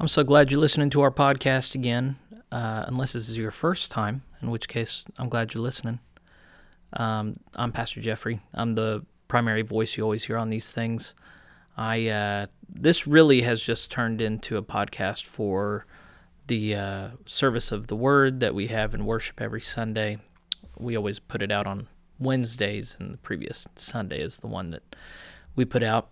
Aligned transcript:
I'm 0.00 0.08
so 0.08 0.24
glad 0.24 0.50
you're 0.50 0.62
listening 0.62 0.88
to 0.90 1.02
our 1.02 1.10
podcast 1.10 1.74
again, 1.74 2.16
uh, 2.50 2.84
unless 2.86 3.12
this 3.12 3.28
is 3.28 3.36
your 3.36 3.50
first 3.50 3.90
time, 3.90 4.22
in 4.40 4.50
which 4.50 4.66
case 4.66 5.04
I'm 5.18 5.28
glad 5.28 5.52
you're 5.52 5.62
listening. 5.62 5.98
Um, 6.94 7.34
I'm 7.54 7.70
Pastor 7.70 8.00
Jeffrey. 8.00 8.40
I'm 8.54 8.76
the 8.76 9.04
primary 9.28 9.60
voice 9.60 9.98
you 9.98 10.02
always 10.02 10.24
hear 10.24 10.38
on 10.38 10.48
these 10.48 10.70
things. 10.70 11.14
I 11.76 12.08
uh, 12.08 12.46
this 12.66 13.06
really 13.06 13.42
has 13.42 13.62
just 13.62 13.90
turned 13.90 14.22
into 14.22 14.56
a 14.56 14.62
podcast 14.62 15.26
for 15.26 15.84
the 16.46 16.76
uh, 16.76 17.08
service 17.26 17.70
of 17.70 17.88
the 17.88 17.96
Word 17.96 18.40
that 18.40 18.54
we 18.54 18.68
have 18.68 18.94
in 18.94 19.04
worship 19.04 19.38
every 19.38 19.60
Sunday. 19.60 20.16
We 20.78 20.96
always 20.96 21.18
put 21.18 21.42
it 21.42 21.52
out 21.52 21.66
on 21.66 21.88
Wednesdays, 22.18 22.96
and 22.98 23.12
the 23.12 23.18
previous 23.18 23.68
Sunday 23.76 24.22
is 24.22 24.38
the 24.38 24.46
one 24.46 24.70
that 24.70 24.96
we 25.54 25.66
put 25.66 25.82
out. 25.82 26.08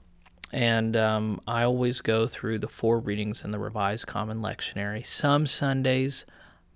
And 0.53 0.97
um, 0.97 1.41
I 1.47 1.63
always 1.63 2.01
go 2.01 2.27
through 2.27 2.59
the 2.61 2.69
four 2.69 2.99
readings 2.99 3.45
in 3.45 3.51
the 3.51 3.59
Revised 3.59 4.07
Common 4.07 4.41
Lectionary. 4.41 5.05
Some 5.05 5.47
Sundays, 5.47 6.25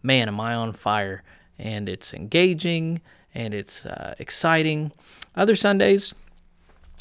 man, 0.02 0.28
am 0.28 0.40
I 0.40 0.54
on 0.54 0.72
fire, 0.72 1.22
and 1.58 1.88
it's 1.88 2.12
engaging 2.12 3.00
and 3.34 3.54
it's 3.54 3.86
uh, 3.86 4.14
exciting. 4.18 4.92
Other 5.34 5.56
Sundays, 5.56 6.14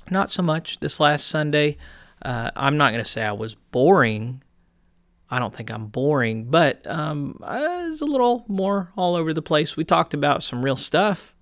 not 0.09 0.31
so 0.31 0.41
much. 0.41 0.79
This 0.79 0.99
last 0.99 1.27
Sunday, 1.27 1.77
uh, 2.21 2.51
I'm 2.55 2.77
not 2.77 2.91
going 2.91 3.03
to 3.03 3.09
say 3.09 3.23
I 3.23 3.33
was 3.33 3.55
boring. 3.55 4.41
I 5.29 5.39
don't 5.39 5.55
think 5.55 5.71
I'm 5.71 5.87
boring, 5.87 6.45
but 6.45 6.85
um, 6.87 7.39
I 7.43 7.87
was 7.87 8.01
a 8.01 8.05
little 8.05 8.43
more 8.47 8.91
all 8.97 9.15
over 9.15 9.33
the 9.33 9.41
place. 9.41 9.77
We 9.77 9.83
talked 9.83 10.13
about 10.13 10.43
some 10.43 10.63
real 10.63 10.75
stuff, 10.75 11.33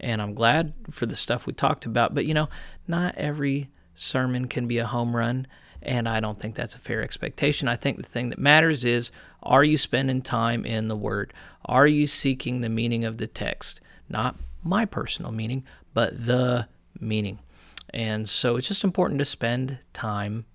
and 0.00 0.20
I'm 0.20 0.34
glad 0.34 0.74
for 0.90 1.06
the 1.06 1.16
stuff 1.16 1.46
we 1.46 1.52
talked 1.52 1.86
about. 1.86 2.14
But 2.14 2.26
you 2.26 2.34
know, 2.34 2.48
not 2.86 3.14
every 3.16 3.70
sermon 3.94 4.48
can 4.48 4.66
be 4.66 4.78
a 4.78 4.86
home 4.86 5.14
run, 5.16 5.46
and 5.82 6.08
I 6.08 6.20
don't 6.20 6.38
think 6.38 6.54
that's 6.54 6.74
a 6.74 6.80
fair 6.80 7.02
expectation. 7.02 7.68
I 7.68 7.76
think 7.76 7.96
the 7.96 8.02
thing 8.08 8.30
that 8.30 8.38
matters 8.38 8.84
is 8.84 9.10
are 9.42 9.64
you 9.64 9.76
spending 9.76 10.22
time 10.22 10.64
in 10.64 10.88
the 10.88 10.96
Word? 10.96 11.32
Are 11.64 11.86
you 11.86 12.06
seeking 12.06 12.60
the 12.60 12.68
meaning 12.68 13.04
of 13.04 13.18
the 13.18 13.26
text? 13.26 13.80
Not 14.08 14.36
my 14.62 14.84
personal 14.84 15.32
meaning, 15.32 15.64
but 15.94 16.26
the 16.26 16.68
meaning. 17.00 17.40
And 17.92 18.28
so 18.28 18.56
it's 18.56 18.68
just 18.68 18.84
important 18.84 19.18
to 19.18 19.24
spend 19.24 19.78
time 19.92 20.46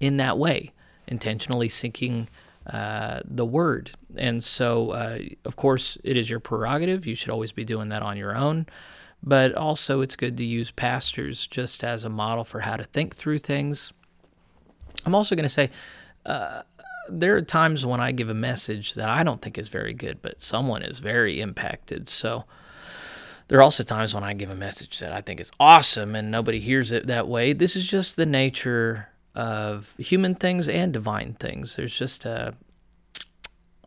in 0.00 0.16
that 0.18 0.38
way, 0.38 0.72
intentionally 1.06 1.68
seeking 1.68 2.28
uh, 2.66 3.20
the 3.24 3.44
word. 3.44 3.92
And 4.16 4.42
so, 4.42 4.90
uh, 4.90 5.18
of 5.44 5.56
course, 5.56 5.98
it 6.04 6.16
is 6.16 6.28
your 6.28 6.40
prerogative. 6.40 7.06
You 7.06 7.14
should 7.14 7.30
always 7.30 7.52
be 7.52 7.64
doing 7.64 7.88
that 7.88 8.02
on 8.02 8.16
your 8.16 8.36
own. 8.36 8.66
But 9.22 9.54
also, 9.54 10.00
it's 10.00 10.16
good 10.16 10.36
to 10.38 10.44
use 10.44 10.70
pastors 10.70 11.46
just 11.46 11.84
as 11.84 12.04
a 12.04 12.08
model 12.08 12.44
for 12.44 12.60
how 12.60 12.76
to 12.76 12.84
think 12.84 13.14
through 13.14 13.38
things. 13.38 13.92
I'm 15.06 15.14
also 15.14 15.36
going 15.36 15.44
to 15.44 15.48
say, 15.48 15.70
uh, 16.26 16.62
there 17.08 17.36
are 17.36 17.42
times 17.42 17.86
when 17.86 18.00
I 18.00 18.12
give 18.12 18.28
a 18.28 18.34
message 18.34 18.94
that 18.94 19.08
I 19.08 19.22
don't 19.22 19.40
think 19.40 19.58
is 19.58 19.68
very 19.68 19.94
good, 19.94 20.22
but 20.22 20.42
someone 20.42 20.82
is 20.82 20.98
very 20.98 21.40
impacted. 21.40 22.08
So, 22.08 22.44
there 23.48 23.58
are 23.58 23.62
also 23.62 23.82
times 23.82 24.14
when 24.14 24.24
I 24.24 24.32
give 24.32 24.50
a 24.50 24.54
message 24.54 24.98
that 25.00 25.12
I 25.12 25.20
think 25.20 25.38
is 25.38 25.50
awesome 25.60 26.14
and 26.14 26.30
nobody 26.30 26.58
hears 26.58 26.90
it 26.90 27.06
that 27.08 27.28
way. 27.28 27.52
This 27.52 27.76
is 27.76 27.86
just 27.86 28.16
the 28.16 28.24
nature 28.24 29.08
of 29.34 29.94
human 29.98 30.34
things 30.34 30.68
and 30.68 30.92
divine 30.92 31.34
things. 31.34 31.76
There's 31.76 31.96
just 31.96 32.24
a, 32.24 32.54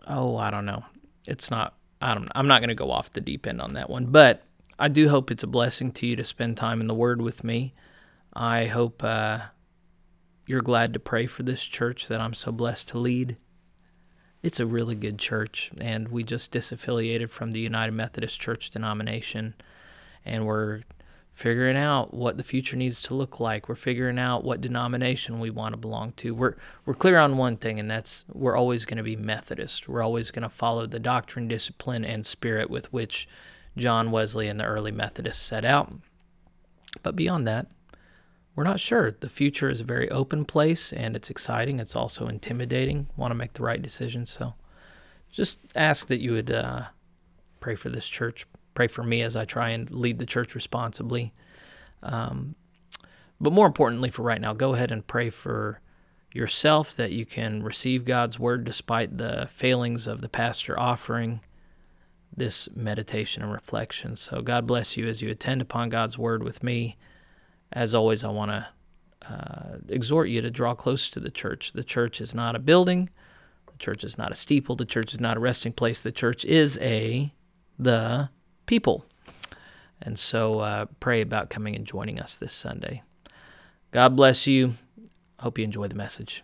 oh, 0.08 0.38
I 0.38 0.52
don't 0.52 0.66
know. 0.66 0.84
It's 1.28 1.50
not, 1.50 1.74
I 2.02 2.14
don't, 2.14 2.30
I'm 2.36 2.48
not 2.48 2.62
going 2.62 2.70
to 2.70 2.76
go 2.76 2.92
off 2.92 3.12
the 3.14 3.22
deep 3.22 3.48
end 3.48 3.60
on 3.60 3.74
that 3.74 3.90
one, 3.90 4.06
but 4.08 4.44
I 4.78 4.88
do 4.88 5.10
hope 5.10 5.32
it's 5.32 5.44
a 5.44 5.48
blessing 5.48 5.92
to 5.94 6.08
you 6.08 6.16
to 6.16 6.24
spend 6.24 6.58
time 6.58 6.82
in 6.82 6.88
the 6.88 6.94
Word 6.94 7.22
with 7.22 7.44
me. 7.44 7.74
I 8.34 8.66
hope 8.66 9.04
uh, 9.04 9.40
you're 10.48 10.62
glad 10.62 10.94
to 10.94 11.00
pray 11.00 11.28
for 11.28 11.44
this 11.44 11.64
church 11.64 12.08
that 12.08 12.20
I'm 12.20 12.34
so 12.34 12.52
blessed 12.52 12.90
to 12.90 12.98
lead 12.98 13.38
it's 14.46 14.60
a 14.60 14.66
really 14.68 14.94
good 14.94 15.18
church, 15.18 15.72
and 15.82 16.10
we 16.10 16.24
just 16.24 16.54
disaffiliated 16.54 17.32
from 17.32 17.52
the 17.52 17.60
United 17.60 17.94
Methodist 17.94 18.40
Church 18.40 18.70
denomination, 18.70 19.56
and 20.24 20.46
we're 20.46 20.84
figuring 21.32 21.76
out 21.76 22.14
what 22.14 22.38
the 22.38 22.44
future 22.44 22.78
needs 22.78 23.02
to 23.02 23.16
look 23.16 23.40
like. 23.40 23.68
We're 23.68 23.74
figuring 23.74 24.20
out 24.20 24.44
what 24.44 24.62
denomination 24.62 25.40
we 25.40 25.50
want 25.50 25.74
to 25.74 25.78
belong 25.78 26.12
to. 26.18 26.36
We're 26.36 26.54
we're 26.86 26.94
clear 26.94 27.18
on 27.18 27.38
one 27.38 27.58
thing, 27.58 27.80
and 27.80 27.90
that's 27.90 28.24
we're 28.32 28.56
always 28.56 28.86
going 28.86 28.98
to 28.98 29.04
be 29.04 29.16
Methodist. 29.16 29.90
We're 29.90 30.04
always 30.04 30.30
going 30.30 30.44
to 30.44 30.50
follow 30.50 30.86
the 30.86 31.00
doctrine, 31.00 31.48
discipline, 31.48 32.06
and 32.06 32.24
spirit 32.24 32.70
with 32.70 32.94
which 32.94 33.28
John 33.78 34.12
Wesley 34.12 34.48
and 34.48 34.60
the 34.60 34.66
early 34.66 34.92
Methodists 34.92 35.44
set 35.44 35.66
out. 35.66 35.94
But 37.04 37.16
beyond 37.16 37.48
that, 37.48 37.68
we're 38.56 38.64
not 38.64 38.80
sure. 38.80 39.12
The 39.12 39.30
future 39.30 39.70
is 39.70 39.82
a 39.82 39.86
very 39.86 40.10
open 40.10 40.46
place 40.46 40.94
and 40.94 41.16
it's 41.16 41.30
exciting. 41.30 41.80
It's 41.80 41.96
also 41.96 42.28
intimidating. 42.28 43.08
Want 43.18 43.32
to 43.32 43.36
make 43.36 43.54
the 43.54 43.64
right 43.64 43.82
decisions. 43.82 44.30
So 44.30 44.54
just 45.30 45.58
ask 45.76 46.08
that 46.08 46.22
you 46.22 46.32
would 46.32 46.52
uh, 46.52 46.84
pray 47.60 47.76
for 47.76 47.90
this 47.90 48.08
church. 48.08 48.48
Pray 48.74 48.88
for 48.88 49.04
me 49.04 49.22
as 49.22 49.36
I 49.36 49.44
try 49.44 49.70
and 49.70 49.92
lead 49.92 50.20
the 50.20 50.26
church 50.26 50.56
responsibly. 50.56 51.34
Um, 52.02 52.56
but 53.42 53.52
more 53.52 53.68
importantly, 53.68 54.10
for 54.10 54.22
right 54.22 54.40
now, 54.40 54.54
go 54.54 54.74
ahead 54.74 54.92
and 54.92 55.06
pray 55.06 55.30
for 55.30 55.82
yourself 56.32 56.96
that 56.96 57.12
you 57.12 57.26
can 57.26 57.64
receive 57.64 58.06
God's 58.06 58.40
word 58.40 58.64
despite 58.64 59.18
the 59.18 59.48
failings 59.50 60.08
of 60.08 60.22
the 60.22 60.30
pastor 60.30 60.80
offering 60.80 61.42
this 62.38 62.70
meditation 62.76 63.44
and 63.44 63.52
reflection. 63.52 64.16
So, 64.16 64.42
God 64.42 64.68
bless 64.68 64.98
you 64.98 65.08
as 65.08 65.22
you 65.22 65.30
attend 65.30 65.62
upon 65.62 65.90
God's 65.90 66.18
word 66.18 66.44
with 66.44 66.64
me 66.64 66.98
as 67.76 67.94
always, 67.94 68.24
I 68.24 68.30
want 68.30 68.52
to 68.52 68.68
uh, 69.30 69.78
exhort 69.90 70.30
you 70.30 70.42
to 70.42 70.50
draw 70.50 70.74
close 70.74 71.10
to 71.10 71.20
the 71.20 71.30
church. 71.30 71.74
The 71.74 71.84
church 71.84 72.22
is 72.22 72.34
not 72.34 72.56
a 72.56 72.60
building. 72.60 73.10
The 73.68 73.78
church 73.78 74.04
is 74.04 74.18
not 74.18 74.32
a 74.32 74.36
steeple. 74.36 74.76
The 74.76 74.86
church 74.86 75.14
is 75.14 75.20
not 75.20 75.38
a 75.38 75.42
resting 75.42 75.74
place. 75.74 76.00
The 76.00 76.12
church 76.12 76.46
is 76.46 76.78
a 76.82 77.34
the 77.78 78.30
people. 78.66 79.06
And 80.02 80.18
so 80.18 80.60
uh, 80.60 80.86
pray 81.00 81.22
about 81.22 81.50
coming 81.50 81.76
and 81.76 81.86
joining 81.86 82.20
us 82.20 82.36
this 82.36 82.54
Sunday. 82.54 83.04
God 83.92 84.16
bless 84.16 84.48
you. 84.48 84.74
Hope 85.40 85.58
you 85.58 85.64
enjoy 85.64 85.88
the 85.88 85.96
message. 85.96 86.44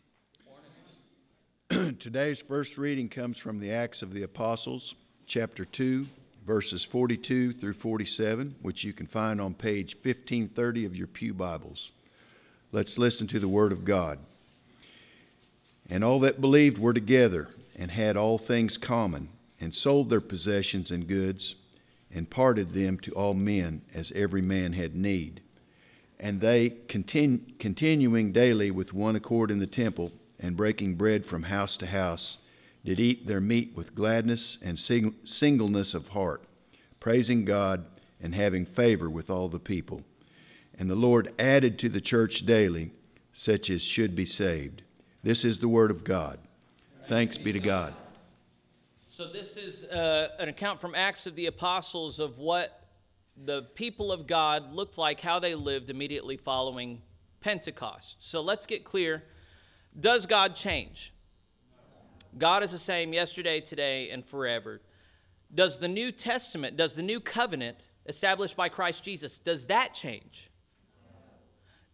Today's 2.01 2.39
first 2.39 2.79
reading 2.79 3.09
comes 3.09 3.37
from 3.37 3.59
the 3.59 3.71
Acts 3.71 4.01
of 4.01 4.11
the 4.11 4.23
Apostles, 4.23 4.95
chapter 5.27 5.65
2, 5.65 6.07
verses 6.47 6.83
42 6.83 7.53
through 7.53 7.73
47, 7.73 8.55
which 8.63 8.83
you 8.83 8.91
can 8.91 9.05
find 9.05 9.39
on 9.39 9.53
page 9.53 9.93
1530 9.93 10.85
of 10.85 10.95
your 10.97 11.05
Pew 11.05 11.31
Bibles. 11.35 11.91
Let's 12.71 12.97
listen 12.97 13.27
to 13.27 13.37
the 13.37 13.47
Word 13.47 13.71
of 13.71 13.85
God. 13.85 14.17
And 15.91 16.03
all 16.03 16.19
that 16.21 16.41
believed 16.41 16.79
were 16.79 16.91
together 16.91 17.49
and 17.77 17.91
had 17.91 18.17
all 18.17 18.39
things 18.39 18.79
common, 18.79 19.29
and 19.59 19.75
sold 19.75 20.09
their 20.09 20.21
possessions 20.21 20.89
and 20.89 21.07
goods, 21.07 21.53
and 22.11 22.31
parted 22.31 22.73
them 22.73 22.97
to 23.01 23.11
all 23.11 23.35
men 23.35 23.83
as 23.93 24.11
every 24.13 24.41
man 24.41 24.73
had 24.73 24.95
need 24.95 25.41
and 26.21 26.39
they, 26.39 26.69
continu- 26.69 27.41
continuing 27.57 28.31
daily 28.31 28.69
with 28.69 28.93
one 28.93 29.15
accord 29.15 29.49
in 29.49 29.57
the 29.57 29.65
temple, 29.65 30.11
and 30.41 30.57
breaking 30.57 30.95
bread 30.95 31.25
from 31.25 31.43
house 31.43 31.77
to 31.77 31.85
house, 31.85 32.37
did 32.83 32.99
eat 32.99 33.27
their 33.27 33.39
meat 33.39 33.73
with 33.75 33.95
gladness 33.95 34.57
and 34.63 34.79
sing- 34.79 35.15
singleness 35.23 35.93
of 35.93 36.09
heart, 36.09 36.43
praising 36.99 37.45
God 37.45 37.85
and 38.19 38.33
having 38.33 38.65
favor 38.65 39.09
with 39.09 39.29
all 39.29 39.49
the 39.49 39.59
people. 39.59 40.03
And 40.77 40.89
the 40.89 40.95
Lord 40.95 41.33
added 41.37 41.77
to 41.79 41.89
the 41.89 42.01
church 42.01 42.45
daily 42.45 42.91
such 43.33 43.69
as 43.69 43.81
should 43.81 44.15
be 44.15 44.25
saved. 44.25 44.81
This 45.23 45.45
is 45.45 45.59
the 45.59 45.67
word 45.67 45.91
of 45.91 46.03
God. 46.03 46.39
Thanks 47.07 47.37
be 47.37 47.51
to 47.51 47.59
God. 47.59 47.93
So, 49.07 49.27
this 49.27 49.57
is 49.57 49.83
uh, 49.85 50.29
an 50.39 50.49
account 50.49 50.81
from 50.81 50.95
Acts 50.95 51.27
of 51.27 51.35
the 51.35 51.45
Apostles 51.45 52.19
of 52.19 52.39
what 52.39 52.87
the 53.45 53.63
people 53.75 54.11
of 54.11 54.27
God 54.27 54.73
looked 54.73 54.97
like, 54.97 55.19
how 55.19 55.39
they 55.39 55.55
lived 55.55 55.89
immediately 55.89 56.37
following 56.37 57.01
Pentecost. 57.41 58.17
So 58.19 58.41
let's 58.41 58.65
get 58.65 58.83
clear. 58.83 59.23
Does 59.99 60.25
God 60.25 60.55
change? 60.55 61.13
God 62.37 62.63
is 62.63 62.71
the 62.71 62.79
same 62.79 63.13
yesterday, 63.13 63.59
today, 63.59 64.09
and 64.09 64.25
forever. 64.25 64.81
Does 65.53 65.79
the 65.79 65.87
New 65.87 66.11
Testament, 66.11 66.77
does 66.77 66.95
the 66.95 67.01
new 67.01 67.19
covenant 67.19 67.89
established 68.05 68.55
by 68.55 68.69
Christ 68.69 69.03
Jesus, 69.03 69.37
does 69.37 69.67
that 69.67 69.93
change? 69.93 70.49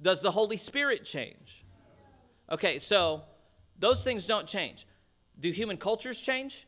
Does 0.02 0.22
the 0.22 0.32
Holy 0.32 0.58
Spirit 0.58 1.04
change? 1.06 1.66
Okay, 2.52 2.80
so 2.80 3.24
those 3.80 4.04
things 4.04 4.28
don't 4.28 4.48
change. 4.48 4.86
Do 5.40 5.52
human 5.52 5.78
cultures 5.78 6.22
change? 6.22 6.68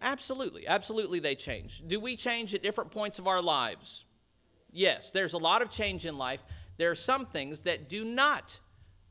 Absolutely. 0.00 0.66
Absolutely, 0.66 1.20
they 1.20 1.34
change. 1.34 1.82
Do 1.86 2.00
we 2.00 2.16
change 2.16 2.54
at 2.54 2.62
different 2.62 2.90
points 2.90 3.18
of 3.18 3.26
our 3.26 3.42
lives? 3.42 4.04
Yes, 4.72 5.10
there's 5.10 5.32
a 5.32 5.38
lot 5.38 5.62
of 5.62 5.70
change 5.70 6.04
in 6.06 6.18
life. 6.18 6.40
There 6.76 6.90
are 6.90 6.96
some 6.96 7.26
things 7.26 7.60
that 7.60 7.88
do 7.88 8.04
not 8.04 8.58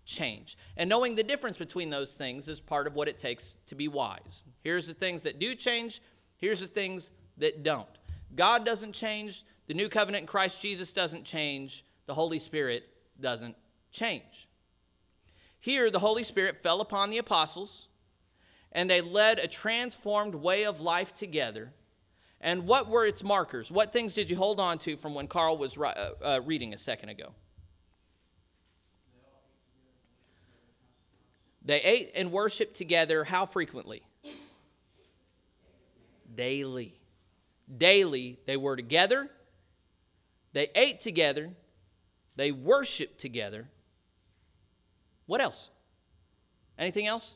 change. 0.05 0.57
And 0.77 0.89
knowing 0.89 1.15
the 1.15 1.23
difference 1.23 1.57
between 1.57 1.89
those 1.89 2.15
things 2.15 2.47
is 2.47 2.59
part 2.59 2.87
of 2.87 2.95
what 2.95 3.07
it 3.07 3.17
takes 3.17 3.57
to 3.67 3.75
be 3.75 3.87
wise. 3.87 4.43
Here's 4.63 4.87
the 4.87 4.93
things 4.93 5.23
that 5.23 5.39
do 5.39 5.55
change, 5.55 6.01
here's 6.37 6.61
the 6.61 6.67
things 6.67 7.11
that 7.37 7.63
don't. 7.63 7.89
God 8.35 8.65
doesn't 8.65 8.93
change, 8.93 9.43
the 9.67 9.73
new 9.73 9.89
covenant 9.89 10.23
in 10.23 10.27
Christ 10.27 10.61
Jesus 10.61 10.93
doesn't 10.93 11.25
change, 11.25 11.83
the 12.05 12.13
Holy 12.13 12.39
Spirit 12.39 12.87
doesn't 13.19 13.55
change. 13.91 14.47
Here, 15.59 15.89
the 15.89 15.99
Holy 15.99 16.23
Spirit 16.23 16.61
fell 16.61 16.79
upon 16.81 17.09
the 17.09 17.17
apostles, 17.17 17.87
and 18.71 18.89
they 18.89 19.01
led 19.01 19.39
a 19.39 19.47
transformed 19.47 20.35
way 20.35 20.65
of 20.65 20.79
life 20.79 21.15
together. 21.15 21.73
And 22.39 22.67
what 22.67 22.87
were 22.87 23.07
its 23.07 23.23
markers? 23.23 23.71
What 23.71 23.91
things 23.91 24.13
did 24.13 24.29
you 24.29 24.35
hold 24.35 24.59
on 24.59 24.77
to 24.79 24.97
from 24.97 25.15
when 25.15 25.27
Carl 25.27 25.57
was 25.57 25.77
uh, 25.77 26.11
uh, 26.23 26.41
reading 26.45 26.73
a 26.73 26.77
second 26.77 27.09
ago? 27.09 27.33
They 31.65 31.81
ate 31.81 32.11
and 32.13 32.31
worshiped 32.31 32.75
together 32.75 33.23
how 33.23 33.47
frequently? 33.47 34.03
Daily. 36.33 36.99
Daily, 37.75 38.39
they 38.45 38.55
were 38.55 38.75
together, 38.75 39.31
they 40.53 40.69
ate 40.75 40.99
together, 40.99 41.49
they 42.35 42.51
worshiped 42.51 43.19
together. 43.19 43.67
What 45.25 45.41
else? 45.41 45.71
Anything 46.77 47.07
else? 47.07 47.35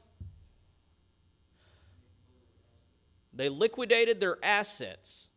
They 3.33 3.49
liquidated 3.49 4.19
their 4.19 4.37
assets, 4.43 5.29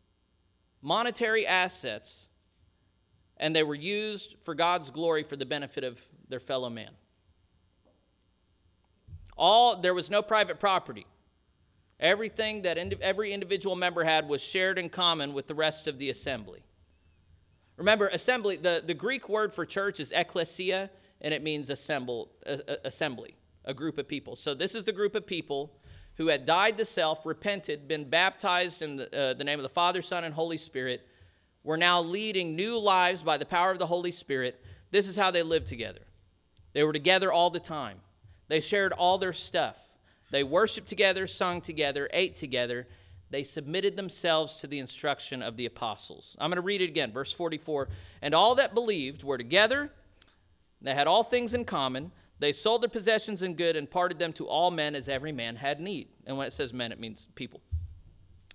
monetary 0.81 1.47
assets, 1.47 2.29
and 3.37 3.55
they 3.55 3.63
were 3.63 3.73
used 3.73 4.35
for 4.43 4.53
God's 4.53 4.91
glory 4.91 5.23
for 5.23 5.35
the 5.35 5.45
benefit 5.45 5.83
of 5.83 5.99
their 6.29 6.39
fellow 6.39 6.69
man. 6.69 6.91
All 9.37 9.75
there 9.75 9.93
was 9.93 10.09
no 10.09 10.21
private 10.21 10.59
property. 10.59 11.05
Everything 11.99 12.63
that 12.63 12.77
indi- 12.77 13.01
every 13.01 13.31
individual 13.31 13.75
member 13.75 14.03
had 14.03 14.27
was 14.27 14.41
shared 14.41 14.77
in 14.77 14.89
common 14.89 15.33
with 15.33 15.47
the 15.47 15.55
rest 15.55 15.87
of 15.87 15.97
the 15.97 16.09
assembly. 16.09 16.63
Remember, 17.77 18.07
assembly, 18.07 18.57
the, 18.57 18.83
the 18.85 18.93
Greek 18.93 19.29
word 19.29 19.53
for 19.53 19.65
church 19.65 19.99
is 19.99 20.11
ekklesia, 20.11 20.89
and 21.21 21.33
it 21.33 21.41
means 21.41 21.69
assemble, 21.69 22.31
uh, 22.45 22.57
assembly, 22.83 23.35
a 23.65 23.73
group 23.73 23.97
of 23.97 24.07
people. 24.07 24.35
So 24.35 24.53
this 24.53 24.75
is 24.75 24.83
the 24.83 24.91
group 24.91 25.15
of 25.15 25.25
people 25.25 25.73
who 26.17 26.27
had 26.27 26.45
died 26.45 26.77
to 26.77 26.85
self, 26.85 27.25
repented, 27.25 27.87
been 27.87 28.09
baptized 28.09 28.81
in 28.81 28.97
the, 28.97 29.17
uh, 29.17 29.33
the 29.33 29.43
name 29.43 29.57
of 29.57 29.63
the 29.63 29.69
Father, 29.69 30.01
Son, 30.01 30.23
and 30.23 30.33
Holy 30.33 30.57
Spirit, 30.57 31.07
were 31.63 31.77
now 31.77 32.01
leading 32.01 32.55
new 32.55 32.77
lives 32.77 33.23
by 33.23 33.37
the 33.37 33.45
power 33.45 33.71
of 33.71 33.79
the 33.79 33.87
Holy 33.87 34.11
Spirit. 34.11 34.61
This 34.91 35.07
is 35.07 35.15
how 35.15 35.31
they 35.31 35.41
lived 35.41 35.65
together. 35.65 36.01
They 36.73 36.83
were 36.83 36.93
together 36.93 37.31
all 37.31 37.49
the 37.49 37.59
time. 37.59 37.99
They 38.47 38.59
shared 38.59 38.93
all 38.93 39.17
their 39.17 39.33
stuff. 39.33 39.77
They 40.31 40.43
worshiped 40.43 40.87
together, 40.87 41.27
sung 41.27 41.61
together, 41.61 42.09
ate 42.11 42.35
together. 42.35 42.87
They 43.29 43.43
submitted 43.43 43.95
themselves 43.95 44.55
to 44.57 44.67
the 44.67 44.79
instruction 44.79 45.41
of 45.41 45.57
the 45.57 45.65
apostles. 45.65 46.35
I'm 46.39 46.49
going 46.49 46.57
to 46.57 46.61
read 46.61 46.81
it 46.81 46.89
again, 46.89 47.11
verse 47.11 47.31
44. 47.31 47.89
And 48.21 48.33
all 48.33 48.55
that 48.55 48.73
believed 48.73 49.23
were 49.23 49.37
together, 49.37 49.91
they 50.81 50.93
had 50.93 51.07
all 51.07 51.23
things 51.23 51.53
in 51.53 51.65
common. 51.65 52.11
They 52.39 52.51
sold 52.51 52.81
their 52.81 52.89
possessions 52.89 53.41
and 53.41 53.57
good 53.57 53.75
and 53.75 53.89
parted 53.89 54.19
them 54.19 54.33
to 54.33 54.47
all 54.47 54.69
men 54.69 54.95
as 54.95 55.07
every 55.07 55.31
man 55.31 55.55
had 55.55 55.79
need. 55.79 56.09
And 56.27 56.37
when 56.37 56.45
it 56.45 56.53
says 56.53 56.73
men, 56.73 56.91
it 56.91 56.99
means 56.99 57.27
people. 57.35 57.61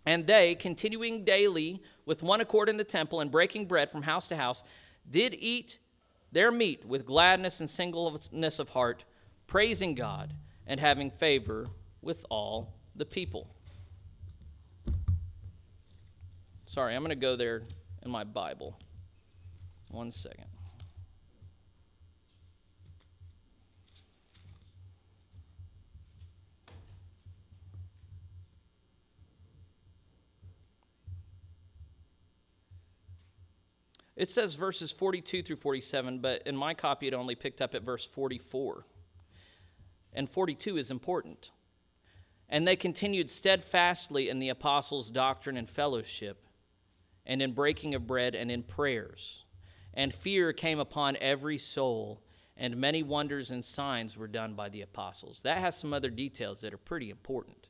And 0.05 0.26
they, 0.26 0.55
continuing 0.55 1.25
daily 1.25 1.82
with 2.06 2.23
one 2.23 2.41
accord 2.41 2.69
in 2.69 2.76
the 2.76 2.84
temple 2.84 3.20
and 3.20 3.31
breaking 3.31 3.67
bread 3.67 3.91
from 3.91 4.02
house 4.02 4.29
to 4.29 4.37
house, 4.37 4.62
did 5.11 5.34
eat 5.38 5.79
their 6.32 6.50
meat 6.50 6.84
with 6.84 7.06
gladness 7.06 7.61
and 7.61 7.69
singleness 7.69 8.58
of 8.58 8.70
heart 8.70 9.05
praising 9.48 9.94
God 9.94 10.32
and 10.66 10.78
having 10.78 11.10
favor 11.10 11.66
with 12.00 12.24
all 12.30 12.74
the 12.94 13.04
people. 13.04 13.48
Sorry, 16.66 16.94
I'm 16.94 17.02
going 17.02 17.10
to 17.10 17.16
go 17.16 17.34
there 17.34 17.62
in 18.04 18.10
my 18.10 18.22
Bible. 18.22 18.78
One 19.90 20.12
second. 20.12 20.44
It 34.14 34.28
says 34.28 34.56
verses 34.56 34.90
42 34.90 35.44
through 35.44 35.56
47, 35.56 36.18
but 36.18 36.42
in 36.44 36.56
my 36.56 36.74
copy 36.74 37.06
it 37.06 37.14
only 37.14 37.36
picked 37.36 37.62
up 37.62 37.74
at 37.74 37.82
verse 37.82 38.04
44 38.04 38.84
and 40.12 40.28
42 40.28 40.76
is 40.76 40.90
important. 40.90 41.50
And 42.49 42.66
they 42.66 42.76
continued 42.76 43.28
steadfastly 43.28 44.28
in 44.28 44.38
the 44.38 44.49
apostles' 44.49 45.10
doctrine 45.10 45.56
and 45.56 45.69
fellowship, 45.69 46.44
and 47.26 47.43
in 47.43 47.52
breaking 47.52 47.94
of 47.94 48.06
bread 48.06 48.34
and 48.34 48.50
in 48.50 48.62
prayers. 48.62 49.44
And 49.93 50.14
fear 50.14 50.52
came 50.52 50.78
upon 50.78 51.16
every 51.20 51.58
soul, 51.58 52.22
and 52.56 52.76
many 52.76 53.02
wonders 53.02 53.50
and 53.50 53.64
signs 53.64 54.16
were 54.16 54.28
done 54.28 54.55
by 54.55 54.70
the 54.70 54.81
apostles. 54.81 55.40
That 55.43 55.58
has 55.58 55.76
some 55.76 55.93
other 55.93 56.10
details 56.10 56.62
that 56.62 56.72
are 56.72 56.78
pretty 56.78 57.10
important. 57.10 57.69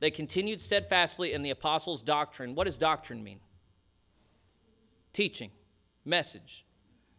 They 0.00 0.10
continued 0.10 0.60
steadfastly 0.60 1.32
in 1.32 1.42
the 1.42 1.50
apostles' 1.50 2.02
doctrine. 2.02 2.54
What 2.54 2.64
does 2.64 2.76
doctrine 2.76 3.24
mean? 3.24 3.40
Teaching, 5.12 5.50
message 6.04 6.64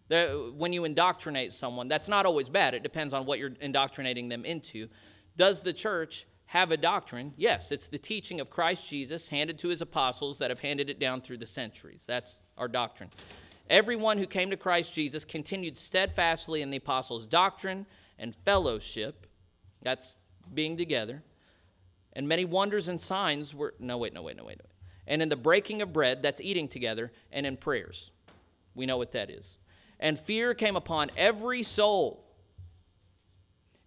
when 0.09 0.73
you 0.73 0.85
indoctrinate 0.85 1.53
someone, 1.53 1.87
that's 1.87 2.07
not 2.07 2.25
always 2.25 2.49
bad. 2.49 2.73
It 2.73 2.83
depends 2.83 3.13
on 3.13 3.25
what 3.25 3.39
you're 3.39 3.53
indoctrinating 3.61 4.29
them 4.29 4.43
into. 4.43 4.87
Does 5.37 5.61
the 5.61 5.73
church 5.73 6.25
have 6.47 6.71
a 6.71 6.77
doctrine? 6.77 7.33
Yes, 7.37 7.71
it's 7.71 7.87
the 7.87 7.99
teaching 7.99 8.39
of 8.39 8.49
Christ 8.49 8.87
Jesus 8.87 9.29
handed 9.29 9.59
to 9.59 9.67
his 9.67 9.81
apostles 9.81 10.39
that 10.39 10.49
have 10.49 10.61
handed 10.61 10.89
it 10.89 10.99
down 10.99 11.21
through 11.21 11.37
the 11.37 11.47
centuries. 11.47 12.03
That's 12.07 12.41
our 12.57 12.67
doctrine. 12.67 13.11
Everyone 13.69 14.17
who 14.17 14.25
came 14.25 14.49
to 14.49 14.57
Christ 14.57 14.93
Jesus 14.93 15.23
continued 15.23 15.77
steadfastly 15.77 16.63
in 16.63 16.71
the 16.71 16.77
apostles' 16.77 17.27
doctrine 17.27 17.85
and 18.17 18.35
fellowship. 18.35 19.27
That's 19.83 20.17
being 20.51 20.75
together. 20.75 21.21
And 22.13 22.27
many 22.27 22.45
wonders 22.45 22.87
and 22.87 22.99
signs 22.99 23.53
were. 23.53 23.75
No, 23.79 23.99
wait, 23.99 24.13
no, 24.13 24.23
wait, 24.23 24.35
no, 24.35 24.43
wait. 24.43 24.57
No, 24.57 24.63
wait. 24.65 24.73
And 25.05 25.21
in 25.21 25.29
the 25.29 25.35
breaking 25.35 25.83
of 25.83 25.93
bread, 25.93 26.23
that's 26.23 26.41
eating 26.41 26.67
together, 26.67 27.11
and 27.31 27.45
in 27.45 27.57
prayers. 27.57 28.09
We 28.73 28.87
know 28.87 28.97
what 28.97 29.11
that 29.11 29.29
is 29.29 29.57
and 29.99 30.19
fear 30.19 30.53
came 30.53 30.75
upon 30.75 31.09
every 31.17 31.63
soul. 31.63 32.25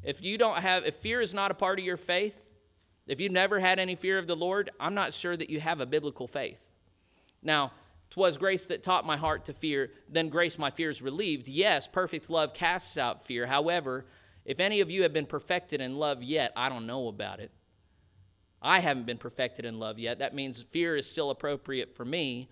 If 0.03 0.23
you 0.23 0.37
don't 0.37 0.59
have, 0.59 0.85
if 0.85 0.97
fear 0.97 1.21
is 1.21 1.33
not 1.33 1.51
a 1.51 1.55
part 1.55 1.79
of 1.79 1.85
your 1.85 1.97
faith, 1.97 2.37
if 3.07 3.21
you've 3.21 3.33
never 3.33 3.61
had 3.61 3.79
any 3.79 3.95
fear 3.95 4.19
of 4.19 4.27
the 4.27 4.37
Lord, 4.37 4.71
I'm 4.79 4.95
not 4.95 5.15
sure 5.15 5.37
that 5.37 5.51
you 5.51 5.61
have 5.61 5.81
a 5.81 5.87
biblical 5.87 6.27
faith. 6.27 6.71
Now, 7.43 7.73
'twas 8.11 8.37
grace 8.37 8.67
that 8.67 8.83
taught 8.83 9.07
my 9.07 9.17
heart 9.17 9.45
to 9.47 9.53
fear, 9.53 9.91
then 10.09 10.29
grace 10.29 10.59
my 10.59 10.71
fears 10.71 11.01
relieved. 11.01 11.49
Yes, 11.49 11.89
perfect 11.89 12.29
love 12.29 12.53
casts 12.53 12.97
out 12.99 13.25
fear. 13.25 13.47
However, 13.47 14.05
if 14.45 14.61
any 14.61 14.81
of 14.81 14.91
you 14.91 15.03
have 15.03 15.13
been 15.13 15.27
perfected 15.27 15.81
in 15.81 15.97
love 15.99 16.23
yet, 16.23 16.53
I 16.55 16.69
don't 16.69 16.87
know 16.87 17.09
about 17.09 17.41
it. 17.41 17.51
I 18.61 18.81
haven't 18.81 19.07
been 19.07 19.19
perfected 19.19 19.65
in 19.65 19.79
love 19.79 19.99
yet. 19.99 20.19
That 20.19 20.35
means 20.35 20.61
fear 20.61 20.95
is 20.95 21.11
still 21.11 21.31
appropriate 21.31 21.97
for 21.97 22.05
me. 22.05 22.49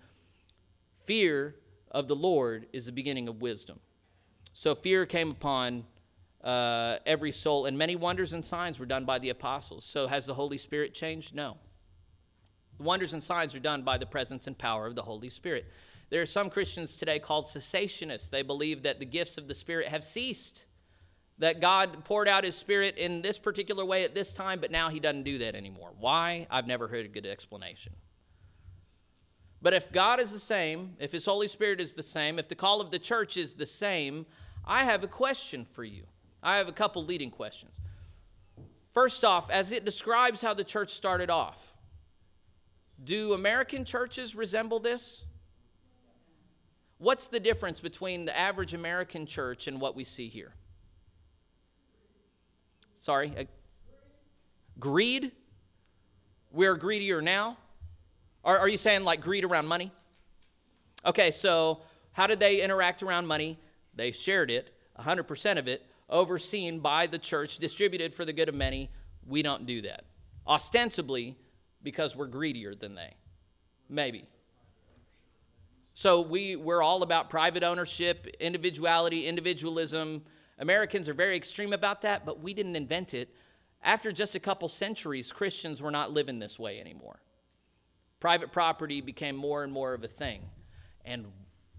Fear 1.05 1.55
of 1.91 2.07
the 2.07 2.15
Lord 2.15 2.67
is 2.73 2.85
the 2.85 2.91
beginning 2.91 3.27
of 3.27 3.41
wisdom. 3.41 3.79
So 4.53 4.73
fear 4.75 5.05
came 5.05 5.31
upon 5.31 5.85
uh, 6.43 6.97
every 7.05 7.31
soul, 7.31 7.65
and 7.65 7.77
many 7.77 7.95
wonders 7.95 8.33
and 8.33 8.43
signs 8.43 8.79
were 8.79 8.85
done 8.85 9.05
by 9.05 9.19
the 9.19 9.29
apostles. 9.29 9.85
So 9.85 10.07
has 10.07 10.25
the 10.25 10.33
Holy 10.33 10.57
Spirit 10.57 10.93
changed? 10.93 11.35
No. 11.35 11.57
The 12.77 12.83
wonders 12.83 13.13
and 13.13 13.23
signs 13.23 13.53
are 13.53 13.59
done 13.59 13.83
by 13.83 13.97
the 13.97 14.05
presence 14.05 14.47
and 14.47 14.57
power 14.57 14.87
of 14.87 14.95
the 14.95 15.03
Holy 15.03 15.29
Spirit. 15.29 15.65
There 16.09 16.21
are 16.21 16.25
some 16.25 16.49
Christians 16.49 16.95
today 16.95 17.19
called 17.19 17.45
cessationists. 17.45 18.29
They 18.29 18.41
believe 18.41 18.83
that 18.83 18.99
the 18.99 19.05
gifts 19.05 19.37
of 19.37 19.47
the 19.47 19.55
Spirit 19.55 19.87
have 19.87 20.03
ceased, 20.03 20.65
that 21.37 21.61
God 21.61 22.03
poured 22.03 22.27
out 22.27 22.43
His 22.43 22.55
Spirit 22.55 22.97
in 22.97 23.21
this 23.21 23.37
particular 23.37 23.85
way 23.85 24.03
at 24.03 24.15
this 24.15 24.33
time, 24.33 24.59
but 24.59 24.71
now 24.71 24.89
He 24.89 24.99
doesn't 24.99 25.23
do 25.23 25.37
that 25.37 25.55
anymore. 25.55 25.91
Why? 25.99 26.47
I've 26.49 26.67
never 26.67 26.87
heard 26.87 27.05
a 27.05 27.09
good 27.09 27.25
explanation. 27.25 27.93
But 29.61 29.73
if 29.73 29.91
God 29.91 30.19
is 30.19 30.31
the 30.31 30.39
same, 30.39 30.95
if 30.99 31.11
His 31.11 31.25
Holy 31.25 31.47
Spirit 31.47 31.79
is 31.79 31.93
the 31.93 32.03
same, 32.03 32.39
if 32.39 32.47
the 32.47 32.55
call 32.55 32.81
of 32.81 32.91
the 32.91 32.99
church 32.99 33.37
is 33.37 33.53
the 33.53 33.65
same, 33.65 34.25
I 34.65 34.83
have 34.83 35.03
a 35.03 35.07
question 35.07 35.65
for 35.65 35.83
you. 35.83 36.03
I 36.41 36.57
have 36.57 36.67
a 36.67 36.73
couple 36.73 37.05
leading 37.05 37.29
questions. 37.29 37.79
First 38.93 39.23
off, 39.23 39.49
as 39.49 39.71
it 39.71 39.85
describes 39.85 40.41
how 40.41 40.53
the 40.53 40.63
church 40.63 40.91
started 40.91 41.29
off, 41.29 41.73
do 43.03 43.33
American 43.33 43.85
churches 43.85 44.35
resemble 44.35 44.79
this? 44.79 45.23
What's 46.97 47.27
the 47.27 47.39
difference 47.39 47.79
between 47.79 48.25
the 48.25 48.37
average 48.37 48.73
American 48.73 49.25
church 49.25 49.67
and 49.67 49.81
what 49.81 49.95
we 49.95 50.03
see 50.03 50.27
here? 50.27 50.53
Sorry? 52.99 53.33
Uh, 53.35 53.43
greed? 54.79 55.31
We're 56.51 56.75
greedier 56.75 57.21
now? 57.21 57.57
Are, 58.43 58.57
are 58.59 58.67
you 58.67 58.77
saying 58.77 59.03
like 59.03 59.21
greed 59.21 59.43
around 59.43 59.67
money? 59.67 59.91
Okay, 61.05 61.31
so 61.31 61.81
how 62.13 62.27
did 62.27 62.39
they 62.39 62.61
interact 62.61 63.03
around 63.03 63.27
money? 63.27 63.57
They 63.95 64.11
shared 64.11 64.51
it, 64.51 64.73
100% 64.99 65.57
of 65.57 65.67
it, 65.67 65.85
overseen 66.09 66.79
by 66.79 67.07
the 67.07 67.17
church, 67.17 67.57
distributed 67.57 68.13
for 68.13 68.25
the 68.25 68.33
good 68.33 68.49
of 68.49 68.55
many. 68.55 68.89
We 69.25 69.41
don't 69.41 69.65
do 69.65 69.81
that. 69.83 70.05
Ostensibly, 70.47 71.37
because 71.83 72.15
we're 72.15 72.27
greedier 72.27 72.75
than 72.75 72.95
they. 72.95 73.15
Maybe. 73.89 74.25
So 75.93 76.21
we, 76.21 76.55
we're 76.55 76.81
all 76.81 77.03
about 77.03 77.29
private 77.29 77.63
ownership, 77.63 78.27
individuality, 78.39 79.27
individualism. 79.27 80.23
Americans 80.57 81.09
are 81.09 81.13
very 81.13 81.35
extreme 81.35 81.73
about 81.73 82.01
that, 82.03 82.25
but 82.25 82.41
we 82.41 82.53
didn't 82.53 82.75
invent 82.75 83.13
it. 83.13 83.29
After 83.83 84.11
just 84.11 84.35
a 84.35 84.39
couple 84.39 84.69
centuries, 84.69 85.31
Christians 85.31 85.81
were 85.81 85.91
not 85.91 86.11
living 86.11 86.39
this 86.39 86.57
way 86.57 86.79
anymore. 86.79 87.19
Private 88.21 88.51
property 88.53 89.01
became 89.01 89.35
more 89.35 89.63
and 89.63 89.73
more 89.73 89.93
of 89.93 90.03
a 90.05 90.07
thing. 90.07 90.43
And 91.03 91.25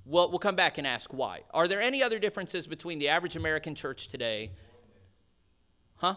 we'll, 0.04 0.28
we'll 0.28 0.40
come 0.40 0.56
back 0.56 0.76
and 0.76 0.86
ask 0.86 1.14
why. 1.14 1.42
Are 1.52 1.68
there 1.68 1.80
any 1.80 2.02
other 2.02 2.18
differences 2.18 2.66
between 2.66 2.98
the 2.98 3.08
average 3.08 3.36
American 3.36 3.74
church 3.74 4.08
today? 4.08 4.50
Huh? 5.96 6.16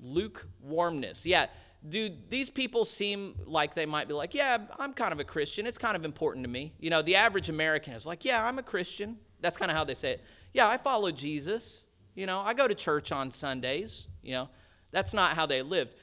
Lukewarmness. 0.00 1.26
Yeah. 1.26 1.46
Do 1.86 2.10
these 2.28 2.48
people 2.48 2.84
seem 2.84 3.34
like 3.44 3.74
they 3.74 3.86
might 3.86 4.06
be 4.06 4.14
like, 4.14 4.34
yeah, 4.34 4.58
I'm 4.78 4.92
kind 4.92 5.12
of 5.12 5.18
a 5.18 5.24
Christian. 5.24 5.66
It's 5.66 5.78
kind 5.78 5.96
of 5.96 6.04
important 6.04 6.44
to 6.44 6.48
me. 6.48 6.72
You 6.78 6.90
know, 6.90 7.02
the 7.02 7.16
average 7.16 7.48
American 7.48 7.94
is 7.94 8.06
like, 8.06 8.24
yeah, 8.24 8.44
I'm 8.44 8.60
a 8.60 8.62
Christian. 8.62 9.18
That's 9.40 9.56
kind 9.56 9.68
of 9.68 9.76
how 9.76 9.82
they 9.82 9.94
say 9.94 10.12
it. 10.12 10.24
Yeah, 10.54 10.68
I 10.68 10.76
follow 10.76 11.10
Jesus. 11.10 11.82
You 12.14 12.26
know, 12.26 12.38
I 12.38 12.54
go 12.54 12.68
to 12.68 12.74
church 12.76 13.10
on 13.10 13.32
Sundays. 13.32 14.06
You 14.22 14.34
know, 14.34 14.48
that's 14.92 15.12
not 15.12 15.32
how 15.32 15.44
they 15.46 15.62
lived. 15.62 15.96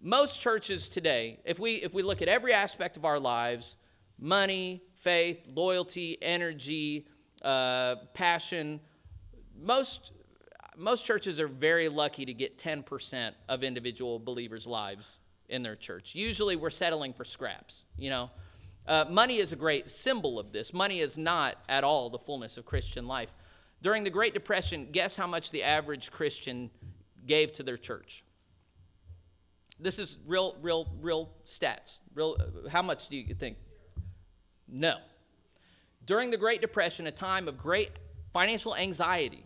Most 0.00 0.40
churches 0.40 0.88
today, 0.88 1.40
if 1.44 1.58
we 1.58 1.76
if 1.76 1.94
we 1.94 2.02
look 2.02 2.22
at 2.22 2.28
every 2.28 2.52
aspect 2.52 2.96
of 2.96 3.04
our 3.04 3.18
lives, 3.18 3.76
money, 4.18 4.82
faith, 4.96 5.40
loyalty, 5.52 6.18
energy, 6.20 7.06
uh, 7.42 7.96
passion, 8.14 8.80
most 9.58 10.12
most 10.76 11.04
churches 11.04 11.40
are 11.40 11.48
very 11.48 11.88
lucky 11.88 12.26
to 12.26 12.34
get 12.34 12.58
10% 12.58 13.32
of 13.48 13.64
individual 13.64 14.18
believers' 14.18 14.66
lives 14.66 15.20
in 15.48 15.62
their 15.62 15.76
church. 15.76 16.14
Usually 16.14 16.54
we're 16.54 16.70
settling 16.70 17.14
for 17.14 17.24
scraps, 17.24 17.84
you 17.96 18.10
know. 18.10 18.30
Uh, 18.86 19.04
money 19.08 19.38
is 19.38 19.52
a 19.52 19.56
great 19.56 19.90
symbol 19.90 20.38
of 20.38 20.52
this. 20.52 20.72
Money 20.72 21.00
is 21.00 21.18
not 21.18 21.56
at 21.68 21.82
all 21.82 22.10
the 22.10 22.18
fullness 22.18 22.56
of 22.56 22.64
Christian 22.64 23.08
life. 23.08 23.34
During 23.82 24.04
the 24.04 24.10
Great 24.10 24.34
Depression, 24.34 24.88
guess 24.92 25.16
how 25.16 25.26
much 25.26 25.50
the 25.50 25.62
average 25.62 26.10
Christian 26.10 26.70
gave 27.26 27.52
to 27.54 27.62
their 27.62 27.76
church? 27.76 28.22
This 29.78 29.98
is 29.98 30.18
real, 30.26 30.56
real, 30.62 30.88
real 31.00 31.30
stats. 31.46 31.98
Real, 32.14 32.36
uh, 32.38 32.68
how 32.68 32.82
much 32.82 33.08
do 33.08 33.16
you 33.16 33.34
think? 33.34 33.58
No. 34.68 34.98
During 36.04 36.30
the 36.30 36.36
Great 36.36 36.60
Depression, 36.60 37.06
a 37.06 37.12
time 37.12 37.48
of 37.48 37.58
great 37.58 37.90
financial 38.32 38.74
anxiety, 38.74 39.44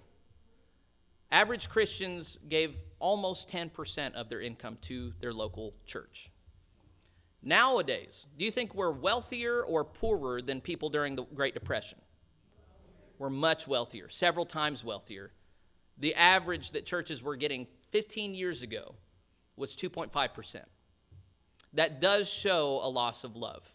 average 1.33 1.69
Christians 1.69 2.39
gave 2.49 2.77
almost 2.99 3.49
10% 3.49 4.15
of 4.15 4.29
their 4.29 4.41
income 4.41 4.79
to 4.83 5.13
their 5.21 5.33
local 5.33 5.75
church. 5.87 6.31
Nowadays, 7.43 8.27
do 8.39 8.45
you 8.45 8.51
think 8.51 8.75
we're 8.75 8.91
wealthier 8.91 9.63
or 9.63 9.85
poorer 9.85 10.43
than 10.43 10.61
people 10.61 10.91
during 10.91 11.17
the 11.17 11.25
Great 11.25 11.55
Depression? 11.55 11.99
We're 13.19 13.31
much 13.31 13.67
wealthier, 13.67 14.09
several 14.09 14.45
times 14.45 14.85
wealthier. 14.85 15.33
The 15.99 16.15
average 16.15 16.73
that 16.73 16.87
churches 16.87 17.23
were 17.23 17.37
getting 17.37 17.67
15 17.91 18.35
years 18.35 18.63
ago 18.63 18.95
was 19.61 19.77
2.5%. 19.77 20.63
That 21.75 22.01
does 22.01 22.29
show 22.29 22.81
a 22.83 22.89
loss 22.89 23.23
of 23.23 23.37
love. 23.37 23.73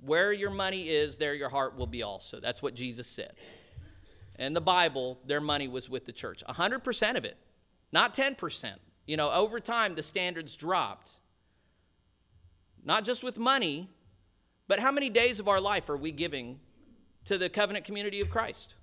Where 0.00 0.32
your 0.32 0.50
money 0.50 0.88
is, 0.88 1.16
there 1.16 1.34
your 1.34 1.48
heart 1.48 1.76
will 1.76 1.86
be 1.86 2.02
also. 2.02 2.40
That's 2.40 2.60
what 2.60 2.74
Jesus 2.74 3.06
said. 3.06 3.34
In 4.38 4.52
the 4.52 4.60
Bible, 4.60 5.18
their 5.24 5.40
money 5.40 5.68
was 5.68 5.88
with 5.88 6.06
the 6.06 6.12
church. 6.12 6.42
100% 6.48 7.16
of 7.16 7.24
it, 7.24 7.36
not 7.92 8.14
10%. 8.14 8.74
You 9.06 9.16
know, 9.16 9.30
over 9.30 9.60
time, 9.60 9.94
the 9.94 10.02
standards 10.02 10.56
dropped. 10.56 11.12
Not 12.84 13.04
just 13.04 13.22
with 13.22 13.38
money, 13.38 13.88
but 14.66 14.80
how 14.80 14.90
many 14.90 15.08
days 15.08 15.38
of 15.40 15.48
our 15.48 15.60
life 15.60 15.88
are 15.88 15.96
we 15.96 16.10
giving 16.10 16.58
to 17.26 17.38
the 17.38 17.48
covenant 17.48 17.84
community 17.84 18.20
of 18.20 18.28
Christ? 18.28 18.74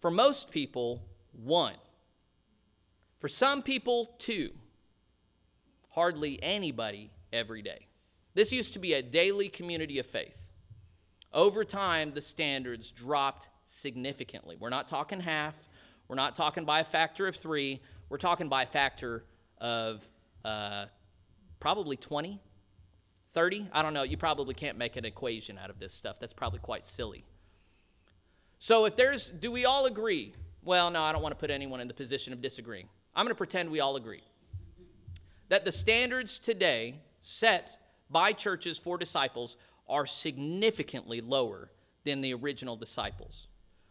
For 0.00 0.10
most 0.10 0.50
people, 0.50 1.02
one. 1.32 1.74
For 3.22 3.28
some 3.28 3.62
people, 3.62 4.16
two. 4.18 4.50
Hardly 5.90 6.42
anybody 6.42 7.12
every 7.32 7.62
day. 7.62 7.86
This 8.34 8.50
used 8.50 8.72
to 8.72 8.80
be 8.80 8.94
a 8.94 9.02
daily 9.02 9.48
community 9.48 10.00
of 10.00 10.06
faith. 10.06 10.48
Over 11.32 11.64
time, 11.64 12.14
the 12.14 12.20
standards 12.20 12.90
dropped 12.90 13.46
significantly. 13.64 14.56
We're 14.58 14.70
not 14.70 14.88
talking 14.88 15.20
half, 15.20 15.54
we're 16.08 16.16
not 16.16 16.34
talking 16.34 16.64
by 16.64 16.80
a 16.80 16.84
factor 16.84 17.28
of 17.28 17.36
three, 17.36 17.80
we're 18.08 18.18
talking 18.18 18.48
by 18.48 18.64
a 18.64 18.66
factor 18.66 19.24
of 19.58 20.04
uh, 20.44 20.86
probably 21.60 21.96
20, 21.96 22.40
30. 23.34 23.68
I 23.72 23.82
don't 23.82 23.94
know. 23.94 24.02
You 24.02 24.16
probably 24.16 24.54
can't 24.54 24.76
make 24.76 24.96
an 24.96 25.04
equation 25.04 25.58
out 25.58 25.70
of 25.70 25.78
this 25.78 25.94
stuff. 25.94 26.16
That's 26.18 26.34
probably 26.34 26.58
quite 26.58 26.84
silly. 26.84 27.24
So, 28.58 28.84
if 28.84 28.96
there's, 28.96 29.28
do 29.28 29.52
we 29.52 29.64
all 29.64 29.86
agree? 29.86 30.34
Well, 30.64 30.90
no, 30.90 31.04
I 31.04 31.12
don't 31.12 31.22
want 31.22 31.36
to 31.36 31.38
put 31.38 31.52
anyone 31.52 31.80
in 31.80 31.86
the 31.86 31.94
position 31.94 32.32
of 32.32 32.42
disagreeing. 32.42 32.88
I'm 33.14 33.24
going 33.24 33.34
to 33.34 33.36
pretend 33.36 33.70
we 33.70 33.80
all 33.80 33.96
agree 33.96 34.22
that 35.48 35.64
the 35.64 35.72
standards 35.72 36.38
today 36.38 36.94
set 37.20 37.78
by 38.10 38.32
churches 38.32 38.78
for 38.78 38.96
disciples 38.96 39.56
are 39.88 40.06
significantly 40.06 41.20
lower 41.20 41.70
than 42.04 42.20
the 42.20 42.32
original 42.32 42.76
disciples. 42.76 43.48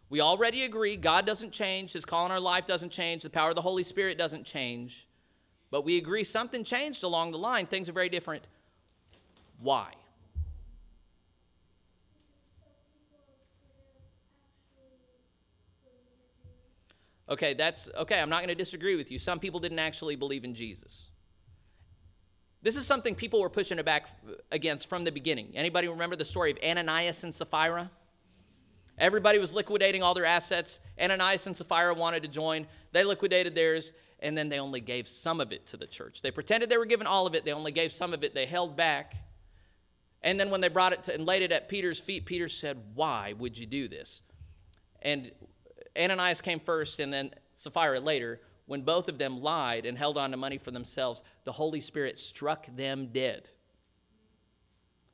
We 0.10 0.22
already 0.22 0.64
agree 0.64 0.96
God 0.98 1.26
doesn't 1.26 1.52
change, 1.52 1.94
His 1.94 2.04
call 2.04 2.26
in 2.26 2.32
our 2.32 2.40
life 2.40 2.66
doesn't 2.66 2.92
change, 2.92 3.24
the 3.24 3.30
power 3.30 3.50
of 3.50 3.56
the 3.56 3.62
Holy 3.62 3.84
Spirit 3.84 4.18
doesn't 4.18 4.44
change, 4.44 5.08
but 5.70 5.86
we 5.86 5.98
agree 5.98 6.24
something 6.24 6.64
changed 6.64 7.04
along 7.04 7.32
the 7.32 7.38
line. 7.38 7.66
Things 7.66 7.88
are 7.88 7.94
very 7.94 8.10
different. 8.10 8.44
Why? 9.60 9.94
Okay, 17.32 17.54
that's 17.54 17.88
okay. 17.96 18.20
I'm 18.20 18.30
not 18.30 18.40
going 18.40 18.50
to 18.50 18.56
disagree 18.56 18.98
with 18.98 19.10
you. 19.10 19.18
Some 19.18 19.40
people 19.40 19.62
didn't 19.62 19.80
actually 19.80 20.18
believe 20.18 20.44
in 20.44 20.54
Jesus. 20.54 21.06
This 22.62 22.76
is 22.76 22.86
something 22.86 23.16
people 23.16 23.40
were 23.40 23.50
pushing 23.50 23.80
it 23.80 23.86
back 23.86 24.10
against 24.52 24.90
from 24.90 25.06
the 25.06 25.12
beginning. 25.12 25.54
Anybody 25.56 25.88
remember 25.88 26.18
the 26.18 26.26
story 26.26 26.52
of 26.52 26.60
Ananias 26.62 27.24
and 27.24 27.34
Sapphira? 27.34 27.90
Everybody 28.98 29.40
was 29.40 29.54
liquidating 29.54 30.04
all 30.04 30.14
their 30.14 30.26
assets. 30.26 30.82
Ananias 31.02 31.48
and 31.48 31.56
Sapphira 31.56 31.94
wanted 31.94 32.22
to 32.24 32.28
join. 32.28 32.68
They 32.92 33.06
liquidated 33.06 33.56
theirs, 33.56 33.94
and 34.20 34.38
then 34.38 34.50
they 34.50 34.60
only 34.60 34.82
gave 34.82 35.08
some 35.08 35.40
of 35.40 35.54
it 35.54 35.66
to 35.68 35.78
the 35.78 35.88
church. 35.88 36.22
They 36.22 36.32
pretended 36.32 36.70
they 36.70 36.78
were 36.78 36.86
giving 36.86 37.08
all 37.08 37.26
of 37.26 37.34
it. 37.34 37.46
They 37.46 37.54
only 37.54 37.72
gave 37.72 37.94
some 37.94 38.14
of 38.14 38.26
it. 38.26 38.36
They 38.36 38.46
held 38.46 38.76
back. 38.76 39.16
And 40.22 40.38
then 40.38 40.52
when 40.52 40.60
they 40.60 40.68
brought 40.68 40.92
it 40.92 41.04
to, 41.04 41.14
and 41.14 41.26
laid 41.26 41.42
it 41.42 41.54
at 41.54 41.70
Peter's 41.70 42.00
feet, 42.00 42.26
Peter 42.26 42.50
said, 42.50 42.78
Why 42.94 43.34
would 43.34 43.58
you 43.58 43.66
do 43.66 43.88
this? 43.88 44.22
And 45.02 45.32
Ananias 45.98 46.42
came 46.42 46.60
first 46.60 47.00
and 47.00 47.12
then 47.12 47.32
Sapphira 47.56 48.00
later. 48.00 48.42
When 48.66 48.84
both 48.84 49.10
of 49.10 49.18
them 49.18 49.42
lied 49.42 49.86
and 49.86 49.98
held 49.98 50.18
on 50.18 50.32
to 50.32 50.38
money 50.38 50.58
for 50.58 50.72
themselves, 50.72 51.24
the 51.44 51.52
Holy 51.52 51.82
Spirit 51.82 52.18
struck 52.18 52.74
them 52.76 53.10
dead. 53.12 53.50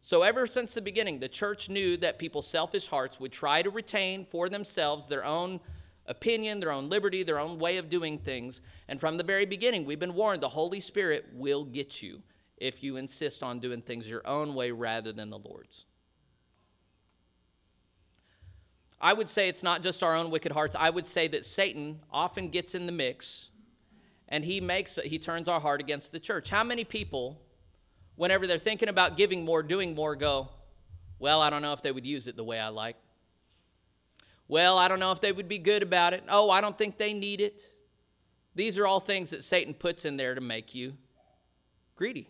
So, 0.03 0.21
ever 0.21 0.45
since 0.47 0.73
the 0.73 0.81
beginning, 0.81 1.19
the 1.19 1.27
church 1.27 1.67
knew 1.67 1.97
that 1.97 2.19
people's 2.19 2.47
selfish 2.47 2.87
hearts 2.87 3.19
would 3.19 3.31
try 3.31 3.61
to 3.61 3.69
retain 3.69 4.25
for 4.25 4.47
themselves 4.47 5.07
their 5.07 5.25
own 5.25 5.59
opinion, 6.05 6.59
their 6.59 6.71
own 6.71 6.87
liberty, 6.87 7.23
their 7.23 7.39
own 7.39 7.59
way 7.59 7.77
of 7.77 7.89
doing 7.89 8.19
things. 8.19 8.61
And 8.87 8.99
from 8.99 9.17
the 9.17 9.23
very 9.23 9.45
beginning, 9.45 9.85
we've 9.85 9.99
been 9.99 10.13
warned 10.13 10.41
the 10.41 10.49
Holy 10.49 10.79
Spirit 10.79 11.25
will 11.33 11.65
get 11.65 12.01
you 12.01 12.21
if 12.57 12.81
you 12.81 12.95
insist 12.95 13.43
on 13.43 13.59
doing 13.59 13.81
things 13.81 14.09
your 14.09 14.25
own 14.25 14.55
way 14.55 14.71
rather 14.71 15.11
than 15.11 15.29
the 15.29 15.39
Lord's. 15.39 15.86
I 18.99 19.13
would 19.13 19.29
say 19.29 19.47
it's 19.47 19.63
not 19.63 19.83
just 19.83 20.01
our 20.03 20.15
own 20.15 20.31
wicked 20.31 20.51
hearts. 20.51 20.75
I 20.77 20.89
would 20.89 21.05
say 21.05 21.27
that 21.27 21.45
Satan 21.45 21.99
often 22.11 22.49
gets 22.49 22.73
in 22.73 22.85
the 22.85 22.91
mix 22.91 23.49
and 24.27 24.43
he 24.43 24.59
makes 24.59 24.97
he 25.05 25.19
turns 25.19 25.47
our 25.47 25.59
heart 25.59 25.79
against 25.79 26.11
the 26.11 26.19
church. 26.19 26.49
How 26.49 26.63
many 26.63 26.83
people 26.83 27.39
whenever 28.17 28.47
they're 28.47 28.57
thinking 28.57 28.89
about 28.89 29.15
giving 29.15 29.45
more, 29.45 29.63
doing 29.63 29.95
more 29.95 30.15
go, 30.15 30.49
well, 31.19 31.41
I 31.41 31.49
don't 31.49 31.61
know 31.61 31.73
if 31.73 31.81
they 31.81 31.91
would 31.91 32.05
use 32.05 32.27
it 32.27 32.35
the 32.35 32.43
way 32.43 32.59
I 32.59 32.67
like. 32.69 32.97
Well, 34.47 34.77
I 34.77 34.87
don't 34.87 34.99
know 34.99 35.11
if 35.11 35.21
they 35.21 35.31
would 35.31 35.47
be 35.47 35.57
good 35.57 35.83
about 35.83 36.13
it. 36.13 36.23
Oh, 36.27 36.49
I 36.49 36.61
don't 36.61 36.77
think 36.77 36.97
they 36.97 37.13
need 37.13 37.41
it. 37.41 37.61
These 38.55 38.77
are 38.79 38.87
all 38.87 38.99
things 38.99 39.29
that 39.29 39.43
Satan 39.43 39.73
puts 39.73 40.03
in 40.03 40.17
there 40.17 40.35
to 40.35 40.41
make 40.41 40.73
you 40.73 40.93
greedy. 41.95 42.27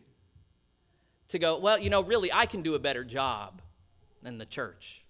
To 1.30 1.40
go, 1.40 1.58
well, 1.58 1.78
you 1.78 1.90
know, 1.90 2.02
really, 2.02 2.32
I 2.32 2.46
can 2.46 2.62
do 2.62 2.76
a 2.76 2.80
better 2.80 3.04
job 3.04 3.62
than 4.24 4.38
the 4.38 4.46
church. 4.46 5.04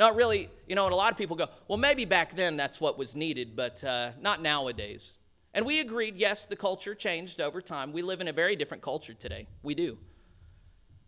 Not 0.00 0.16
really, 0.16 0.48
you 0.66 0.74
know, 0.74 0.86
and 0.86 0.94
a 0.94 0.96
lot 0.96 1.12
of 1.12 1.18
people 1.18 1.36
go, 1.36 1.48
well, 1.68 1.76
maybe 1.76 2.06
back 2.06 2.34
then 2.34 2.56
that's 2.56 2.80
what 2.80 2.96
was 2.96 3.14
needed, 3.14 3.54
but 3.54 3.84
uh, 3.84 4.12
not 4.18 4.40
nowadays. 4.40 5.18
And 5.52 5.66
we 5.66 5.80
agreed, 5.80 6.16
yes, 6.16 6.44
the 6.44 6.56
culture 6.56 6.94
changed 6.94 7.38
over 7.38 7.60
time. 7.60 7.92
We 7.92 8.00
live 8.00 8.22
in 8.22 8.26
a 8.26 8.32
very 8.32 8.56
different 8.56 8.82
culture 8.82 9.12
today. 9.12 9.46
We 9.62 9.74
do. 9.74 9.98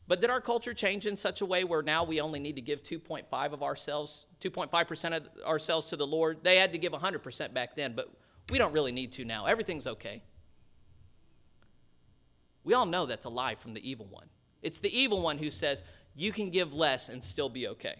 But 0.06 0.20
did 0.20 0.28
our 0.28 0.42
culture 0.42 0.74
change 0.74 1.06
in 1.06 1.16
such 1.16 1.40
a 1.40 1.46
way 1.46 1.64
where 1.64 1.80
now 1.80 2.04
we 2.04 2.20
only 2.20 2.38
need 2.38 2.56
to 2.56 2.60
give 2.60 2.82
2.5 2.82 3.52
of 3.54 3.62
ourselves, 3.62 4.26
2.5% 4.42 5.16
of 5.16 5.28
ourselves 5.42 5.86
to 5.86 5.96
the 5.96 6.06
Lord? 6.06 6.40
They 6.42 6.56
had 6.56 6.72
to 6.72 6.78
give 6.78 6.92
100% 6.92 7.54
back 7.54 7.74
then, 7.74 7.94
but 7.96 8.10
we 8.50 8.58
don't 8.58 8.74
really 8.74 8.92
need 8.92 9.12
to 9.12 9.24
now. 9.24 9.46
Everything's 9.46 9.86
okay. 9.86 10.22
We 12.62 12.74
all 12.74 12.84
know 12.84 13.06
that's 13.06 13.24
a 13.24 13.30
lie 13.30 13.54
from 13.54 13.72
the 13.72 13.88
evil 13.88 14.04
one. 14.04 14.26
It's 14.60 14.80
the 14.80 14.94
evil 14.94 15.22
one 15.22 15.38
who 15.38 15.50
says 15.50 15.82
you 16.14 16.30
can 16.30 16.50
give 16.50 16.74
less 16.74 17.08
and 17.08 17.24
still 17.24 17.48
be 17.48 17.68
okay. 17.68 17.96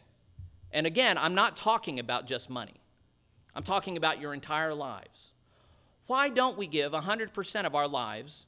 And 0.72 0.86
again, 0.86 1.18
I'm 1.18 1.34
not 1.34 1.56
talking 1.56 1.98
about 1.98 2.26
just 2.26 2.48
money, 2.48 2.80
I'm 3.54 3.62
talking 3.62 3.96
about 3.96 4.20
your 4.20 4.34
entire 4.34 4.74
lives. 4.74 5.28
Why 6.06 6.28
don't 6.28 6.58
we 6.58 6.66
give 6.66 6.92
100% 6.92 7.64
of 7.64 7.74
our 7.74 7.86
lives 7.86 8.46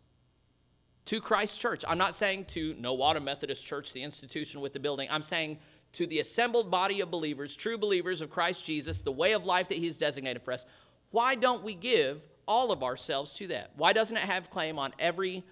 to 1.06 1.20
Christ 1.20 1.60
Church? 1.60 1.84
I'm 1.86 1.98
not 1.98 2.16
saying 2.16 2.46
to 2.46 2.74
Nowata 2.74 3.22
Methodist 3.22 3.64
Church, 3.64 3.92
the 3.92 4.02
institution 4.02 4.60
with 4.60 4.72
the 4.72 4.80
building. 4.80 5.08
I'm 5.10 5.22
saying 5.22 5.58
to 5.92 6.06
the 6.06 6.18
assembled 6.18 6.70
body 6.70 7.00
of 7.00 7.10
believers, 7.10 7.54
true 7.54 7.78
believers 7.78 8.20
of 8.20 8.28
Christ 8.28 8.64
Jesus, 8.64 9.02
the 9.02 9.12
way 9.12 9.32
of 9.32 9.44
life 9.44 9.68
that 9.68 9.78
He's 9.78 9.96
designated 9.96 10.42
for 10.42 10.52
us. 10.52 10.66
Why 11.10 11.36
don't 11.36 11.62
we 11.62 11.74
give 11.74 12.22
all 12.46 12.72
of 12.72 12.82
ourselves 12.82 13.32
to 13.34 13.46
that? 13.48 13.70
Why 13.76 13.92
doesn't 13.92 14.16
it 14.16 14.24
have 14.24 14.50
claim 14.50 14.78
on 14.78 14.92
every 14.98 15.44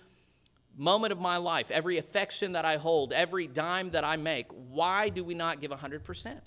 moment 0.77 1.13
of 1.13 1.21
my 1.21 1.37
life, 1.37 1.71
every 1.71 1.99
affection 1.99 2.53
that 2.53 2.65
I 2.65 2.77
hold, 2.77 3.13
every 3.13 3.47
dime 3.47 3.91
that 3.93 4.05
I 4.05 4.17
make? 4.17 4.49
Why 4.51 5.09
do 5.09 5.23
we 5.23 5.35
not 5.35 5.61
give 5.61 5.71
100%? 5.71 6.41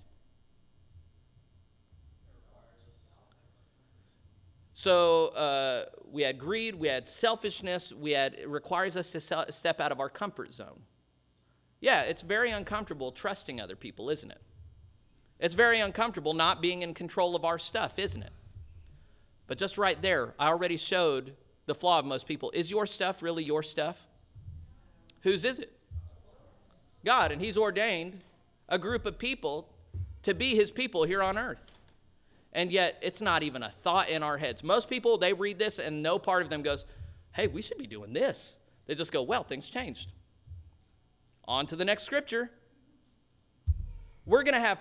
So 4.77 5.27
uh, 5.27 5.85
we 6.11 6.23
had 6.23 6.37
greed, 6.37 6.75
we 6.75 6.89
had 6.89 7.07
selfishness, 7.07 7.93
we 7.93 8.11
had 8.11 8.33
it 8.33 8.49
requires 8.49 8.97
us 8.97 9.09
to 9.11 9.21
step 9.49 9.79
out 9.79 9.93
of 9.93 10.01
our 10.01 10.09
comfort 10.09 10.53
zone. 10.53 10.81
Yeah, 11.79 12.01
it's 12.01 12.21
very 12.21 12.51
uncomfortable 12.51 13.13
trusting 13.13 13.61
other 13.61 13.77
people, 13.77 14.09
isn't 14.09 14.29
it? 14.29 14.41
It's 15.39 15.55
very 15.55 15.79
uncomfortable 15.79 16.33
not 16.33 16.61
being 16.61 16.81
in 16.81 16.93
control 16.93 17.37
of 17.37 17.45
our 17.45 17.57
stuff, 17.57 17.97
isn't 17.97 18.21
it? 18.21 18.33
But 19.47 19.57
just 19.57 19.77
right 19.77 19.99
there, 20.01 20.33
I 20.37 20.47
already 20.47 20.75
showed 20.75 21.37
the 21.67 21.75
flaw 21.75 21.99
of 21.99 22.05
most 22.05 22.27
people. 22.27 22.51
Is 22.51 22.69
your 22.69 22.85
stuff 22.85 23.23
really 23.23 23.45
your 23.45 23.63
stuff? 23.63 24.05
Whose 25.21 25.45
is 25.45 25.59
it? 25.59 25.71
God, 27.05 27.31
and 27.31 27.41
He's 27.41 27.57
ordained 27.57 28.19
a 28.67 28.77
group 28.77 29.05
of 29.05 29.17
people 29.17 29.69
to 30.23 30.33
be 30.33 30.53
His 30.53 30.69
people 30.69 31.05
here 31.05 31.23
on 31.23 31.37
earth 31.37 31.74
and 32.55 32.71
yet 32.71 32.97
it's 33.01 33.21
not 33.21 33.43
even 33.43 33.61
a 33.61 33.69
thought 33.69 34.09
in 34.09 34.23
our 34.23 34.37
heads. 34.37 34.63
Most 34.63 34.89
people, 34.89 35.17
they 35.17 35.33
read 35.33 35.59
this 35.59 35.77
and 35.77 36.01
no 36.01 36.17
part 36.17 36.41
of 36.41 36.49
them 36.49 36.63
goes, 36.63 36.85
hey, 37.33 37.47
we 37.47 37.61
should 37.61 37.77
be 37.77 37.85
doing 37.85 38.13
this. 38.13 38.55
They 38.87 38.95
just 38.95 39.11
go, 39.11 39.21
well, 39.21 39.43
things 39.43 39.69
changed. 39.69 40.13
On 41.43 41.65
to 41.67 41.75
the 41.75 41.83
next 41.83 42.03
scripture. 42.03 42.49
We're 44.25 44.43
going 44.43 44.53
to 44.53 44.61
have 44.61 44.79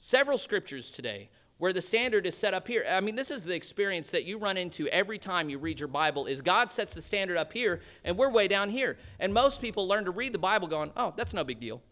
several 0.00 0.38
scriptures 0.38 0.90
today 0.90 1.28
where 1.58 1.74
the 1.74 1.82
standard 1.82 2.26
is 2.26 2.34
set 2.34 2.54
up 2.54 2.66
here. 2.66 2.86
I 2.88 3.00
mean, 3.00 3.16
this 3.16 3.30
is 3.30 3.44
the 3.44 3.54
experience 3.54 4.10
that 4.10 4.24
you 4.24 4.38
run 4.38 4.56
into 4.56 4.88
every 4.88 5.18
time 5.18 5.50
you 5.50 5.58
read 5.58 5.78
your 5.78 5.88
Bible 5.88 6.24
is 6.24 6.40
God 6.40 6.70
sets 6.70 6.94
the 6.94 7.02
standard 7.02 7.36
up 7.36 7.52
here 7.52 7.82
and 8.02 8.16
we're 8.16 8.30
way 8.30 8.48
down 8.48 8.70
here. 8.70 8.96
And 9.18 9.34
most 9.34 9.60
people 9.60 9.86
learn 9.86 10.06
to 10.06 10.10
read 10.10 10.32
the 10.32 10.38
Bible 10.38 10.68
going, 10.68 10.90
"Oh, 10.96 11.12
that's 11.16 11.34
no 11.34 11.44
big 11.44 11.60
deal." 11.60 11.82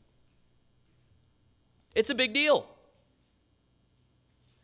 It's 1.94 2.08
a 2.08 2.14
big 2.14 2.32
deal. 2.32 2.66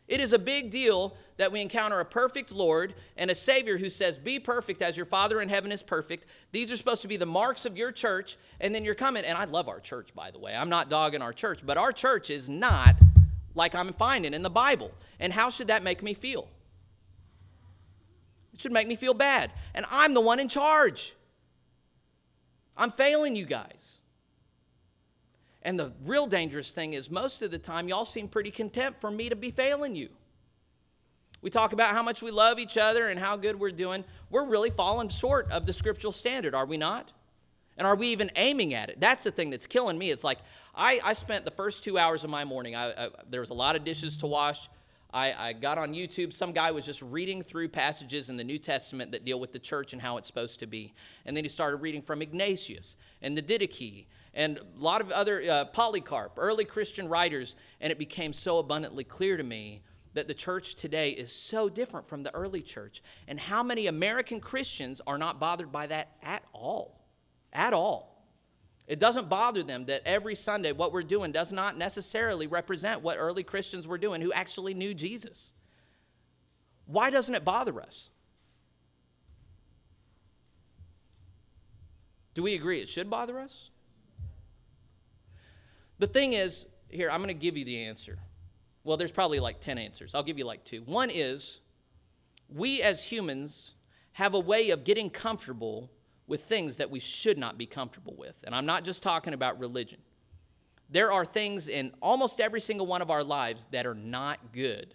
It 0.07 0.19
is 0.19 0.33
a 0.33 0.39
big 0.39 0.69
deal 0.69 1.15
that 1.37 1.51
we 1.51 1.61
encounter 1.61 1.99
a 1.99 2.05
perfect 2.05 2.51
Lord 2.51 2.93
and 3.17 3.31
a 3.31 3.35
Savior 3.35 3.77
who 3.77 3.89
says, 3.89 4.17
Be 4.17 4.39
perfect 4.39 4.81
as 4.81 4.95
your 4.95 5.05
Father 5.05 5.41
in 5.41 5.49
heaven 5.49 5.71
is 5.71 5.81
perfect. 5.81 6.27
These 6.51 6.71
are 6.71 6.77
supposed 6.77 7.01
to 7.01 7.07
be 7.07 7.17
the 7.17 7.25
marks 7.25 7.65
of 7.65 7.75
your 7.75 7.91
church. 7.91 8.37
And 8.59 8.73
then 8.73 8.85
you're 8.85 8.95
coming, 8.95 9.25
and 9.25 9.37
I 9.37 9.45
love 9.45 9.67
our 9.67 9.79
church, 9.79 10.13
by 10.13 10.29
the 10.29 10.37
way. 10.37 10.55
I'm 10.55 10.69
not 10.69 10.89
dogging 10.89 11.21
our 11.21 11.33
church, 11.33 11.61
but 11.65 11.77
our 11.77 11.91
church 11.91 12.29
is 12.29 12.49
not 12.49 12.95
like 13.55 13.73
I'm 13.73 13.93
finding 13.93 14.33
in 14.33 14.43
the 14.43 14.49
Bible. 14.49 14.91
And 15.19 15.33
how 15.33 15.49
should 15.49 15.67
that 15.67 15.81
make 15.81 16.03
me 16.03 16.13
feel? 16.13 16.47
It 18.53 18.61
should 18.61 18.71
make 18.71 18.87
me 18.87 18.95
feel 18.95 19.13
bad. 19.13 19.51
And 19.73 19.85
I'm 19.89 20.13
the 20.13 20.21
one 20.21 20.39
in 20.39 20.49
charge. 20.49 21.13
I'm 22.77 22.91
failing 22.91 23.35
you 23.35 23.45
guys. 23.45 23.94
And 25.65 25.79
the 25.79 25.91
real 26.05 26.27
dangerous 26.27 26.71
thing 26.71 26.93
is, 26.93 27.09
most 27.09 27.41
of 27.41 27.49
the 27.49 27.57
time, 27.57 27.89
y'all 27.89 28.05
seem 28.05 28.27
pretty 28.27 28.51
content 28.51 29.01
for 29.01 29.09
me 29.09 29.29
to 29.29 29.35
be 29.35 29.49
failing 29.49 29.95
you. 29.95 30.09
We 31.41 31.49
talk 31.49 31.73
about 31.73 31.91
how 31.91 32.03
much 32.03 32.21
we 32.21 32.29
love 32.29 32.59
each 32.59 32.77
other 32.77 33.07
and 33.07 33.19
how 33.19 33.35
good 33.35 33.59
we're 33.59 33.71
doing. 33.71 34.03
We're 34.29 34.45
really 34.45 34.69
falling 34.69 35.09
short 35.09 35.51
of 35.51 35.65
the 35.65 35.73
scriptural 35.73 36.13
standard, 36.13 36.53
are 36.53 36.67
we 36.67 36.77
not? 36.77 37.11
And 37.77 37.87
are 37.87 37.95
we 37.95 38.09
even 38.09 38.29
aiming 38.35 38.75
at 38.75 38.89
it? 38.89 38.99
That's 38.99 39.23
the 39.23 39.31
thing 39.31 39.49
that's 39.49 39.65
killing 39.65 39.97
me. 39.97 40.11
It's 40.11 40.23
like 40.23 40.37
I, 40.75 40.99
I 41.03 41.13
spent 41.13 41.45
the 41.45 41.51
first 41.51 41.83
two 41.83 41.97
hours 41.97 42.23
of 42.23 42.29
my 42.29 42.45
morning, 42.45 42.75
I, 42.75 43.05
I, 43.05 43.09
there 43.27 43.41
was 43.41 43.49
a 43.49 43.55
lot 43.55 43.75
of 43.75 43.83
dishes 43.83 44.17
to 44.17 44.27
wash. 44.27 44.69
I, 45.11 45.33
I 45.33 45.53
got 45.53 45.77
on 45.77 45.93
YouTube. 45.93 46.33
Some 46.33 46.51
guy 46.51 46.71
was 46.71 46.85
just 46.85 47.01
reading 47.01 47.41
through 47.41 47.69
passages 47.69 48.29
in 48.29 48.37
the 48.37 48.43
New 48.43 48.59
Testament 48.59 49.11
that 49.13 49.23
deal 49.23 49.39
with 49.39 49.53
the 49.53 49.59
church 49.59 49.93
and 49.93 50.01
how 50.01 50.17
it's 50.17 50.27
supposed 50.27 50.59
to 50.59 50.67
be. 50.67 50.93
And 51.25 51.35
then 51.35 51.43
he 51.43 51.49
started 51.49 51.77
reading 51.77 52.01
from 52.01 52.21
Ignatius 52.21 52.97
and 53.21 53.35
the 53.35 53.41
Didache 53.41 54.05
and 54.35 54.57
a 54.57 54.63
lot 54.77 55.01
of 55.01 55.11
other 55.11 55.41
uh, 55.49 55.65
Polycarp, 55.65 56.33
early 56.37 56.65
Christian 56.65 57.07
writers, 57.07 57.55
and 57.79 57.91
it 57.91 57.97
became 57.97 58.33
so 58.33 58.59
abundantly 58.59 59.05
clear 59.05 59.37
to 59.37 59.43
me 59.43 59.81
that 60.13 60.27
the 60.27 60.33
church 60.33 60.75
today 60.75 61.11
is 61.11 61.31
so 61.31 61.69
different 61.69 62.07
from 62.07 62.23
the 62.23 62.33
early 62.35 62.61
church. 62.61 63.01
And 63.27 63.39
how 63.39 63.63
many 63.63 63.87
American 63.87 64.39
Christians 64.39 65.01
are 65.07 65.17
not 65.17 65.39
bothered 65.39 65.71
by 65.71 65.87
that 65.87 66.17
at 66.21 66.43
all? 66.53 67.05
At 67.53 67.73
all. 67.73 68.25
It 68.87 68.99
doesn't 68.99 69.29
bother 69.29 69.63
them 69.63 69.85
that 69.85 70.03
every 70.05 70.35
Sunday 70.35 70.71
what 70.71 70.91
we're 70.91 71.03
doing 71.03 71.31
does 71.31 71.51
not 71.51 71.77
necessarily 71.77 72.45
represent 72.45 73.01
what 73.01 73.17
early 73.17 73.43
Christians 73.43 73.87
were 73.87 73.97
doing 73.97 74.21
who 74.21 74.31
actually 74.31 74.73
knew 74.73 74.93
Jesus. 74.93 75.53
Why 76.85 77.09
doesn't 77.09 77.33
it 77.33 77.43
bother 77.43 77.81
us? 77.81 78.09
Do 82.35 82.43
we 82.43 82.53
agree 82.53 82.79
it 82.79 82.89
should 82.89 83.09
bother 83.09 83.39
us? 83.39 83.69
The 85.99 86.07
thing 86.07 86.33
is, 86.33 86.65
here, 86.89 87.09
I'm 87.09 87.19
going 87.19 87.27
to 87.27 87.33
give 87.33 87.57
you 87.57 87.65
the 87.65 87.85
answer. 87.85 88.19
Well, 88.83 88.97
there's 88.97 89.11
probably 89.11 89.39
like 89.39 89.61
10 89.61 89.77
answers. 89.77 90.13
I'll 90.13 90.23
give 90.23 90.37
you 90.37 90.45
like 90.45 90.63
two. 90.63 90.81
One 90.81 91.09
is 91.09 91.59
we 92.49 92.81
as 92.81 93.03
humans 93.03 93.73
have 94.13 94.33
a 94.33 94.39
way 94.39 94.69
of 94.69 94.83
getting 94.83 95.09
comfortable 95.09 95.91
with 96.27 96.43
things 96.43 96.77
that 96.77 96.89
we 96.89 96.99
should 96.99 97.37
not 97.37 97.57
be 97.57 97.65
comfortable 97.65 98.15
with. 98.17 98.35
And 98.43 98.55
I'm 98.55 98.65
not 98.65 98.83
just 98.83 99.03
talking 99.03 99.33
about 99.33 99.59
religion. 99.59 99.99
There 100.89 101.11
are 101.11 101.25
things 101.25 101.67
in 101.67 101.91
almost 102.01 102.39
every 102.39 102.61
single 102.61 102.85
one 102.85 103.01
of 103.01 103.09
our 103.09 103.23
lives 103.23 103.67
that 103.71 103.85
are 103.85 103.95
not 103.95 104.53
good, 104.53 104.93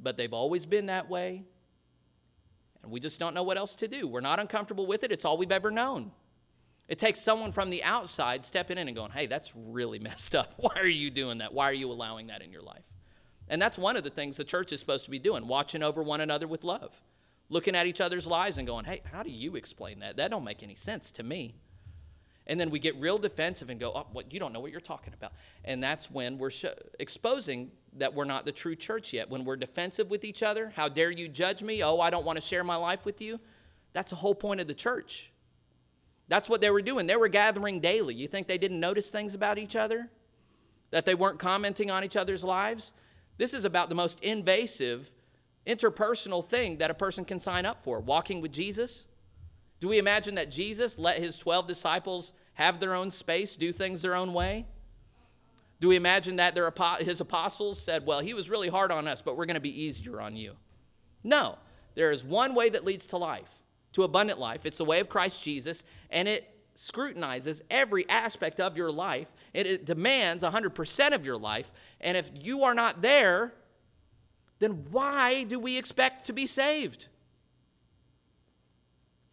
but 0.00 0.16
they've 0.16 0.32
always 0.32 0.66
been 0.66 0.86
that 0.86 1.08
way. 1.08 1.44
And 2.82 2.90
we 2.90 3.00
just 3.00 3.18
don't 3.18 3.34
know 3.34 3.42
what 3.42 3.56
else 3.56 3.74
to 3.76 3.88
do. 3.88 4.06
We're 4.06 4.20
not 4.20 4.40
uncomfortable 4.40 4.86
with 4.86 5.04
it, 5.04 5.12
it's 5.12 5.24
all 5.24 5.36
we've 5.38 5.52
ever 5.52 5.70
known. 5.70 6.10
It 6.88 6.98
takes 6.98 7.20
someone 7.20 7.52
from 7.52 7.70
the 7.70 7.82
outside 7.82 8.44
stepping 8.44 8.78
in 8.78 8.86
and 8.86 8.96
going, 8.96 9.10
hey, 9.10 9.26
that's 9.26 9.52
really 9.56 9.98
messed 10.00 10.34
up. 10.34 10.54
Why 10.56 10.74
are 10.76 10.86
you 10.86 11.10
doing 11.10 11.38
that? 11.38 11.52
Why 11.52 11.68
are 11.68 11.74
you 11.74 11.90
allowing 11.90 12.28
that 12.28 12.42
in 12.42 12.52
your 12.52 12.62
life? 12.62 12.84
And 13.48 13.62
that's 13.62 13.78
one 13.78 13.96
of 13.96 14.04
the 14.04 14.10
things 14.10 14.36
the 14.36 14.44
church 14.44 14.72
is 14.72 14.80
supposed 14.80 15.04
to 15.04 15.10
be 15.10 15.18
doing, 15.18 15.46
watching 15.46 15.82
over 15.82 16.02
one 16.02 16.20
another 16.20 16.46
with 16.46 16.64
love, 16.64 16.92
looking 17.48 17.76
at 17.76 17.86
each 17.86 18.00
other's 18.00 18.26
lives 18.26 18.58
and 18.58 18.66
going, 18.66 18.84
hey, 18.84 19.02
how 19.12 19.22
do 19.22 19.30
you 19.30 19.54
explain 19.56 20.00
that? 20.00 20.16
That 20.16 20.30
don't 20.30 20.44
make 20.44 20.62
any 20.62 20.74
sense 20.74 21.10
to 21.12 21.22
me. 21.22 21.54
And 22.48 22.60
then 22.60 22.70
we 22.70 22.78
get 22.78 22.94
real 23.00 23.18
defensive 23.18 23.70
and 23.70 23.80
go, 23.80 23.92
oh, 23.94 24.06
what, 24.12 24.32
you 24.32 24.38
don't 24.38 24.52
know 24.52 24.60
what 24.60 24.70
you're 24.70 24.80
talking 24.80 25.12
about. 25.12 25.32
And 25.64 25.82
that's 25.82 26.10
when 26.10 26.38
we're 26.38 26.50
sh- 26.50 26.66
exposing 26.98 27.72
that 27.94 28.14
we're 28.14 28.24
not 28.24 28.44
the 28.44 28.52
true 28.52 28.76
church 28.76 29.12
yet. 29.12 29.28
When 29.30 29.44
we're 29.44 29.56
defensive 29.56 30.10
with 30.10 30.24
each 30.24 30.42
other, 30.44 30.72
how 30.76 30.88
dare 30.88 31.10
you 31.10 31.28
judge 31.28 31.62
me? 31.62 31.82
Oh, 31.82 31.98
I 31.98 32.10
don't 32.10 32.24
want 32.24 32.36
to 32.36 32.40
share 32.40 32.62
my 32.62 32.76
life 32.76 33.04
with 33.04 33.20
you. 33.20 33.40
That's 33.92 34.10
the 34.10 34.16
whole 34.16 34.34
point 34.34 34.60
of 34.60 34.68
the 34.68 34.74
church. 34.74 35.32
That's 36.28 36.48
what 36.48 36.60
they 36.60 36.70
were 36.70 36.82
doing. 36.82 37.06
They 37.06 37.16
were 37.16 37.28
gathering 37.28 37.80
daily. 37.80 38.14
You 38.14 38.26
think 38.26 38.46
they 38.46 38.58
didn't 38.58 38.80
notice 38.80 39.10
things 39.10 39.34
about 39.34 39.58
each 39.58 39.76
other? 39.76 40.10
That 40.90 41.04
they 41.04 41.14
weren't 41.14 41.38
commenting 41.38 41.90
on 41.90 42.04
each 42.04 42.16
other's 42.16 42.42
lives? 42.42 42.92
This 43.38 43.54
is 43.54 43.64
about 43.64 43.88
the 43.88 43.94
most 43.94 44.18
invasive 44.20 45.12
interpersonal 45.66 46.46
thing 46.46 46.78
that 46.78 46.90
a 46.90 46.94
person 46.94 47.24
can 47.24 47.38
sign 47.38 47.66
up 47.66 47.82
for 47.82 48.00
walking 48.00 48.40
with 48.40 48.52
Jesus. 48.52 49.06
Do 49.80 49.88
we 49.88 49.98
imagine 49.98 50.36
that 50.36 50.50
Jesus 50.50 50.98
let 50.98 51.18
his 51.18 51.38
12 51.38 51.66
disciples 51.66 52.32
have 52.54 52.80
their 52.80 52.94
own 52.94 53.10
space, 53.10 53.56
do 53.56 53.72
things 53.72 54.02
their 54.02 54.14
own 54.14 54.32
way? 54.32 54.66
Do 55.78 55.88
we 55.88 55.96
imagine 55.96 56.36
that 56.36 56.54
their, 56.54 56.72
his 57.00 57.20
apostles 57.20 57.80
said, 57.80 58.06
Well, 58.06 58.20
he 58.20 58.32
was 58.32 58.48
really 58.48 58.68
hard 58.68 58.90
on 58.90 59.06
us, 59.06 59.20
but 59.20 59.36
we're 59.36 59.44
going 59.44 59.54
to 59.54 59.60
be 59.60 59.82
easier 59.82 60.20
on 60.20 60.34
you? 60.34 60.54
No. 61.22 61.58
There 61.94 62.12
is 62.12 62.24
one 62.24 62.54
way 62.54 62.70
that 62.70 62.84
leads 62.84 63.06
to 63.06 63.16
life 63.16 63.48
to 63.96 64.02
abundant 64.02 64.38
life. 64.38 64.66
It's 64.66 64.76
the 64.76 64.84
way 64.84 65.00
of 65.00 65.08
Christ 65.08 65.42
Jesus, 65.42 65.82
and 66.16 66.26
it 66.26 66.48
scrutinizes 66.76 67.60
every 67.70 68.08
aspect 68.08 68.58
of 68.58 68.74
your 68.74 68.90
life. 68.90 69.28
It, 69.52 69.66
it 69.66 69.84
demands 69.84 70.42
100% 70.42 71.12
of 71.12 71.26
your 71.26 71.36
life. 71.36 71.70
And 72.00 72.16
if 72.16 72.30
you 72.32 72.64
are 72.64 72.72
not 72.72 73.02
there, 73.02 73.52
then 74.58 74.86
why 74.90 75.44
do 75.44 75.60
we 75.60 75.76
expect 75.76 76.26
to 76.26 76.32
be 76.32 76.46
saved? 76.46 77.08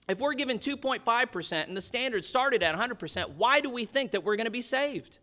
If 0.10 0.20
we're 0.20 0.34
given 0.34 0.60
2.5% 0.60 1.68
and 1.68 1.78
the 1.78 1.82
standard 1.82 2.26
started 2.26 2.62
at 2.62 2.76
100%, 2.76 3.30
why 3.38 3.62
do 3.62 3.70
we 3.70 3.86
think 3.86 4.12
that 4.12 4.26
we're 4.26 4.36
going 4.36 4.44
to 4.46 4.52
be 4.52 4.62
saved? 4.62 5.20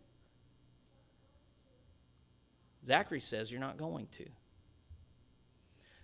Zachary 2.87 3.21
says 3.21 3.51
you're 3.51 3.59
not 3.59 3.77
going 3.77 4.07
to. 4.17 4.25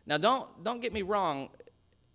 Now 0.06 0.20
don't 0.20 0.64
don't 0.64 0.82
get 0.82 0.94
me 0.94 1.02
wrong, 1.02 1.50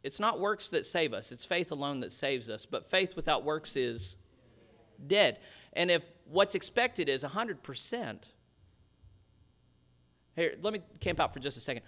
it's 0.02 0.18
not 0.18 0.40
works 0.40 0.68
that 0.70 0.84
save 0.84 1.12
us. 1.12 1.30
It's 1.30 1.44
faith 1.44 1.70
alone 1.70 2.00
that 2.00 2.12
saves 2.12 2.50
us, 2.50 2.66
but 2.66 2.90
faith 2.90 3.14
without 3.14 3.44
works 3.44 3.76
is 3.76 4.16
dead. 5.06 5.38
And 5.72 5.90
if 5.90 6.02
what's 6.24 6.54
expected 6.54 7.08
is 7.08 7.22
100%, 7.22 8.18
here, 10.34 10.54
let 10.62 10.72
me 10.72 10.80
camp 11.00 11.20
out 11.20 11.32
for 11.32 11.40
just 11.40 11.56
a 11.56 11.60
second. 11.60 11.82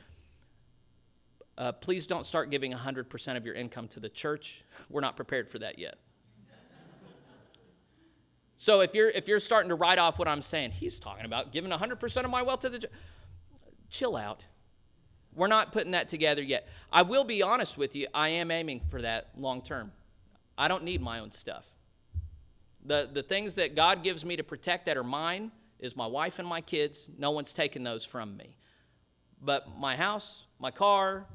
Uh, 1.56 1.72
please 1.72 2.06
don't 2.06 2.26
start 2.26 2.50
giving 2.50 2.72
100% 2.72 3.36
of 3.36 3.46
your 3.46 3.54
income 3.54 3.88
to 3.88 4.00
the 4.00 4.08
church. 4.08 4.62
We're 4.90 5.00
not 5.00 5.16
prepared 5.16 5.48
for 5.48 5.58
that 5.60 5.78
yet. 5.78 5.96
so 8.56 8.80
if 8.80 8.94
you're 8.94 9.10
if 9.10 9.28
you're 9.28 9.40
starting 9.40 9.68
to 9.68 9.74
write 9.74 9.98
off 9.98 10.18
what 10.18 10.28
I'm 10.28 10.42
saying, 10.42 10.72
he's 10.72 10.98
talking 10.98 11.24
about 11.24 11.52
giving 11.52 11.70
100% 11.70 12.24
of 12.24 12.30
my 12.30 12.42
wealth 12.42 12.60
to 12.60 12.70
the 12.70 12.88
chill 13.88 14.16
out. 14.16 14.42
We're 15.34 15.48
not 15.48 15.72
putting 15.72 15.92
that 15.92 16.08
together 16.08 16.42
yet. 16.42 16.68
I 16.92 17.02
will 17.02 17.24
be 17.24 17.42
honest 17.42 17.76
with 17.76 17.96
you, 17.96 18.06
I 18.14 18.28
am 18.28 18.50
aiming 18.50 18.82
for 18.88 19.02
that 19.02 19.30
long 19.36 19.62
term. 19.62 19.92
I 20.56 20.68
don't 20.68 20.84
need 20.84 21.02
my 21.02 21.18
own 21.18 21.30
stuff. 21.30 21.64
The 22.84 23.08
the 23.12 23.22
things 23.22 23.54
that 23.56 23.74
God 23.74 24.04
gives 24.04 24.24
me 24.24 24.36
to 24.36 24.44
protect 24.44 24.86
that 24.86 24.96
are 24.96 25.04
mine 25.04 25.50
is 25.80 25.96
my 25.96 26.06
wife 26.06 26.38
and 26.38 26.46
my 26.46 26.60
kids. 26.60 27.08
No 27.18 27.30
one's 27.30 27.52
taken 27.52 27.82
those 27.82 28.04
from 28.04 28.36
me. 28.36 28.56
But 29.40 29.76
my 29.78 29.96
house, 29.96 30.44
my 30.58 30.70
car, 30.70 31.26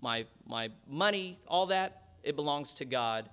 my, 0.00 0.26
my 0.46 0.70
money, 0.88 1.38
all 1.46 1.66
that, 1.66 2.02
it 2.22 2.36
belongs 2.36 2.74
to 2.74 2.84
God. 2.84 3.28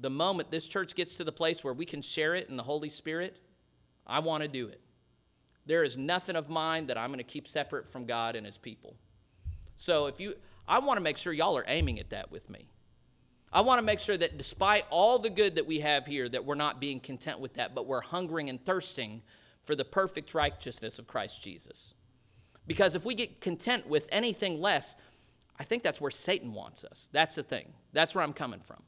The 0.00 0.10
moment 0.10 0.50
this 0.50 0.66
church 0.66 0.94
gets 0.94 1.16
to 1.18 1.24
the 1.24 1.32
place 1.32 1.62
where 1.62 1.72
we 1.72 1.86
can 1.86 2.02
share 2.02 2.34
it 2.34 2.48
in 2.48 2.56
the 2.56 2.64
Holy 2.64 2.88
Spirit, 2.88 3.36
I 4.06 4.18
want 4.18 4.42
to 4.42 4.48
do 4.48 4.66
it. 4.66 4.80
There 5.66 5.84
is 5.84 5.96
nothing 5.96 6.36
of 6.36 6.48
mine 6.48 6.88
that 6.88 6.98
I'm 6.98 7.10
going 7.10 7.18
to 7.18 7.24
keep 7.24 7.46
separate 7.46 7.88
from 7.88 8.04
God 8.04 8.36
and 8.36 8.44
His 8.44 8.58
people. 8.58 8.96
So 9.76 10.06
if 10.06 10.20
you, 10.20 10.34
I 10.66 10.78
want 10.78 10.96
to 10.96 11.02
make 11.02 11.16
sure 11.16 11.32
y'all 11.32 11.56
are 11.56 11.64
aiming 11.66 11.98
at 12.00 12.10
that 12.10 12.30
with 12.30 12.48
me. 12.48 12.68
I 13.52 13.60
want 13.60 13.78
to 13.78 13.84
make 13.84 14.00
sure 14.00 14.16
that 14.16 14.36
despite 14.36 14.84
all 14.90 15.18
the 15.18 15.30
good 15.30 15.54
that 15.54 15.66
we 15.66 15.80
have 15.80 16.06
here, 16.06 16.28
that 16.28 16.44
we're 16.44 16.56
not 16.56 16.80
being 16.80 16.98
content 16.98 17.38
with 17.38 17.54
that, 17.54 17.74
but 17.74 17.86
we're 17.86 18.00
hungering 18.00 18.48
and 18.48 18.64
thirsting 18.64 19.22
for 19.64 19.76
the 19.76 19.84
perfect 19.84 20.34
righteousness 20.34 20.98
of 20.98 21.06
Christ 21.06 21.42
Jesus. 21.42 21.94
Because 22.66 22.94
if 22.94 23.04
we 23.04 23.14
get 23.14 23.40
content 23.40 23.86
with 23.86 24.08
anything 24.10 24.60
less, 24.60 24.96
I 25.58 25.64
think 25.64 25.82
that's 25.82 26.00
where 26.00 26.10
Satan 26.10 26.52
wants 26.52 26.82
us. 26.82 27.08
That's 27.12 27.36
the 27.36 27.42
thing. 27.42 27.72
That's 27.92 28.14
where 28.14 28.24
I'm 28.24 28.32
coming 28.32 28.60
from. 28.60 28.82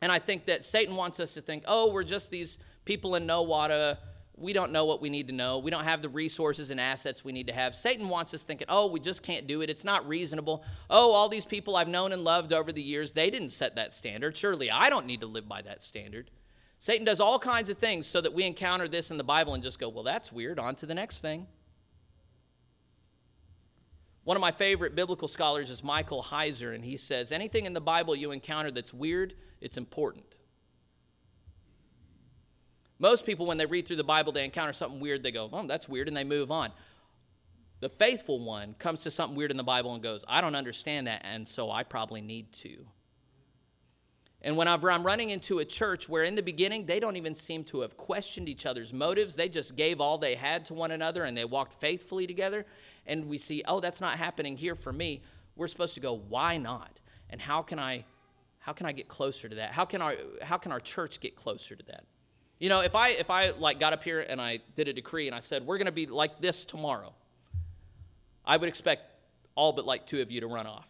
And 0.00 0.10
I 0.10 0.18
think 0.18 0.46
that 0.46 0.64
Satan 0.64 0.96
wants 0.96 1.20
us 1.20 1.34
to 1.34 1.40
think, 1.40 1.64
oh, 1.66 1.92
we're 1.92 2.04
just 2.04 2.30
these 2.30 2.58
people 2.84 3.14
in 3.14 3.26
Nowata. 3.26 3.98
We 4.36 4.52
don't 4.52 4.72
know 4.72 4.84
what 4.84 5.00
we 5.00 5.10
need 5.10 5.28
to 5.28 5.32
know. 5.32 5.58
We 5.58 5.70
don't 5.70 5.84
have 5.84 6.02
the 6.02 6.08
resources 6.08 6.70
and 6.70 6.80
assets 6.80 7.24
we 7.24 7.32
need 7.32 7.46
to 7.46 7.52
have. 7.52 7.74
Satan 7.74 8.08
wants 8.08 8.34
us 8.34 8.42
thinking, 8.42 8.66
oh, 8.68 8.88
we 8.88 8.98
just 8.98 9.22
can't 9.22 9.46
do 9.46 9.60
it. 9.60 9.70
It's 9.70 9.84
not 9.84 10.08
reasonable. 10.08 10.64
Oh, 10.90 11.12
all 11.12 11.28
these 11.28 11.44
people 11.44 11.76
I've 11.76 11.88
known 11.88 12.12
and 12.12 12.24
loved 12.24 12.52
over 12.52 12.72
the 12.72 12.82
years, 12.82 13.12
they 13.12 13.30
didn't 13.30 13.50
set 13.50 13.76
that 13.76 13.92
standard. 13.92 14.36
Surely 14.36 14.70
I 14.70 14.90
don't 14.90 15.06
need 15.06 15.20
to 15.20 15.26
live 15.26 15.48
by 15.48 15.62
that 15.62 15.82
standard. 15.82 16.30
Satan 16.78 17.04
does 17.04 17.20
all 17.20 17.38
kinds 17.38 17.70
of 17.70 17.78
things 17.78 18.06
so 18.06 18.20
that 18.20 18.34
we 18.34 18.44
encounter 18.44 18.88
this 18.88 19.10
in 19.10 19.18
the 19.18 19.24
Bible 19.24 19.54
and 19.54 19.62
just 19.62 19.78
go, 19.78 19.88
well, 19.88 20.04
that's 20.04 20.32
weird. 20.32 20.58
On 20.58 20.74
to 20.76 20.86
the 20.86 20.94
next 20.94 21.20
thing. 21.20 21.46
One 24.24 24.36
of 24.36 24.40
my 24.40 24.52
favorite 24.52 24.94
biblical 24.94 25.28
scholars 25.28 25.70
is 25.70 25.84
Michael 25.84 26.22
Heiser, 26.22 26.74
and 26.74 26.84
he 26.84 26.96
says 26.96 27.30
anything 27.30 27.66
in 27.66 27.74
the 27.74 27.80
Bible 27.80 28.16
you 28.16 28.32
encounter 28.32 28.70
that's 28.70 28.92
weird, 28.92 29.34
it's 29.60 29.76
important. 29.76 30.38
Most 32.98 33.26
people, 33.26 33.46
when 33.46 33.58
they 33.58 33.66
read 33.66 33.86
through 33.86 33.96
the 33.96 34.04
Bible, 34.04 34.32
they 34.32 34.44
encounter 34.44 34.72
something 34.72 35.00
weird, 35.00 35.22
they 35.22 35.32
go, 35.32 35.48
oh, 35.52 35.66
that's 35.66 35.88
weird, 35.88 36.08
and 36.08 36.16
they 36.16 36.24
move 36.24 36.50
on. 36.50 36.70
The 37.80 37.88
faithful 37.88 38.38
one 38.38 38.74
comes 38.78 39.02
to 39.02 39.10
something 39.10 39.36
weird 39.36 39.50
in 39.50 39.56
the 39.56 39.62
Bible 39.64 39.92
and 39.94 40.02
goes, 40.02 40.24
I 40.28 40.40
don't 40.40 40.54
understand 40.54 41.06
that, 41.06 41.22
and 41.24 41.46
so 41.46 41.70
I 41.70 41.82
probably 41.82 42.20
need 42.20 42.52
to. 42.54 42.86
And 44.40 44.56
whenever 44.56 44.90
I'm 44.90 45.04
running 45.04 45.30
into 45.30 45.58
a 45.58 45.64
church 45.64 46.06
where 46.08 46.22
in 46.22 46.34
the 46.34 46.42
beginning 46.42 46.84
they 46.84 47.00
don't 47.00 47.16
even 47.16 47.34
seem 47.34 47.64
to 47.64 47.80
have 47.80 47.96
questioned 47.96 48.48
each 48.48 48.66
other's 48.66 48.92
motives, 48.92 49.36
they 49.36 49.48
just 49.48 49.74
gave 49.74 50.02
all 50.02 50.18
they 50.18 50.34
had 50.34 50.66
to 50.66 50.74
one 50.74 50.90
another 50.90 51.24
and 51.24 51.36
they 51.36 51.46
walked 51.46 51.80
faithfully 51.80 52.26
together, 52.26 52.64
and 53.06 53.26
we 53.26 53.38
see, 53.38 53.62
oh, 53.66 53.80
that's 53.80 54.00
not 54.00 54.18
happening 54.18 54.56
here 54.56 54.74
for 54.74 54.92
me, 54.92 55.22
we're 55.56 55.68
supposed 55.68 55.94
to 55.94 56.00
go, 56.00 56.14
why 56.14 56.58
not? 56.58 57.00
And 57.30 57.40
how 57.40 57.62
can 57.62 57.78
I 57.78 58.04
how 58.58 58.72
can 58.72 58.86
I 58.86 58.92
get 58.92 59.08
closer 59.08 59.46
to 59.46 59.56
that? 59.56 59.72
How 59.72 59.84
can 59.84 60.00
our 60.00 60.14
how 60.42 60.56
can 60.56 60.72
our 60.72 60.80
church 60.80 61.20
get 61.20 61.36
closer 61.36 61.74
to 61.74 61.82
that? 61.84 62.04
You 62.58 62.68
know, 62.68 62.80
if 62.80 62.94
I 62.94 63.10
if 63.10 63.30
I 63.30 63.50
like 63.50 63.80
got 63.80 63.92
up 63.92 64.04
here 64.04 64.20
and 64.20 64.40
I 64.40 64.60
did 64.76 64.88
a 64.88 64.92
decree 64.92 65.26
and 65.26 65.34
I 65.34 65.40
said 65.40 65.66
we're 65.66 65.78
going 65.78 65.86
to 65.86 65.92
be 65.92 66.06
like 66.06 66.40
this 66.40 66.64
tomorrow, 66.64 67.12
I 68.44 68.56
would 68.56 68.68
expect 68.68 69.02
all 69.54 69.72
but 69.72 69.84
like 69.84 70.06
two 70.06 70.20
of 70.20 70.30
you 70.30 70.40
to 70.40 70.46
run 70.46 70.66
off. 70.66 70.88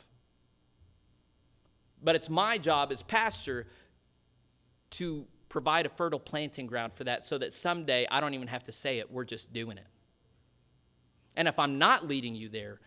But 2.03 2.14
it's 2.14 2.29
my 2.29 2.59
job 2.59 2.92
as 2.92 3.03
pastor 3.03 3.66
to 4.90 5.27
provide 5.48 5.87
a 5.87 5.88
fertile 5.88 6.18
planting 6.18 6.66
ground 6.66 6.92
for 6.92 7.05
that 7.05 7.24
so 7.24 7.38
that 7.38 7.53
someday 7.53 8.07
I 8.11 8.20
don't 8.20 8.35
even 8.35 8.48
have 8.48 8.64
to 8.64 8.72
say 8.72 8.98
it, 8.98 9.11
we're 9.11 9.24
just 9.24 9.53
doing 9.53 9.79
it. 9.79 9.87
And 11.37 11.48
if 11.48 11.59
I'm 11.59 11.79
not 11.79 12.07
leading 12.07 12.35
you 12.35 12.48
there, 12.48 12.81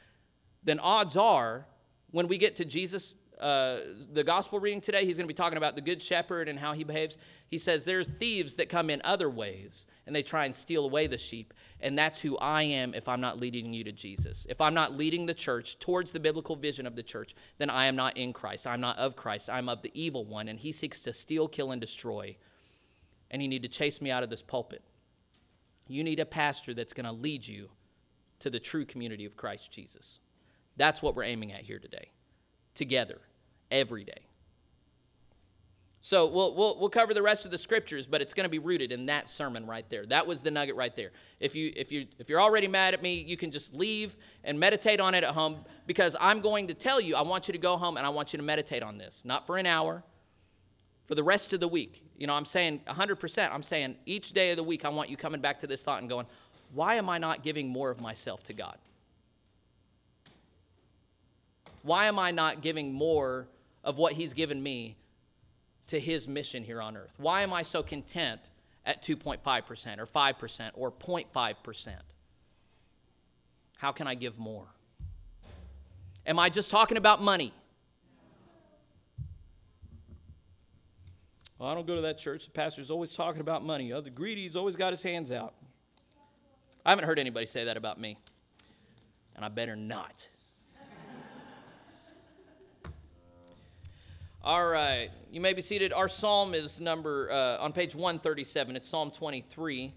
then 0.63 0.79
odds 0.79 1.17
are 1.17 1.65
when 2.11 2.27
we 2.27 2.37
get 2.37 2.57
to 2.57 2.65
Jesus, 2.65 3.15
uh, 3.39 3.79
the 4.11 4.23
gospel 4.23 4.59
reading 4.59 4.81
today, 4.81 5.05
he's 5.05 5.17
going 5.17 5.27
to 5.27 5.33
be 5.33 5.37
talking 5.37 5.57
about 5.57 5.75
the 5.75 5.81
good 5.81 6.01
shepherd 6.01 6.49
and 6.49 6.57
how 6.57 6.73
he 6.73 6.83
behaves. 6.83 7.17
He 7.47 7.57
says 7.57 7.85
there's 7.85 8.07
thieves 8.07 8.55
that 8.55 8.69
come 8.69 8.89
in 8.89 9.01
other 9.03 9.29
ways 9.29 9.85
and 10.05 10.15
they 10.15 10.23
try 10.23 10.45
and 10.45 10.55
steal 10.55 10.85
away 10.85 11.07
the 11.07 11.17
sheep. 11.17 11.53
And 11.79 11.97
that's 11.97 12.19
who 12.21 12.37
I 12.37 12.63
am 12.63 12.93
if 12.93 13.07
I'm 13.07 13.21
not 13.21 13.39
leading 13.39 13.73
you 13.73 13.83
to 13.83 13.91
Jesus. 13.91 14.47
If 14.49 14.59
I'm 14.61 14.73
not 14.73 14.97
leading 14.97 15.25
the 15.25 15.33
church 15.33 15.79
towards 15.79 16.11
the 16.11 16.19
biblical 16.19 16.55
vision 16.55 16.87
of 16.87 16.95
the 16.95 17.03
church, 17.03 17.35
then 17.57 17.69
I 17.69 17.85
am 17.85 17.95
not 17.95 18.17
in 18.17 18.33
Christ. 18.33 18.65
I'm 18.65 18.81
not 18.81 18.97
of 18.97 19.15
Christ. 19.15 19.49
I'm 19.49 19.69
of 19.69 19.81
the 19.81 19.91
evil 19.93 20.25
one. 20.25 20.47
And 20.47 20.59
he 20.59 20.71
seeks 20.71 21.01
to 21.01 21.13
steal, 21.13 21.47
kill, 21.47 21.71
and 21.71 21.79
destroy. 21.79 22.37
And 23.29 23.41
you 23.41 23.47
need 23.47 23.63
to 23.63 23.69
chase 23.69 24.01
me 24.01 24.09
out 24.11 24.23
of 24.23 24.29
this 24.29 24.41
pulpit. 24.41 24.83
You 25.87 26.03
need 26.03 26.19
a 26.19 26.25
pastor 26.25 26.73
that's 26.73 26.93
going 26.93 27.05
to 27.05 27.11
lead 27.11 27.47
you 27.47 27.69
to 28.39 28.49
the 28.49 28.59
true 28.59 28.85
community 28.85 29.25
of 29.25 29.37
Christ 29.37 29.71
Jesus. 29.71 30.19
That's 30.75 31.01
what 31.01 31.15
we're 31.15 31.23
aiming 31.23 31.51
at 31.51 31.61
here 31.61 31.79
today, 31.79 32.11
together, 32.77 33.19
every 33.69 34.03
day. 34.03 34.27
So 35.99 36.25
we'll, 36.25 36.55
we'll, 36.55 36.79
we'll 36.79 36.89
cover 36.89 37.13
the 37.13 37.21
rest 37.21 37.43
of 37.43 37.51
the 37.51 37.57
scriptures, 37.57 38.07
but 38.07 38.21
it's 38.21 38.33
going 38.33 38.45
to 38.45 38.49
be 38.49 38.59
rooted 38.59 38.93
in 38.93 39.07
that 39.07 39.27
sermon 39.27 39.65
right 39.65 39.83
there. 39.89 40.05
That 40.05 40.25
was 40.25 40.41
the 40.41 40.51
nugget 40.51 40.75
right 40.75 40.95
there. 40.95 41.11
If, 41.41 41.53
you, 41.53 41.73
if, 41.75 41.91
you, 41.91 42.07
if 42.17 42.29
you're 42.29 42.39
already 42.39 42.69
mad 42.69 42.93
at 42.93 43.01
me, 43.01 43.15
you 43.27 43.35
can 43.35 43.51
just 43.51 43.73
leave 43.73 44.15
and 44.45 44.57
meditate 44.57 45.01
on 45.01 45.15
it 45.15 45.25
at 45.25 45.31
home 45.31 45.57
because 45.85 46.15
I'm 46.19 46.39
going 46.39 46.67
to 46.67 46.73
tell 46.73 47.01
you, 47.01 47.17
I 47.17 47.23
want 47.23 47.49
you 47.49 47.51
to 47.51 47.57
go 47.57 47.75
home 47.75 47.97
and 47.97 48.05
I 48.05 48.09
want 48.09 48.31
you 48.31 48.37
to 48.37 48.43
meditate 48.43 48.83
on 48.83 48.97
this. 48.97 49.23
Not 49.25 49.45
for 49.45 49.57
an 49.57 49.65
hour, 49.65 50.01
for 51.07 51.15
the 51.15 51.23
rest 51.23 51.51
of 51.51 51.59
the 51.59 51.67
week. 51.67 52.03
You 52.17 52.27
know, 52.27 52.35
I'm 52.35 52.45
saying 52.45 52.81
100%. 52.87 53.51
I'm 53.51 53.63
saying 53.63 53.95
each 54.05 54.31
day 54.31 54.51
of 54.51 54.57
the 54.57 54.63
week, 54.63 54.85
I 54.85 54.89
want 54.89 55.09
you 55.09 55.17
coming 55.17 55.41
back 55.41 55.59
to 55.59 55.67
this 55.67 55.83
thought 55.83 55.99
and 55.99 56.07
going, 56.07 56.27
why 56.73 56.95
am 56.95 57.09
I 57.09 57.17
not 57.17 57.43
giving 57.43 57.67
more 57.67 57.89
of 57.89 57.99
myself 57.99 58.43
to 58.43 58.53
God? 58.53 58.77
Why 61.83 62.05
am 62.05 62.19
I 62.19 62.31
not 62.31 62.61
giving 62.61 62.93
more 62.93 63.47
of 63.83 63.97
what 63.97 64.13
He's 64.13 64.33
given 64.33 64.61
me 64.61 64.97
to 65.87 65.99
His 65.99 66.27
mission 66.27 66.63
here 66.63 66.81
on 66.81 66.97
earth? 66.97 67.13
Why 67.17 67.41
am 67.41 67.53
I 67.53 67.63
so 67.63 67.83
content 67.83 68.41
at 68.85 69.01
2.5% 69.03 69.99
or 69.99 70.05
5% 70.05 70.71
or 70.73 70.91
0.5%? 70.91 71.95
How 73.77 73.91
can 73.91 74.07
I 74.07 74.15
give 74.15 74.37
more? 74.37 74.65
Am 76.25 76.39
I 76.39 76.49
just 76.49 76.69
talking 76.69 76.97
about 76.97 77.21
money? 77.21 77.53
Well, 81.57 81.69
I 81.69 81.73
don't 81.73 81.87
go 81.87 81.95
to 81.95 82.01
that 82.01 82.17
church. 82.17 82.45
The 82.45 82.51
pastor's 82.51 82.91
always 82.91 83.13
talking 83.13 83.41
about 83.41 83.65
money. 83.65 83.91
Oh, 83.91 84.01
the 84.01 84.09
greedy's 84.09 84.55
always 84.55 84.75
got 84.75 84.93
his 84.93 85.01
hands 85.01 85.31
out. 85.31 85.55
I 86.85 86.91
haven't 86.91 87.05
heard 87.05 87.19
anybody 87.19 87.45
say 87.45 87.65
that 87.65 87.77
about 87.77 87.99
me, 87.99 88.17
and 89.35 89.43
I 89.43 89.49
better 89.49 89.75
not. 89.75 90.27
All 94.47 94.65
right, 94.65 95.11
you 95.29 95.41
may 95.41 95.51
be 95.51 95.61
seated. 95.61 95.91
Our 95.91 96.07
psalm 96.07 96.53
is 96.53 96.79
number 96.79 97.29
uh, 97.29 97.61
on 97.61 97.73
page 97.73 97.93
137. 97.93 98.77
It's 98.77 98.87
Psalm 98.87 99.11
23. 99.11 99.93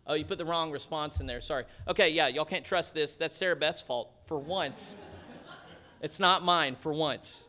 Oh, 0.07 0.15
you 0.15 0.25
put 0.25 0.39
the 0.39 0.45
wrong 0.45 0.73
response 0.73 1.21
in 1.21 1.27
there. 1.27 1.41
Sorry. 1.41 1.65
Okay, 1.87 2.11
yeah, 2.11 2.27
y'all 2.29 2.45
can't 2.45 2.65
trust 2.65 2.93
this. 2.93 3.17
That's 3.17 3.37
Sarah 3.37 3.57
Beth's 3.57 3.81
fault 3.81 4.11
for 4.27 4.39
once. 4.39 4.97
it's 6.01 6.19
not 6.19 6.45
mine 6.45 6.75
for 6.75 6.93
once. 6.93 7.45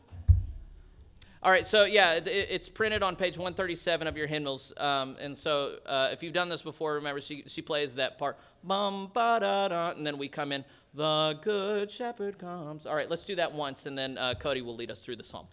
All 1.42 1.50
right, 1.50 1.66
so 1.66 1.84
yeah, 1.84 2.14
it, 2.14 2.26
it's 2.26 2.70
printed 2.70 3.02
on 3.02 3.16
page 3.16 3.36
137 3.36 4.06
of 4.06 4.16
your 4.16 4.26
hymnals. 4.26 4.72
Um, 4.78 5.16
and 5.20 5.36
so 5.36 5.76
uh, 5.84 6.08
if 6.10 6.22
you've 6.22 6.32
done 6.32 6.48
this 6.48 6.62
before, 6.62 6.94
remember 6.94 7.20
she, 7.20 7.44
she 7.48 7.60
plays 7.60 7.96
that 7.96 8.18
part, 8.18 8.38
bum, 8.62 9.10
ba, 9.12 9.38
da, 9.40 9.68
da, 9.68 9.90
and 9.90 10.06
then 10.06 10.16
we 10.16 10.28
come 10.28 10.52
in, 10.52 10.64
the 10.94 11.38
good 11.42 11.90
shepherd 11.90 12.38
comes. 12.38 12.86
All 12.86 12.94
right, 12.94 13.10
let's 13.10 13.24
do 13.24 13.36
that 13.36 13.52
once, 13.52 13.84
and 13.84 13.98
then 13.98 14.16
uh, 14.16 14.34
Cody 14.34 14.62
will 14.62 14.76
lead 14.76 14.90
us 14.90 15.04
through 15.04 15.16
the 15.16 15.24
psalm. 15.24 15.46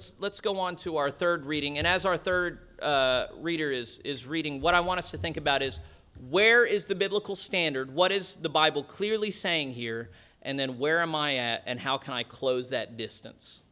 Let's, 0.00 0.14
let's 0.18 0.40
go 0.40 0.58
on 0.60 0.76
to 0.76 0.96
our 0.96 1.10
third 1.10 1.44
reading. 1.44 1.76
And 1.76 1.86
as 1.86 2.06
our 2.06 2.16
third 2.16 2.60
uh, 2.80 3.26
reader 3.36 3.70
is, 3.70 4.00
is 4.02 4.24
reading, 4.24 4.62
what 4.62 4.72
I 4.72 4.80
want 4.80 4.98
us 4.98 5.10
to 5.10 5.18
think 5.18 5.36
about 5.36 5.60
is 5.60 5.78
where 6.30 6.64
is 6.64 6.86
the 6.86 6.94
biblical 6.94 7.36
standard? 7.36 7.92
What 7.92 8.10
is 8.10 8.36
the 8.36 8.48
Bible 8.48 8.82
clearly 8.82 9.30
saying 9.30 9.74
here? 9.74 10.08
And 10.40 10.58
then 10.58 10.78
where 10.78 11.02
am 11.02 11.14
I 11.14 11.36
at, 11.36 11.64
and 11.66 11.78
how 11.78 11.98
can 11.98 12.14
I 12.14 12.22
close 12.22 12.70
that 12.70 12.96
distance? 12.96 13.62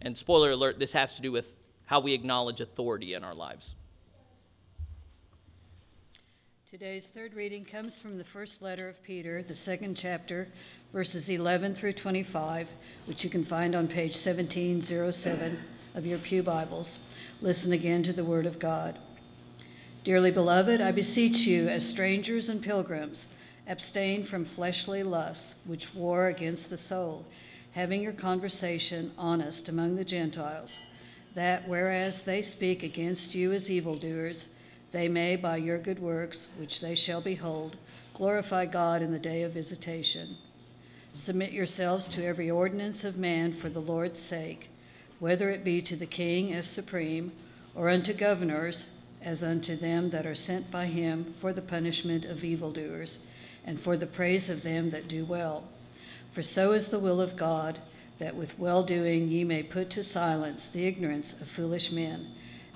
And 0.00 0.16
spoiler 0.16 0.52
alert, 0.52 0.78
this 0.78 0.92
has 0.92 1.12
to 1.16 1.20
do 1.20 1.30
with 1.30 1.54
how 1.84 2.00
we 2.00 2.14
acknowledge 2.14 2.62
authority 2.62 3.12
in 3.12 3.24
our 3.24 3.34
lives. 3.34 3.74
Today's 6.70 7.08
third 7.08 7.34
reading 7.34 7.66
comes 7.66 8.00
from 8.00 8.16
the 8.16 8.24
first 8.24 8.62
letter 8.62 8.88
of 8.88 9.02
Peter, 9.02 9.42
the 9.42 9.54
second 9.54 9.98
chapter, 9.98 10.48
verses 10.94 11.28
11 11.28 11.74
through 11.74 11.92
25, 11.92 12.68
which 13.06 13.24
you 13.24 13.28
can 13.28 13.44
find 13.44 13.74
on 13.74 13.88
page 13.88 14.12
1707 14.12 15.58
of 15.96 16.06
your 16.06 16.20
Pew 16.20 16.40
Bibles. 16.40 17.00
Listen 17.40 17.72
again 17.72 18.04
to 18.04 18.12
the 18.12 18.22
Word 18.22 18.46
of 18.46 18.60
God. 18.60 18.96
Dearly 20.04 20.30
beloved, 20.30 20.80
I 20.80 20.92
beseech 20.92 21.48
you, 21.48 21.66
as 21.66 21.84
strangers 21.84 22.48
and 22.48 22.62
pilgrims, 22.62 23.26
abstain 23.66 24.22
from 24.22 24.44
fleshly 24.44 25.02
lusts 25.02 25.56
which 25.64 25.92
war 25.96 26.28
against 26.28 26.70
the 26.70 26.78
soul, 26.78 27.24
having 27.72 28.00
your 28.00 28.12
conversation 28.12 29.10
honest 29.18 29.68
among 29.68 29.96
the 29.96 30.04
Gentiles, 30.04 30.78
that 31.34 31.66
whereas 31.66 32.22
they 32.22 32.40
speak 32.40 32.84
against 32.84 33.34
you 33.34 33.52
as 33.52 33.68
evildoers, 33.68 34.46
they 34.92 35.08
may, 35.08 35.34
by 35.34 35.56
your 35.56 35.78
good 35.78 35.98
works, 35.98 36.46
which 36.56 36.80
they 36.80 36.94
shall 36.94 37.20
behold, 37.20 37.78
glorify 38.14 38.64
God 38.64 39.02
in 39.02 39.10
the 39.10 39.18
day 39.18 39.42
of 39.42 39.54
visitation. 39.54 40.36
Submit 41.14 41.52
yourselves 41.52 42.08
to 42.08 42.26
every 42.26 42.50
ordinance 42.50 43.04
of 43.04 43.16
man 43.16 43.52
for 43.52 43.68
the 43.68 43.80
Lord's 43.80 44.18
sake, 44.18 44.68
whether 45.20 45.48
it 45.48 45.62
be 45.62 45.80
to 45.80 45.94
the 45.94 46.06
king 46.06 46.52
as 46.52 46.66
supreme, 46.66 47.30
or 47.72 47.88
unto 47.88 48.12
governors 48.12 48.88
as 49.22 49.44
unto 49.44 49.76
them 49.76 50.10
that 50.10 50.26
are 50.26 50.34
sent 50.34 50.72
by 50.72 50.86
him 50.86 51.32
for 51.40 51.52
the 51.52 51.62
punishment 51.62 52.24
of 52.24 52.42
evildoers, 52.42 53.20
and 53.64 53.80
for 53.80 53.96
the 53.96 54.08
praise 54.08 54.50
of 54.50 54.64
them 54.64 54.90
that 54.90 55.06
do 55.06 55.24
well. 55.24 55.62
For 56.32 56.42
so 56.42 56.72
is 56.72 56.88
the 56.88 56.98
will 56.98 57.20
of 57.20 57.36
God, 57.36 57.78
that 58.18 58.34
with 58.34 58.58
well 58.58 58.82
doing 58.82 59.28
ye 59.28 59.44
may 59.44 59.62
put 59.62 59.90
to 59.90 60.02
silence 60.02 60.68
the 60.68 60.84
ignorance 60.84 61.40
of 61.40 61.46
foolish 61.46 61.92
men, 61.92 62.26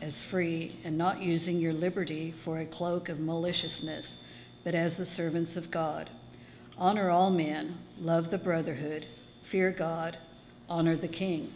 as 0.01 0.23
free, 0.23 0.77
and 0.85 0.97
not 0.97 1.21
using 1.21 1.59
your 1.59 1.73
liberty 1.73 2.31
for 2.31 2.59
a 2.59 2.67
cloak 2.67 3.09
of 3.09 3.19
maliciousness, 3.19 4.19
but 4.63 4.77
as 4.77 4.97
the 4.97 5.05
servants 5.05 5.57
of 5.57 5.73
God. 5.73 6.09
Honor 6.81 7.11
all 7.11 7.31
men, 7.31 7.77
love 8.01 8.31
the 8.31 8.39
brotherhood, 8.39 9.05
fear 9.43 9.73
God, 9.73 10.17
honor 10.69 10.95
the 10.95 11.09
king. 11.09 11.53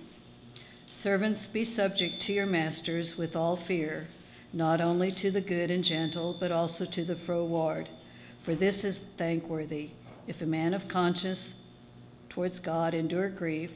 Servants, 0.89 1.47
be 1.47 1.65
subject 1.65 2.19
to 2.23 2.33
your 2.33 2.45
masters 2.45 3.17
with 3.17 3.37
all 3.37 3.55
fear, 3.55 4.09
not 4.53 4.81
only 4.81 5.13
to 5.13 5.31
the 5.31 5.41
good 5.41 5.71
and 5.71 5.85
gentle, 5.85 6.37
but 6.39 6.51
also 6.51 6.85
to 6.87 7.05
the 7.05 7.15
froward. 7.15 7.89
For 8.43 8.57
this 8.57 8.83
is 8.83 8.99
thankworthy, 8.99 9.91
if 10.27 10.43
a 10.43 10.47
man 10.47 10.75
of 10.75 10.89
conscience 10.89 11.55
towards 12.29 12.59
God 12.59 12.93
endure 12.93 13.29
grief, 13.29 13.71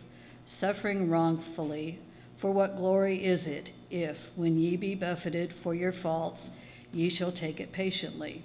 suffering 0.46 1.08
wrongfully. 1.08 2.00
For 2.38 2.50
what 2.50 2.76
glory 2.76 3.24
is 3.24 3.46
it, 3.46 3.70
if, 3.88 4.30
when 4.34 4.56
ye 4.58 4.76
be 4.76 4.96
buffeted 4.96 5.52
for 5.52 5.76
your 5.76 5.92
faults, 5.92 6.50
ye 6.92 7.08
shall 7.08 7.30
take 7.30 7.60
it 7.60 7.70
patiently? 7.70 8.42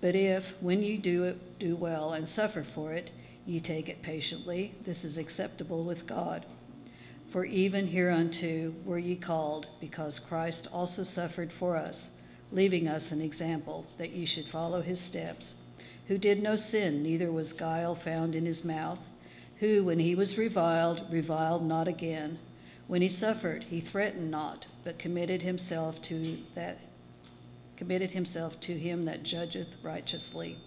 But 0.00 0.14
if, 0.14 0.54
when 0.60 0.82
ye 0.82 0.96
do 0.96 1.24
it, 1.24 1.58
do 1.58 1.74
well 1.74 2.12
and 2.12 2.28
suffer 2.28 2.62
for 2.62 2.92
it, 2.92 3.10
ye 3.46 3.60
take 3.60 3.88
it 3.88 4.02
patiently, 4.02 4.74
this 4.84 5.04
is 5.04 5.18
acceptable 5.18 5.82
with 5.82 6.06
God. 6.06 6.44
For 7.28 7.44
even 7.44 7.88
hereunto 7.88 8.74
were 8.84 8.98
ye 8.98 9.16
called, 9.16 9.66
because 9.80 10.18
Christ 10.18 10.68
also 10.72 11.02
suffered 11.02 11.52
for 11.52 11.76
us, 11.76 12.10
leaving 12.52 12.88
us 12.88 13.12
an 13.12 13.20
example, 13.20 13.86
that 13.98 14.12
ye 14.12 14.24
should 14.24 14.48
follow 14.48 14.80
his 14.80 15.00
steps, 15.00 15.56
who 16.06 16.16
did 16.16 16.42
no 16.42 16.56
sin, 16.56 17.02
neither 17.02 17.30
was 17.30 17.52
guile 17.52 17.94
found 17.94 18.34
in 18.34 18.46
his 18.46 18.64
mouth, 18.64 19.00
who, 19.56 19.84
when 19.84 19.98
he 19.98 20.14
was 20.14 20.38
reviled, 20.38 21.04
reviled 21.10 21.66
not 21.66 21.88
again. 21.88 22.38
When 22.86 23.02
he 23.02 23.10
suffered, 23.10 23.64
he 23.64 23.80
threatened 23.80 24.30
not, 24.30 24.66
but 24.84 24.98
committed 24.98 25.42
himself 25.42 26.00
to 26.02 26.38
that 26.54 26.78
committed 27.78 28.10
himself 28.10 28.58
to 28.58 28.76
him 28.76 29.04
that 29.04 29.22
judgeth 29.22 29.76
righteously, 29.84 30.58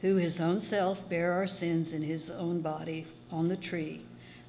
who 0.00 0.16
his 0.16 0.40
own 0.40 0.58
self 0.58 1.08
bare 1.08 1.32
our 1.32 1.46
sins 1.46 1.92
in 1.92 2.02
his 2.02 2.28
own 2.28 2.60
body 2.60 3.06
on 3.30 3.46
the 3.46 3.56
tree, 3.56 4.04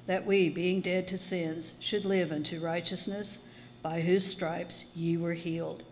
that 0.08 0.26
we, 0.26 0.48
being 0.48 0.80
dead 0.80 1.06
to 1.06 1.16
sins, 1.16 1.74
should 1.78 2.04
live 2.04 2.32
unto 2.32 2.58
righteousness, 2.58 3.38
by 3.82 4.00
whose 4.00 4.26
stripes 4.26 4.86
ye 4.96 5.16
were 5.16 5.34
healed. 5.34 5.84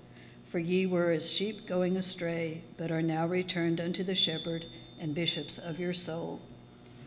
For 0.47 0.59
ye 0.59 0.85
were 0.85 1.13
as 1.13 1.31
sheep 1.31 1.65
going 1.65 1.97
astray, 1.97 2.63
but 2.77 2.91
are 2.91 3.03
now 3.03 3.25
returned 3.29 3.81
unto 3.81 4.03
the 4.03 4.17
shepherd 4.17 4.67
and 4.99 5.15
bishops 5.15 5.59
of 5.59 5.79
your 5.79 5.95
soul. 5.95 6.41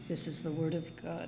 This 0.08 0.28
is 0.28 0.40
the 0.40 0.52
word 0.52 0.74
of 0.74 0.96
God. 0.96 1.28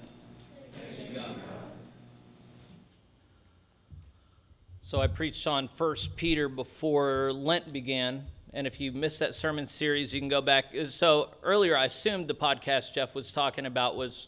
So 4.86 5.02
I 5.02 5.08
preached 5.08 5.48
on 5.48 5.68
First 5.68 6.16
Peter 6.16 6.48
before 6.48 7.34
Lent 7.34 7.74
began, 7.74 8.26
and 8.54 8.68
if 8.68 8.80
you 8.80 8.92
missed 8.92 9.18
that 9.18 9.34
sermon 9.34 9.66
series, 9.66 10.14
you 10.14 10.20
can 10.20 10.30
go 10.30 10.42
back. 10.42 10.66
So 10.90 11.32
earlier, 11.42 11.76
I 11.76 11.86
assumed 11.86 12.28
the 12.28 12.36
podcast 12.36 12.94
Jeff 12.94 13.16
was 13.16 13.32
talking 13.32 13.66
about 13.66 13.96
was 13.96 14.28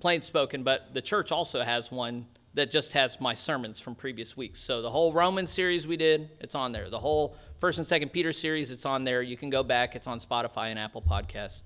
plain 0.00 0.20
spoken, 0.20 0.64
but 0.64 0.92
the 0.92 1.00
church 1.00 1.32
also 1.32 1.62
has 1.62 1.90
one 1.90 2.26
that 2.52 2.70
just 2.70 2.92
has 2.92 3.22
my 3.22 3.32
sermons 3.32 3.80
from 3.80 3.94
previous 3.94 4.36
weeks. 4.36 4.60
So 4.60 4.82
the 4.82 4.90
whole 4.90 5.14
Roman 5.14 5.46
series 5.46 5.86
we 5.86 5.96
did, 5.96 6.28
it's 6.42 6.54
on 6.54 6.72
there. 6.72 6.90
The 6.90 7.00
whole 7.00 7.34
First 7.56 7.78
and 7.78 7.86
Second 7.86 8.10
Peter 8.10 8.34
series, 8.34 8.70
it's 8.70 8.84
on 8.84 9.04
there. 9.04 9.22
You 9.22 9.38
can 9.38 9.48
go 9.48 9.62
back. 9.62 9.96
It's 9.96 10.06
on 10.06 10.20
Spotify 10.20 10.66
and 10.66 10.78
Apple 10.78 11.00
Podcasts. 11.00 11.62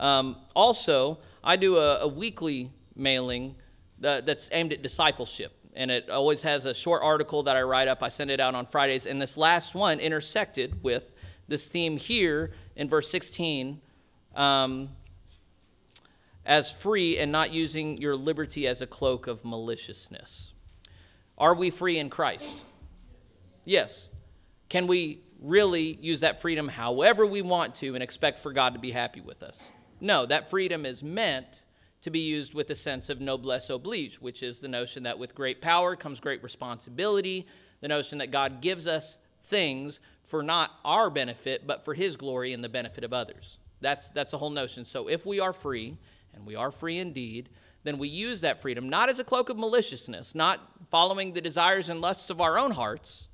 Um, 0.00 0.36
also, 0.54 1.18
I 1.44 1.56
do 1.56 1.76
a, 1.76 1.98
a 1.98 2.08
weekly 2.08 2.70
mailing 2.94 3.56
that, 3.98 4.24
that's 4.24 4.48
aimed 4.52 4.72
at 4.72 4.80
discipleship 4.82 5.52
and 5.76 5.90
it 5.90 6.10
always 6.10 6.42
has 6.42 6.64
a 6.64 6.74
short 6.74 7.02
article 7.02 7.42
that 7.44 7.56
I 7.56 7.62
write 7.62 7.86
up. 7.86 8.02
I 8.02 8.08
send 8.08 8.30
it 8.30 8.40
out 8.40 8.54
on 8.54 8.66
Fridays, 8.66 9.06
and 9.06 9.20
this 9.20 9.36
last 9.36 9.74
one 9.74 10.00
intersected 10.00 10.82
with 10.82 11.12
this 11.48 11.68
theme 11.68 11.96
here 11.96 12.52
in 12.74 12.88
verse 12.88 13.10
16 13.10 13.80
um, 14.34 14.88
as 16.44 16.72
free 16.72 17.18
and 17.18 17.30
not 17.30 17.52
using 17.52 17.98
your 17.98 18.16
liberty 18.16 18.66
as 18.66 18.80
a 18.80 18.86
cloak 18.86 19.26
of 19.26 19.44
maliciousness. 19.44 20.52
Are 21.38 21.54
we 21.54 21.70
free 21.70 21.98
in 21.98 22.08
Christ? 22.08 22.56
Yes. 23.64 24.08
Can 24.68 24.86
we 24.86 25.20
really 25.40 25.98
use 26.00 26.20
that 26.20 26.40
freedom 26.40 26.68
however 26.68 27.26
we 27.26 27.42
want 27.42 27.74
to 27.76 27.94
and 27.94 28.02
expect 28.02 28.38
for 28.38 28.52
God 28.52 28.72
to 28.72 28.78
be 28.78 28.92
happy 28.92 29.20
with 29.20 29.42
us? 29.42 29.70
No, 30.00 30.26
that 30.26 30.50
freedom 30.50 30.86
is 30.86 31.02
meant 31.02 31.62
to 32.02 32.10
be 32.10 32.20
used 32.20 32.54
with 32.54 32.70
a 32.70 32.74
sense 32.74 33.08
of 33.08 33.20
noblesse 33.20 33.70
oblige, 33.70 34.16
which 34.16 34.42
is 34.42 34.60
the 34.60 34.68
notion 34.68 35.02
that 35.02 35.18
with 35.18 35.34
great 35.34 35.60
power 35.60 35.96
comes 35.96 36.20
great 36.20 36.42
responsibility, 36.42 37.46
the 37.80 37.88
notion 37.88 38.18
that 38.18 38.30
God 38.30 38.60
gives 38.60 38.86
us 38.86 39.18
things 39.44 40.00
for 40.24 40.42
not 40.42 40.72
our 40.84 41.10
benefit, 41.10 41.66
but 41.66 41.84
for 41.84 41.94
his 41.94 42.16
glory 42.16 42.52
and 42.52 42.62
the 42.62 42.68
benefit 42.68 43.04
of 43.04 43.12
others. 43.12 43.58
That's, 43.80 44.08
that's 44.10 44.32
a 44.32 44.38
whole 44.38 44.50
notion. 44.50 44.84
So 44.84 45.08
if 45.08 45.26
we 45.26 45.40
are 45.40 45.52
free, 45.52 45.98
and 46.36 46.46
we 46.46 46.54
are 46.54 46.70
free 46.70 46.98
indeed, 46.98 47.48
then 47.82 47.98
we 47.98 48.08
use 48.08 48.42
that 48.42 48.60
freedom 48.60 48.88
not 48.88 49.08
as 49.08 49.18
a 49.18 49.24
cloak 49.24 49.48
of 49.48 49.56
maliciousness, 49.56 50.34
not 50.34 50.60
following 50.90 51.32
the 51.32 51.40
desires 51.40 51.88
and 51.88 52.00
lusts 52.00 52.30
of 52.30 52.40
our 52.40 52.58
own 52.58 52.72
hearts, 52.72 53.26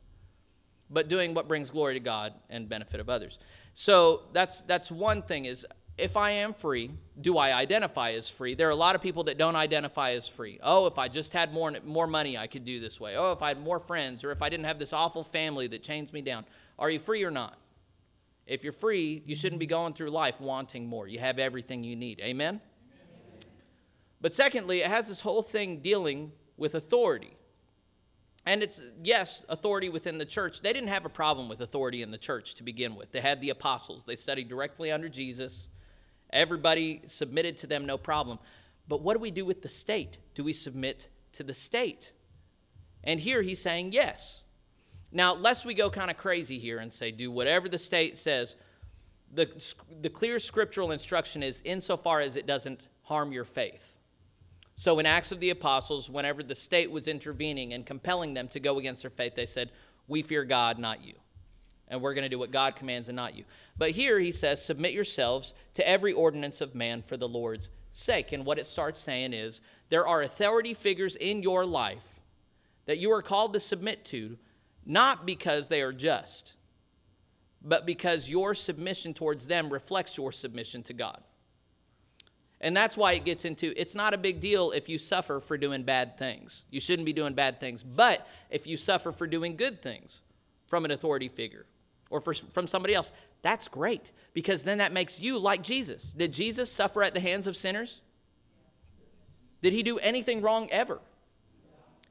but 0.89 1.09
doing 1.09 1.35
what 1.35 1.49
brings 1.49 1.71
glory 1.71 1.95
to 1.95 2.01
God 2.01 2.33
and 2.49 2.69
benefit 2.69 3.01
of 3.01 3.09
others. 3.09 3.39
So 3.75 4.23
that's, 4.33 4.63
that's 4.63 4.91
one 4.91 5.23
thing 5.23 5.47
is 5.47 5.67
if 5.99 6.17
I 6.17 6.31
am 6.31 6.55
free, 6.55 6.91
do 7.21 7.37
I 7.37 7.53
identify 7.53 8.13
as 8.13 8.29
free? 8.29 8.55
There 8.55 8.67
are 8.69 8.73
a 8.73 8.77
lot 8.77 8.95
of 8.95 9.03
people 9.03 9.25
that 9.25 9.37
don't 9.37 9.57
identify 9.57 10.13
as 10.13 10.27
free. 10.27 10.59
Oh, 10.63 10.87
if 10.87 10.99
I 10.99 11.09
just 11.09 11.33
had 11.33 11.53
more, 11.53 11.73
more 11.85 12.07
money, 12.07 12.39
I 12.39 12.47
could 12.47 12.65
do 12.65 12.81
this 12.81 12.99
way. 12.99 13.17
Oh, 13.17 13.33
if 13.33 13.43
I 13.43 13.49
had 13.49 13.61
more 13.61 13.79
friends, 13.79 14.25
or 14.25 14.31
if 14.31 14.41
I 14.41 14.49
didn't 14.49 14.65
have 14.65 14.79
this 14.79 14.93
awful 14.93 15.23
family 15.23 15.67
that 15.69 15.83
chains 15.83 16.13
me 16.13 16.23
down. 16.23 16.45
Are 16.79 16.91
you 16.91 16.99
free 16.99 17.23
or 17.25 17.31
not? 17.31 17.59
If 18.47 18.65
you're 18.65 18.73
free, 18.73 19.23
you 19.27 19.35
shouldn't 19.35 19.61
be 19.61 19.67
going 19.67 19.93
through 19.93 20.11
life 20.11 20.41
wanting 20.41 20.87
more. 20.87 21.07
You 21.07 21.19
have 21.21 21.39
everything 21.39 21.85
you 21.85 21.95
need. 21.95 22.21
Amen? 22.21 22.61
Amen? 22.61 22.61
But 24.21 24.35
secondly, 24.35 24.81
it 24.81 24.89
has 24.89 25.09
this 25.09 25.21
whole 25.21 25.43
thing 25.43 25.81
dealing 25.81 26.33
with 26.57 26.75
authority. 26.75 27.37
And 28.45 28.63
it's, 28.63 28.81
yes, 29.05 29.45
authority 29.49 29.89
within 29.89 30.19
the 30.19 30.25
church. 30.25 30.63
They 30.63 30.73
didn't 30.73 30.89
have 30.89 31.05
a 31.05 31.11
problem 31.11 31.49
with 31.49 31.61
authority 31.61 32.03
in 32.03 32.11
the 32.11 32.19
church 32.19 32.57
to 32.57 32.65
begin 32.65 32.97
with. 32.97 33.13
They 33.13 33.21
had 33.21 33.41
the 33.41 33.51
apostles, 33.51 34.05
they 34.05 34.17
studied 34.17 34.49
directly 34.49 34.91
under 34.91 35.09
Jesus. 35.09 35.69
Everybody 36.33 37.03
submitted 37.07 37.59
to 37.59 37.67
them, 37.67 37.85
no 37.85 37.99
problem. 37.99 38.39
But 38.89 39.03
what 39.03 39.15
do 39.15 39.21
we 39.21 39.31
do 39.31 39.45
with 39.45 39.63
the 39.63 39.69
state? 39.69 40.19
Do 40.35 40.45
we 40.45 40.53
submit 40.53 41.09
to 41.33 41.43
the 41.43 41.55
state? 41.55 42.13
And 43.05 43.21
here 43.21 43.43
he's 43.43 43.61
saying 43.61 43.93
yes. 43.93 44.43
Now, 45.11 45.35
lest 45.35 45.67
we 45.67 45.75
go 45.75 45.91
kind 45.91 46.11
of 46.11 46.17
crazy 46.17 46.59
here 46.59 46.79
and 46.79 46.93
say, 46.93 47.11
do 47.11 47.31
whatever 47.31 47.69
the 47.69 47.79
state 47.79 48.17
says, 48.17 48.57
the, 49.33 49.49
the 50.01 50.09
clear 50.09 50.39
scriptural 50.39 50.91
instruction 50.91 51.43
is 51.43 51.61
insofar 51.65 52.21
as 52.21 52.37
it 52.37 52.47
doesn't 52.47 52.81
harm 53.03 53.33
your 53.33 53.45
faith. 53.45 53.93
So, 54.75 54.99
in 54.99 55.07
Acts 55.07 55.33
of 55.33 55.41
the 55.41 55.51
Apostles, 55.51 56.09
whenever 56.09 56.43
the 56.43 56.55
state 56.55 56.91
was 56.91 57.07
intervening 57.07 57.75
and 57.75 57.85
compelling 57.85 58.35
them 58.35 58.49
to 58.49 58.61
go 58.61 58.79
against 58.79 59.03
their 59.03 59.11
faith, 59.11 59.35
they 59.35 59.47
said, 59.47 59.71
We 60.09 60.23
fear 60.23 60.45
God, 60.45 60.79
not 60.79 61.05
you 61.05 61.15
and 61.93 62.01
we're 62.01 62.15
going 62.15 62.25
to 62.25 62.29
do 62.31 62.39
what 62.39 62.51
God 62.51 62.75
commands 62.75 63.09
and 63.09 63.15
not 63.15 63.37
you. 63.37 63.45
But 63.77 63.91
here 63.91 64.19
he 64.19 64.33
says, 64.33 64.65
Submit 64.65 64.95
yourselves 64.95 65.53
to 65.75 65.87
every 65.87 66.13
ordinance 66.13 66.63
of 66.63 66.75
man 66.75 67.03
for 67.03 67.19
the 67.19 67.29
Lord's 67.29 67.69
sake. 67.93 68.33
And 68.33 68.47
what 68.47 68.59
it 68.59 68.67
starts 68.67 68.99
saying 68.99 69.35
is, 69.35 69.61
there 69.91 70.07
are 70.07 70.23
authority 70.23 70.73
figures 70.73 71.17
in 71.17 71.43
your 71.43 71.67
life 71.67 72.21
that 72.87 72.99
you 72.99 73.13
are 73.13 73.21
called 73.21 73.53
to 73.53 73.61
submit 73.61 74.07
to, 74.07 74.39
not 74.87 75.27
because 75.27 75.69
they 75.69 75.83
are 75.83 75.93
just, 75.93 76.55
but 77.63 77.85
because 77.85 78.31
your 78.31 78.55
submission 78.55 79.13
towards 79.13 79.47
them 79.47 79.71
reflects 79.71 80.17
your 80.17 80.33
submission 80.33 80.83
to 80.85 80.95
God. 80.95 81.23
And 82.59 82.75
that's 82.75 82.97
why 82.97 83.13
it 83.13 83.27
gets 83.27 83.45
into 83.45 83.79
it's 83.79 83.95
not 83.95 84.15
a 84.15 84.19
big 84.19 84.41
deal 84.41 84.71
if 84.71 84.89
you 84.89 84.97
suffer 84.97 85.41
for 85.41 85.59
doing 85.59 85.83
bad 85.83 86.17
things. 86.17 86.65
You 86.71 86.81
shouldn't 86.81 87.05
be 87.05 87.13
doing 87.13 87.35
bad 87.35 87.61
things. 87.61 87.83
But 87.83 88.27
if 88.51 88.67
you 88.67 88.79
suffer 88.79 89.13
for 89.13 89.27
doing 89.27 89.57
good 89.57 89.83
things 89.83 90.23
from 90.69 90.85
an 90.85 90.91
authority 90.91 91.29
figure, 91.29 91.67
or 92.13 92.21
for, 92.21 92.35
from 92.35 92.69
somebody 92.69 92.95
else, 92.95 93.11
that's 93.41 93.67
great 93.67 94.13
because 94.35 94.63
then 94.63 94.79
that 94.79 94.93
makes 94.93 95.19
you 95.19 95.39
like 95.39 95.63
Jesus. 95.63 96.13
Did 96.13 96.33
Jesus 96.33 96.71
suffer 96.71 97.03
at 97.03 97.15
the 97.15 97.21
hands 97.21 97.47
of 97.47 97.57
sinners? 97.57 98.03
Did 99.63 99.73
he 99.73 99.83
do 99.83 99.99
anything 99.99 100.43
wrong 100.43 100.69
ever? 100.71 101.01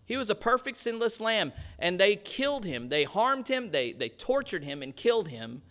He 0.06 0.18
was 0.18 0.30
a 0.30 0.36
perfect, 0.36 0.78
sinless 0.78 1.22
lamb, 1.22 1.54
and 1.80 2.00
they 2.00 2.16
killed 2.16 2.66
him. 2.66 2.90
They 2.90 3.04
harmed 3.04 3.48
him, 3.48 3.72
they, 3.72 3.94
they 3.94 4.10
tortured 4.10 4.64
him, 4.64 4.82
and 4.82 4.96
killed 4.96 5.30
him. 5.30 5.62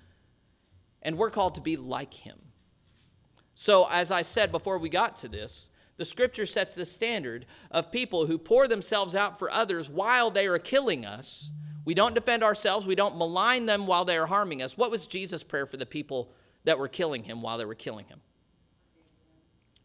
And 1.03 1.19
we're 1.19 1.31
called 1.31 1.57
to 1.57 1.61
be 1.61 1.77
like 1.77 2.15
him. 2.15 2.39
So, 3.55 3.87
as 3.91 4.11
I 4.11 4.23
said 4.23 4.53
before 4.53 4.79
we 4.79 4.89
got 4.89 5.17
to 5.17 5.29
this, 5.29 5.69
the 5.99 6.05
scripture 6.07 6.47
sets 6.47 6.75
the 6.75 6.87
standard 6.87 7.45
of 7.71 7.93
people 7.93 8.27
who 8.27 8.39
pour 8.39 8.67
themselves 8.67 9.15
out 9.15 9.39
for 9.39 9.51
others 9.51 9.91
while 9.91 10.31
they 10.31 10.47
are 10.47 10.59
killing 10.59 11.05
us 11.05 11.51
we 11.85 11.95
don't 11.95 12.15
defend 12.15 12.43
ourselves. 12.43 12.87
We 12.87 12.95
don't 12.95 13.17
malign 13.17 13.67
them 13.67 13.87
while 13.87 14.05
they 14.05 14.19
are 14.19 14.27
harming 14.27 14.63
us. 14.63 14.77
What 14.77 14.91
was 14.91 15.07
Jesus' 15.07 15.43
prayer 15.43 15.67
for 15.67 15.77
the 15.77 15.87
people 15.87 16.33
that 16.65 16.79
were 16.79 16.89
killing 16.89 17.25
him 17.25 17.43
while 17.43 17.59
they 17.59 17.65
were 17.65 17.75
killing 17.75 18.07
him? 18.07 18.21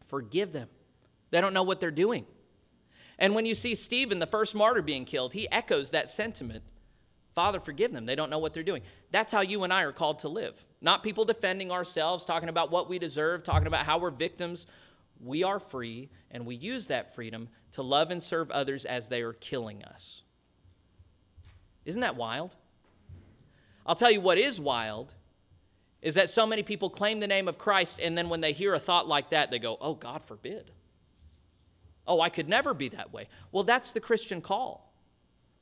Forgive 0.06 0.52
them. 0.52 0.68
They 1.30 1.40
don't 1.40 1.54
know 1.54 1.62
what 1.62 1.80
they're 1.80 1.90
doing. 1.90 2.26
And 3.18 3.34
when 3.34 3.46
you 3.46 3.54
see 3.54 3.74
Stephen, 3.74 4.18
the 4.18 4.26
first 4.26 4.54
martyr, 4.54 4.82
being 4.82 5.04
killed, 5.04 5.32
he 5.32 5.50
echoes 5.50 5.90
that 5.90 6.08
sentiment 6.08 6.62
Father, 7.36 7.60
forgive 7.60 7.92
them. 7.92 8.06
They 8.06 8.14
don't 8.14 8.30
know 8.30 8.38
what 8.38 8.54
they're 8.54 8.62
doing. 8.62 8.80
That's 9.10 9.30
how 9.30 9.42
you 9.42 9.62
and 9.62 9.70
I 9.70 9.82
are 9.82 9.92
called 9.92 10.20
to 10.20 10.28
live. 10.28 10.64
Not 10.80 11.02
people 11.02 11.26
defending 11.26 11.70
ourselves, 11.70 12.24
talking 12.24 12.48
about 12.48 12.70
what 12.70 12.88
we 12.88 12.98
deserve, 12.98 13.44
talking 13.44 13.66
about 13.66 13.84
how 13.84 13.98
we're 13.98 14.10
victims. 14.10 14.66
We 15.22 15.44
are 15.44 15.60
free, 15.60 16.08
and 16.30 16.46
we 16.46 16.54
use 16.54 16.86
that 16.86 17.14
freedom 17.14 17.50
to 17.72 17.82
love 17.82 18.10
and 18.10 18.22
serve 18.22 18.50
others 18.50 18.86
as 18.86 19.08
they 19.08 19.20
are 19.20 19.34
killing 19.34 19.84
us. 19.84 20.22
Isn't 21.86 22.02
that 22.02 22.16
wild? 22.16 22.54
I'll 23.86 23.94
tell 23.94 24.10
you 24.10 24.20
what 24.20 24.36
is 24.36 24.60
wild 24.60 25.14
is 26.02 26.16
that 26.16 26.28
so 26.28 26.46
many 26.46 26.62
people 26.62 26.90
claim 26.90 27.20
the 27.20 27.26
name 27.26 27.48
of 27.48 27.56
Christ, 27.56 28.00
and 28.00 28.18
then 28.18 28.28
when 28.28 28.40
they 28.40 28.52
hear 28.52 28.74
a 28.74 28.78
thought 28.78 29.08
like 29.08 29.30
that, 29.30 29.50
they 29.50 29.58
go, 29.58 29.78
Oh, 29.80 29.94
God 29.94 30.22
forbid. 30.22 30.70
Oh, 32.06 32.20
I 32.20 32.28
could 32.28 32.48
never 32.48 32.74
be 32.74 32.88
that 32.90 33.12
way. 33.12 33.28
Well, 33.50 33.64
that's 33.64 33.90
the 33.90 34.00
Christian 34.00 34.40
call. 34.40 34.92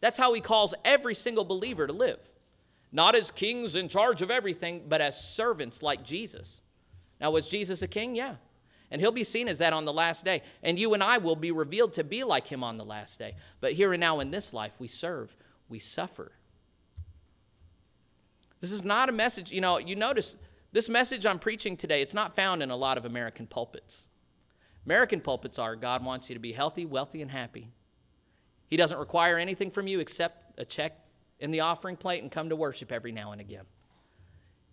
That's 0.00 0.18
how 0.18 0.34
he 0.34 0.42
calls 0.42 0.74
every 0.84 1.14
single 1.14 1.44
believer 1.44 1.86
to 1.86 1.92
live. 1.92 2.18
Not 2.92 3.14
as 3.14 3.30
kings 3.30 3.74
in 3.74 3.88
charge 3.88 4.20
of 4.20 4.30
everything, 4.30 4.82
but 4.86 5.00
as 5.00 5.18
servants 5.18 5.82
like 5.82 6.04
Jesus. 6.04 6.60
Now, 7.20 7.30
was 7.30 7.48
Jesus 7.48 7.80
a 7.80 7.88
king? 7.88 8.14
Yeah. 8.14 8.34
And 8.90 9.00
he'll 9.00 9.12
be 9.12 9.24
seen 9.24 9.48
as 9.48 9.58
that 9.58 9.72
on 9.72 9.86
the 9.86 9.92
last 9.92 10.24
day. 10.24 10.42
And 10.62 10.78
you 10.78 10.92
and 10.92 11.02
I 11.02 11.18
will 11.18 11.36
be 11.36 11.50
revealed 11.50 11.94
to 11.94 12.04
be 12.04 12.22
like 12.22 12.46
him 12.46 12.62
on 12.62 12.76
the 12.76 12.84
last 12.84 13.18
day. 13.18 13.34
But 13.60 13.72
here 13.72 13.94
and 13.94 14.00
now 14.00 14.20
in 14.20 14.30
this 14.30 14.52
life, 14.52 14.72
we 14.78 14.88
serve 14.88 15.34
we 15.68 15.78
suffer. 15.78 16.32
This 18.60 18.72
is 18.72 18.84
not 18.84 19.08
a 19.08 19.12
message, 19.12 19.50
you 19.50 19.60
know, 19.60 19.78
you 19.78 19.96
notice 19.96 20.36
this 20.72 20.88
message 20.88 21.26
I'm 21.26 21.38
preaching 21.38 21.76
today, 21.76 22.02
it's 22.02 22.14
not 22.14 22.34
found 22.34 22.62
in 22.62 22.70
a 22.70 22.76
lot 22.76 22.98
of 22.98 23.04
American 23.04 23.46
pulpits. 23.46 24.08
American 24.86 25.20
pulpits 25.20 25.58
are 25.58 25.76
God 25.76 26.04
wants 26.04 26.28
you 26.28 26.34
to 26.34 26.40
be 26.40 26.52
healthy, 26.52 26.84
wealthy, 26.84 27.22
and 27.22 27.30
happy. 27.30 27.68
He 28.68 28.76
doesn't 28.76 28.98
require 28.98 29.38
anything 29.38 29.70
from 29.70 29.86
you 29.86 30.00
except 30.00 30.58
a 30.58 30.64
check 30.64 30.98
in 31.38 31.50
the 31.50 31.60
offering 31.60 31.96
plate 31.96 32.22
and 32.22 32.30
come 32.32 32.48
to 32.48 32.56
worship 32.56 32.90
every 32.90 33.12
now 33.12 33.32
and 33.32 33.40
again. 33.40 33.64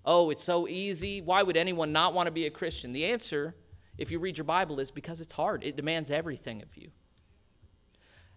Oh, 0.06 0.30
it's 0.32 0.44
so 0.44 0.68
easy. 0.68 1.22
Why 1.22 1.44
would 1.44 1.58
anyone 1.58 1.92
not 1.92 2.14
want 2.14 2.28
to 2.28 2.32
be 2.32 2.46
a 2.46 2.50
Christian? 2.50 2.94
The 2.94 3.06
answer, 3.06 3.56
if 3.98 4.10
you 4.10 4.20
read 4.20 4.38
your 4.38 4.46
Bible, 4.46 4.80
is 4.80 4.90
because 4.90 5.22
it's 5.22 5.34
hard. 5.34 5.64
It 5.64 5.76
demands 5.76 6.10
everything 6.10 6.62
of 6.62 6.76
you 6.76 6.92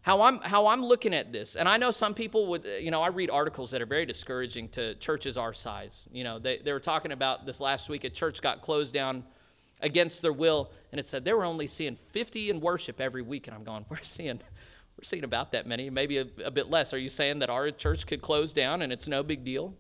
how 0.05 0.21
I'm 0.21 0.39
how 0.41 0.67
I'm 0.67 0.85
looking 0.85 1.15
at 1.15 1.33
this, 1.33 1.57
and 1.57 1.67
I 1.67 1.79
know 1.79 1.91
some 1.91 2.13
people 2.13 2.47
would, 2.49 2.67
you 2.79 2.91
know, 2.91 3.01
I 3.01 3.09
read 3.09 3.31
articles 3.31 3.71
that 3.71 3.81
are 3.81 3.87
very 3.87 4.05
discouraging 4.05 4.69
to 4.71 4.95
churches 4.97 5.39
our 5.39 5.55
size. 5.55 6.07
You 6.13 6.25
know, 6.25 6.39
they, 6.39 6.59
they 6.59 6.75
were 6.75 6.81
talking 6.81 7.11
about 7.11 7.47
this 7.47 7.59
last 7.59 7.89
week. 7.89 8.05
A 8.05 8.11
church 8.11 8.43
got 8.43 8.61
closed 8.61 8.93
down 8.93 9.25
against 9.81 10.21
their 10.21 10.33
will, 10.35 10.71
and 10.93 10.99
it 10.99 11.07
said 11.07 11.25
they 11.25 11.33
were 11.33 11.47
only 11.47 11.67
seeing 11.67 11.97
50 11.97 12.51
in 12.51 12.61
worship 12.61 13.01
every 13.01 13.23
week. 13.23 13.47
And 13.47 13.57
I'm 13.57 13.65
going, 13.65 13.87
we're 13.91 13.97
seeing 14.03 14.41
we're 14.99 15.05
seeing 15.05 15.25
about 15.25 15.53
that 15.53 15.67
many, 15.67 15.89
maybe 15.89 16.19
a, 16.19 16.27
a 16.45 16.51
bit 16.51 16.69
less. 16.69 16.93
Are 16.93 16.99
you 16.99 17.09
saying 17.09 17.39
that 17.39 17.49
our 17.49 17.71
church 17.71 18.07
could 18.07 18.21
close 18.21 18.53
down 18.53 18.83
and 18.83 18.93
it's 18.93 19.09
no 19.09 19.23
big 19.23 19.43
deal? 19.43 19.73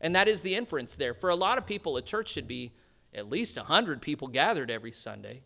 And 0.00 0.16
that 0.16 0.26
is 0.26 0.42
the 0.42 0.56
inference 0.56 0.96
there. 0.96 1.14
For 1.14 1.30
a 1.30 1.36
lot 1.36 1.58
of 1.58 1.64
people, 1.64 1.96
a 1.96 2.02
church 2.02 2.30
should 2.30 2.48
be 2.48 2.72
at 3.14 3.30
least 3.30 3.56
100 3.56 4.02
people 4.02 4.26
gathered 4.26 4.68
every 4.68 4.92
Sunday, 4.92 5.44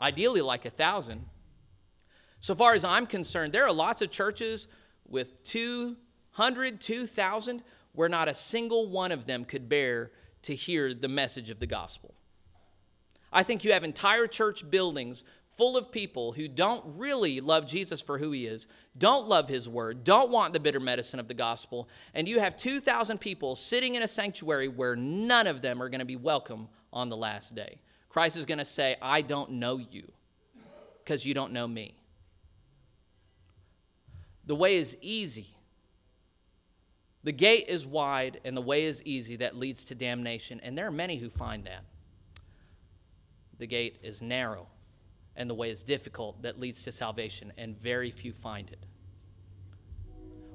ideally 0.00 0.40
like 0.40 0.64
a 0.64 0.70
1,000. 0.70 1.26
So 2.40 2.54
far 2.54 2.74
as 2.74 2.84
I'm 2.84 3.06
concerned, 3.06 3.52
there 3.52 3.64
are 3.64 3.72
lots 3.72 4.02
of 4.02 4.10
churches 4.10 4.68
with 5.08 5.42
200, 5.44 6.80
2,000 6.80 7.62
where 7.92 8.08
not 8.08 8.28
a 8.28 8.34
single 8.34 8.88
one 8.88 9.10
of 9.10 9.26
them 9.26 9.44
could 9.44 9.68
bear 9.68 10.10
to 10.42 10.54
hear 10.54 10.94
the 10.94 11.08
message 11.08 11.50
of 11.50 11.58
the 11.58 11.66
gospel. 11.66 12.14
I 13.32 13.42
think 13.42 13.64
you 13.64 13.72
have 13.72 13.84
entire 13.84 14.26
church 14.26 14.70
buildings 14.70 15.24
full 15.56 15.76
of 15.76 15.90
people 15.90 16.32
who 16.32 16.46
don't 16.46 16.84
really 16.98 17.40
love 17.40 17.66
Jesus 17.66 18.02
for 18.02 18.18
who 18.18 18.30
he 18.30 18.46
is, 18.46 18.66
don't 18.96 19.26
love 19.26 19.48
his 19.48 19.68
word, 19.68 20.04
don't 20.04 20.30
want 20.30 20.52
the 20.52 20.60
bitter 20.60 20.78
medicine 20.78 21.18
of 21.18 21.28
the 21.28 21.34
gospel, 21.34 21.88
and 22.14 22.28
you 22.28 22.38
have 22.40 22.58
2,000 22.58 23.18
people 23.18 23.56
sitting 23.56 23.94
in 23.94 24.02
a 24.02 24.08
sanctuary 24.08 24.68
where 24.68 24.94
none 24.94 25.46
of 25.46 25.62
them 25.62 25.82
are 25.82 25.88
going 25.88 26.00
to 26.00 26.04
be 26.04 26.16
welcome 26.16 26.68
on 26.92 27.08
the 27.08 27.16
last 27.16 27.54
day. 27.54 27.78
Christ 28.10 28.36
is 28.36 28.44
going 28.44 28.58
to 28.58 28.64
say, 28.66 28.96
I 29.00 29.22
don't 29.22 29.52
know 29.52 29.78
you 29.78 30.12
because 31.02 31.24
you 31.24 31.32
don't 31.32 31.52
know 31.52 31.66
me. 31.66 31.96
The 34.46 34.54
way 34.54 34.76
is 34.76 34.96
easy. 35.00 35.56
The 37.24 37.32
gate 37.32 37.66
is 37.68 37.84
wide 37.84 38.40
and 38.44 38.56
the 38.56 38.62
way 38.62 38.84
is 38.84 39.02
easy 39.02 39.36
that 39.36 39.56
leads 39.56 39.84
to 39.86 39.94
damnation, 39.94 40.60
and 40.62 40.78
there 40.78 40.86
are 40.86 40.92
many 40.92 41.16
who 41.16 41.28
find 41.28 41.64
that. 41.64 41.84
The 43.58 43.66
gate 43.66 43.98
is 44.02 44.22
narrow 44.22 44.68
and 45.36 45.50
the 45.50 45.54
way 45.54 45.70
is 45.70 45.82
difficult 45.82 46.42
that 46.42 46.58
leads 46.58 46.82
to 46.84 46.92
salvation, 46.92 47.52
and 47.58 47.78
very 47.80 48.10
few 48.10 48.32
find 48.32 48.70
it. 48.70 48.78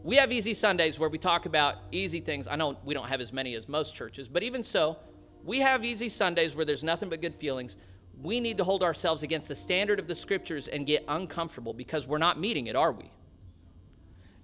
We 0.03 0.15
have 0.15 0.31
easy 0.31 0.55
Sundays 0.55 0.97
where 0.97 1.09
we 1.09 1.19
talk 1.19 1.45
about 1.45 1.75
easy 1.91 2.19
things. 2.19 2.47
I 2.47 2.55
know 2.55 2.77
we 2.83 2.93
don't 2.93 3.07
have 3.07 3.21
as 3.21 3.31
many 3.31 3.53
as 3.53 3.69
most 3.69 3.95
churches, 3.95 4.27
but 4.27 4.41
even 4.41 4.63
so, 4.63 4.97
we 5.43 5.59
have 5.59 5.85
easy 5.85 6.09
Sundays 6.09 6.55
where 6.55 6.65
there's 6.65 6.83
nothing 6.83 7.09
but 7.09 7.21
good 7.21 7.35
feelings. 7.35 7.77
We 8.19 8.39
need 8.39 8.57
to 8.57 8.63
hold 8.63 8.81
ourselves 8.81 9.21
against 9.21 9.47
the 9.47 9.55
standard 9.55 9.99
of 9.99 10.07
the 10.07 10.15
scriptures 10.15 10.67
and 10.67 10.87
get 10.87 11.03
uncomfortable 11.07 11.73
because 11.73 12.07
we're 12.07 12.17
not 12.17 12.39
meeting 12.39 12.67
it, 12.67 12.75
are 12.75 12.91
we? 12.91 13.11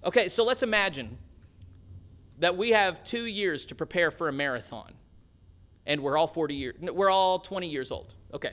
Okay, 0.04 0.28
so 0.28 0.44
let's 0.44 0.62
imagine 0.62 1.18
that 2.38 2.56
we 2.56 2.70
have 2.70 3.02
two 3.02 3.24
years 3.24 3.66
to 3.66 3.74
prepare 3.74 4.10
for 4.10 4.28
a 4.28 4.32
marathon, 4.32 4.94
and 5.86 6.02
we're 6.02 6.16
all 6.16 6.26
40 6.26 6.54
years, 6.54 6.76
we're 6.80 7.10
all 7.10 7.40
20 7.40 7.68
years 7.68 7.90
old. 7.90 8.14
Okay. 8.32 8.52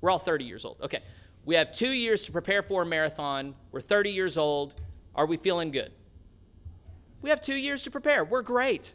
We're 0.00 0.10
all 0.10 0.18
30 0.18 0.44
years 0.44 0.64
old. 0.64 0.76
Okay. 0.82 1.00
We 1.46 1.54
have 1.54 1.72
two 1.72 1.88
years 1.88 2.26
to 2.26 2.32
prepare 2.32 2.62
for 2.62 2.82
a 2.82 2.86
marathon. 2.86 3.54
We're 3.72 3.80
30 3.80 4.10
years 4.10 4.36
old. 4.36 4.74
Are 5.14 5.26
we 5.26 5.36
feeling 5.36 5.70
good? 5.70 5.92
We 7.22 7.30
have 7.30 7.40
two 7.40 7.54
years 7.54 7.82
to 7.84 7.90
prepare. 7.90 8.24
We're 8.24 8.42
great. 8.42 8.92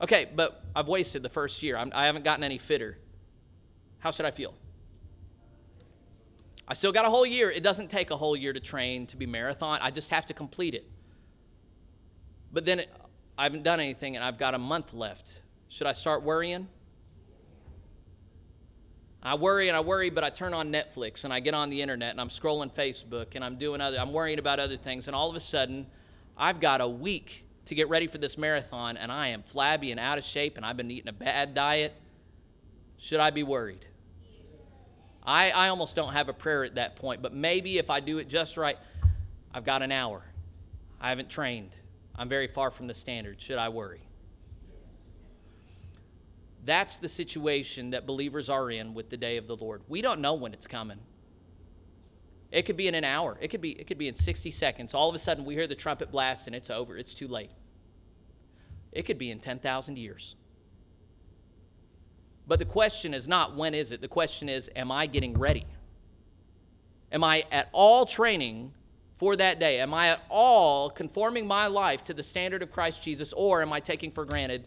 Okay, 0.00 0.28
but 0.32 0.64
I've 0.74 0.88
wasted 0.88 1.22
the 1.22 1.28
first 1.28 1.62
year. 1.62 1.76
I'm, 1.76 1.90
I 1.94 2.06
have 2.06 2.14
not 2.14 2.24
gotten 2.24 2.44
any 2.44 2.58
fitter. 2.58 2.98
How 3.98 4.10
should 4.10 4.26
I 4.26 4.30
feel? 4.30 4.54
I 6.70 6.74
still 6.74 6.92
got 6.92 7.04
a 7.04 7.10
whole 7.10 7.26
year. 7.26 7.50
It 7.50 7.64
doesn't 7.64 7.90
take 7.90 8.12
a 8.12 8.16
whole 8.16 8.36
year 8.36 8.52
to 8.52 8.60
train 8.60 9.08
to 9.08 9.16
be 9.16 9.26
marathon. 9.26 9.80
I 9.82 9.90
just 9.90 10.10
have 10.10 10.26
to 10.26 10.34
complete 10.34 10.72
it. 10.72 10.88
But 12.52 12.64
then 12.64 12.78
it, 12.78 12.94
I 13.36 13.42
haven't 13.42 13.64
done 13.64 13.80
anything 13.80 14.14
and 14.14 14.24
I've 14.24 14.38
got 14.38 14.54
a 14.54 14.58
month 14.58 14.94
left. 14.94 15.40
Should 15.68 15.88
I 15.88 15.92
start 15.92 16.22
worrying? 16.22 16.68
I 19.20 19.34
worry 19.34 19.66
and 19.66 19.76
I 19.76 19.80
worry, 19.80 20.10
but 20.10 20.22
I 20.22 20.30
turn 20.30 20.54
on 20.54 20.70
Netflix 20.70 21.24
and 21.24 21.32
I 21.32 21.40
get 21.40 21.54
on 21.54 21.70
the 21.70 21.82
internet 21.82 22.12
and 22.12 22.20
I'm 22.20 22.28
scrolling 22.28 22.72
Facebook 22.72 23.34
and 23.34 23.44
I'm 23.44 23.58
doing 23.58 23.80
other, 23.80 23.98
I'm 23.98 24.12
worrying 24.12 24.38
about 24.38 24.60
other 24.60 24.76
things. 24.76 25.08
And 25.08 25.16
all 25.16 25.28
of 25.28 25.34
a 25.34 25.40
sudden, 25.40 25.88
I've 26.36 26.60
got 26.60 26.80
a 26.80 26.88
week 26.88 27.46
to 27.64 27.74
get 27.74 27.88
ready 27.88 28.06
for 28.06 28.18
this 28.18 28.38
marathon 28.38 28.96
and 28.96 29.10
I 29.10 29.28
am 29.28 29.42
flabby 29.42 29.90
and 29.90 29.98
out 29.98 30.18
of 30.18 30.24
shape 30.24 30.56
and 30.56 30.64
I've 30.64 30.76
been 30.76 30.92
eating 30.92 31.08
a 31.08 31.12
bad 31.12 31.52
diet. 31.52 31.94
Should 32.96 33.18
I 33.18 33.30
be 33.30 33.42
worried? 33.42 33.86
I, 35.22 35.50
I 35.50 35.68
almost 35.68 35.94
don't 35.94 36.12
have 36.12 36.28
a 36.28 36.32
prayer 36.32 36.64
at 36.64 36.76
that 36.76 36.96
point, 36.96 37.22
but 37.22 37.34
maybe 37.34 37.78
if 37.78 37.90
I 37.90 38.00
do 38.00 38.18
it 38.18 38.28
just 38.28 38.56
right, 38.56 38.78
I've 39.52 39.64
got 39.64 39.82
an 39.82 39.92
hour. 39.92 40.22
I 41.00 41.10
haven't 41.10 41.30
trained. 41.30 41.70
I'm 42.14 42.28
very 42.28 42.46
far 42.46 42.70
from 42.70 42.86
the 42.86 42.94
standard. 42.94 43.40
Should 43.40 43.58
I 43.58 43.68
worry? 43.68 44.00
That's 46.64 46.98
the 46.98 47.08
situation 47.08 47.90
that 47.90 48.06
believers 48.06 48.50
are 48.50 48.70
in 48.70 48.94
with 48.94 49.08
the 49.08 49.16
day 49.16 49.36
of 49.36 49.46
the 49.46 49.56
Lord. 49.56 49.82
We 49.88 50.02
don't 50.02 50.20
know 50.20 50.34
when 50.34 50.52
it's 50.52 50.66
coming. 50.66 50.98
It 52.52 52.62
could 52.62 52.76
be 52.76 52.88
in 52.88 52.94
an 52.94 53.04
hour. 53.04 53.38
It 53.40 53.48
could 53.48 53.60
be 53.60 53.70
it 53.70 53.86
could 53.86 53.96
be 53.96 54.08
in 54.08 54.14
60 54.14 54.50
seconds. 54.50 54.92
All 54.92 55.08
of 55.08 55.14
a 55.14 55.18
sudden 55.18 55.44
we 55.44 55.54
hear 55.54 55.66
the 55.66 55.74
trumpet 55.74 56.10
blast 56.10 56.46
and 56.46 56.56
it's 56.56 56.68
over. 56.68 56.98
It's 56.98 57.14
too 57.14 57.28
late. 57.28 57.50
It 58.92 59.02
could 59.02 59.18
be 59.18 59.30
in 59.30 59.38
10,000 59.38 59.96
years. 59.96 60.34
But 62.50 62.58
the 62.58 62.64
question 62.64 63.14
is 63.14 63.28
not 63.28 63.54
when 63.54 63.74
is 63.74 63.92
it? 63.92 64.00
The 64.00 64.08
question 64.08 64.48
is 64.48 64.68
am 64.74 64.90
I 64.90 65.06
getting 65.06 65.38
ready? 65.38 65.66
Am 67.12 67.22
I 67.22 67.44
at 67.52 67.68
all 67.70 68.06
training 68.06 68.72
for 69.14 69.36
that 69.36 69.60
day? 69.60 69.78
Am 69.78 69.94
I 69.94 70.08
at 70.08 70.24
all 70.28 70.90
conforming 70.90 71.46
my 71.46 71.68
life 71.68 72.02
to 72.04 72.12
the 72.12 72.24
standard 72.24 72.60
of 72.64 72.72
Christ 72.72 73.04
Jesus 73.04 73.32
or 73.34 73.62
am 73.62 73.72
I 73.72 73.78
taking 73.78 74.10
for 74.10 74.24
granted 74.24 74.66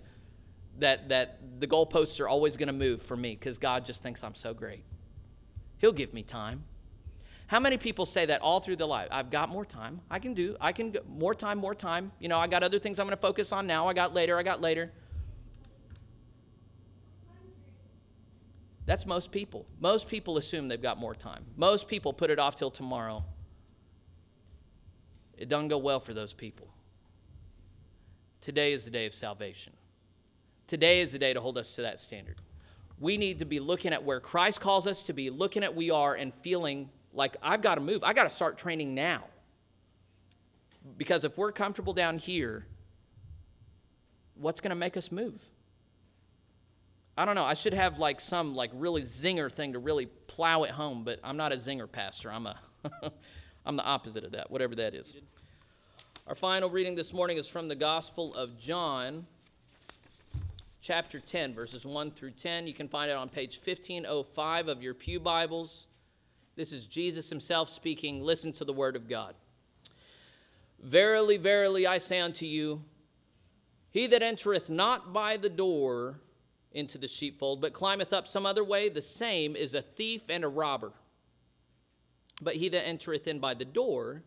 that, 0.80 1.10
that 1.10 1.40
the 1.60 1.68
goalposts 1.68 2.22
are 2.22 2.30
always 2.30 2.56
going 2.56 2.68
to 2.68 2.74
move 2.74 3.02
for 3.02 3.18
me 3.18 3.36
because 3.36 3.58
God 3.58 3.84
just 3.84 4.02
thinks 4.02 4.24
I'm 4.24 4.36
so 4.36 4.54
great. 4.54 4.86
He'll 5.80 5.92
give 5.92 6.14
me 6.14 6.24
time. 6.24 6.64
How 7.48 7.60
many 7.60 7.76
people 7.76 8.06
say 8.06 8.26
that 8.28 8.42
all 8.42 8.62
through 8.62 8.78
their 8.78 8.88
life? 8.88 9.10
I've 9.12 9.30
got 9.30 9.50
more 9.50 9.66
time. 9.66 10.00
I 10.10 10.20
can 10.20 10.34
do. 10.34 10.56
I 10.62 10.72
can 10.72 10.96
more 11.06 11.36
time, 11.36 11.58
more 11.58 11.76
time. 11.76 12.14
You 12.22 12.30
know, 12.30 12.40
I 12.40 12.48
got 12.48 12.64
other 12.64 12.80
things 12.80 12.98
I'm 12.98 13.08
going 13.08 13.18
to 13.18 13.22
focus 13.22 13.52
on 13.52 13.68
now. 13.68 13.90
I 13.90 13.94
got 13.94 14.14
later. 14.14 14.40
I 14.40 14.44
got 14.44 14.62
later. 14.62 14.94
That's 18.86 19.06
most 19.06 19.32
people. 19.32 19.66
Most 19.80 20.10
people 20.10 20.38
assume 20.38 20.68
they've 20.68 20.82
got 20.82 20.98
more 20.98 21.16
time. 21.16 21.46
Most 21.56 21.88
people 21.88 22.12
put 22.14 22.30
it 22.30 22.40
off 22.40 22.56
till 22.56 22.72
tomorrow. 22.72 23.24
It 25.38 25.50
doesn't 25.50 25.70
go 25.70 25.78
well 25.78 26.00
for 26.00 26.14
those 26.14 26.34
people. 26.34 26.68
Today 28.42 28.74
is 28.74 28.84
the 28.86 28.92
day 28.92 29.06
of 29.06 29.14
salvation. 29.14 29.74
Today 30.68 31.02
is 31.02 31.14
the 31.14 31.20
day 31.20 31.34
to 31.34 31.40
hold 31.40 31.58
us 31.58 31.76
to 31.76 31.82
that 31.84 32.00
standard. 32.00 32.42
We 33.00 33.18
need 33.18 33.40
to 33.40 33.46
be 33.46 33.60
looking 33.60 33.94
at 33.94 34.04
where 34.04 34.20
Christ 34.20 34.60
calls 34.60 34.86
us 34.86 35.04
to 35.04 35.14
be, 35.14 35.30
looking 35.30 35.64
at 35.64 35.76
we 35.76 35.92
are 35.92 36.14
and 36.14 36.34
feeling 36.42 36.90
like 37.14 37.38
I've 37.42 37.62
got 37.62 37.76
to 37.76 37.82
move. 37.82 38.04
I 38.04 38.14
got 38.14 38.24
to 38.26 38.30
start 38.30 38.58
training 38.58 38.94
now. 38.94 39.24
Because 40.98 41.24
if 41.24 41.38
we're 41.38 41.52
comfortable 41.52 41.94
down 41.94 42.18
here, 42.18 42.66
what's 44.36 44.60
going 44.60 44.70
to 44.70 44.76
make 44.76 44.98
us 44.98 45.12
move? 45.12 45.42
I 47.16 47.26
don't 47.26 47.36
know. 47.36 47.46
I 47.46 47.54
should 47.54 47.74
have 47.74 48.00
like 48.00 48.20
some 48.20 48.56
like 48.56 48.72
really 48.74 49.04
zinger 49.04 49.52
thing 49.52 49.74
to 49.74 49.80
really 49.80 50.06
plow 50.06 50.64
it 50.64 50.72
home, 50.72 51.04
but 51.04 51.20
I'm 51.24 51.38
not 51.38 51.52
a 51.52 51.56
zinger 51.56 51.92
pastor. 51.92 52.32
I'm 52.32 52.48
a 52.48 52.58
I'm 53.66 53.78
the 53.78 53.84
opposite 53.84 54.24
of 54.24 54.32
that, 54.32 54.52
whatever 54.52 54.76
that 54.76 54.94
is. 54.94 55.16
Our 56.28 56.36
final 56.36 56.70
reading 56.70 56.96
this 56.96 57.14
morning 57.14 57.38
is 57.38 57.48
from 57.48 57.68
the 57.68 57.76
Gospel 57.76 58.34
of 58.36 58.58
John, 58.58 59.26
chapter 60.82 61.20
10, 61.20 61.54
verses 61.54 61.86
1 61.86 62.12
through 62.12 62.32
10. 62.32 62.68
You 62.68 62.74
can 62.74 62.90
find 62.90 63.10
it 63.10 63.16
on 63.16 63.30
page 63.30 63.60
1505 63.64 64.68
of 64.68 64.82
your 64.82 64.94
Pew 64.94 65.20
Bibles. 65.20 65.86
This 66.56 66.74
is 66.74 66.86
Jesus 66.86 67.30
himself 67.30 67.70
speaking. 67.70 68.22
Listen 68.22 68.52
to 68.54 68.66
the 68.66 68.74
word 68.74 68.96
of 68.96 69.08
God. 69.08 69.36
Verily, 70.82 71.38
verily, 71.38 71.88
I 71.88 72.00
say 72.00 72.20
unto 72.20 72.46
you, 72.46 72.84
he 73.92 74.08
that 74.08 74.22
entereth 74.22 74.70
not 74.70 75.14
by 75.14 75.38
the 75.38 75.50
door 75.50 76.20
into 76.74 76.98
the 76.98 77.08
sheepfold, 77.08 77.62
but 77.62 77.74
climbeth 77.74 78.14
up 78.14 78.28
some 78.28 78.46
other 78.46 78.64
way, 78.64 78.90
the 78.90 79.02
same 79.02 79.56
is 79.56 79.74
a 79.74 79.82
thief 79.82 80.24
and 80.30 80.44
a 80.44 80.48
robber. 80.48 80.92
But 82.42 82.56
he 82.56 82.70
that 82.70 82.88
entereth 82.88 83.28
in 83.28 83.40
by 83.40 83.54
the 83.54 83.66
door 83.66 84.24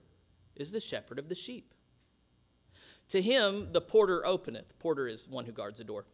is 0.54 0.70
the 0.70 0.80
shepherd 0.80 1.18
of 1.18 1.28
the 1.28 1.34
sheep. 1.34 1.74
To 3.08 3.20
him 3.20 3.72
the 3.72 3.80
porter 3.80 4.24
openeth. 4.24 4.78
Porter 4.78 5.06
is 5.06 5.28
one 5.28 5.44
who 5.44 5.52
guards 5.52 5.78
the 5.78 5.84
door. 5.84 6.06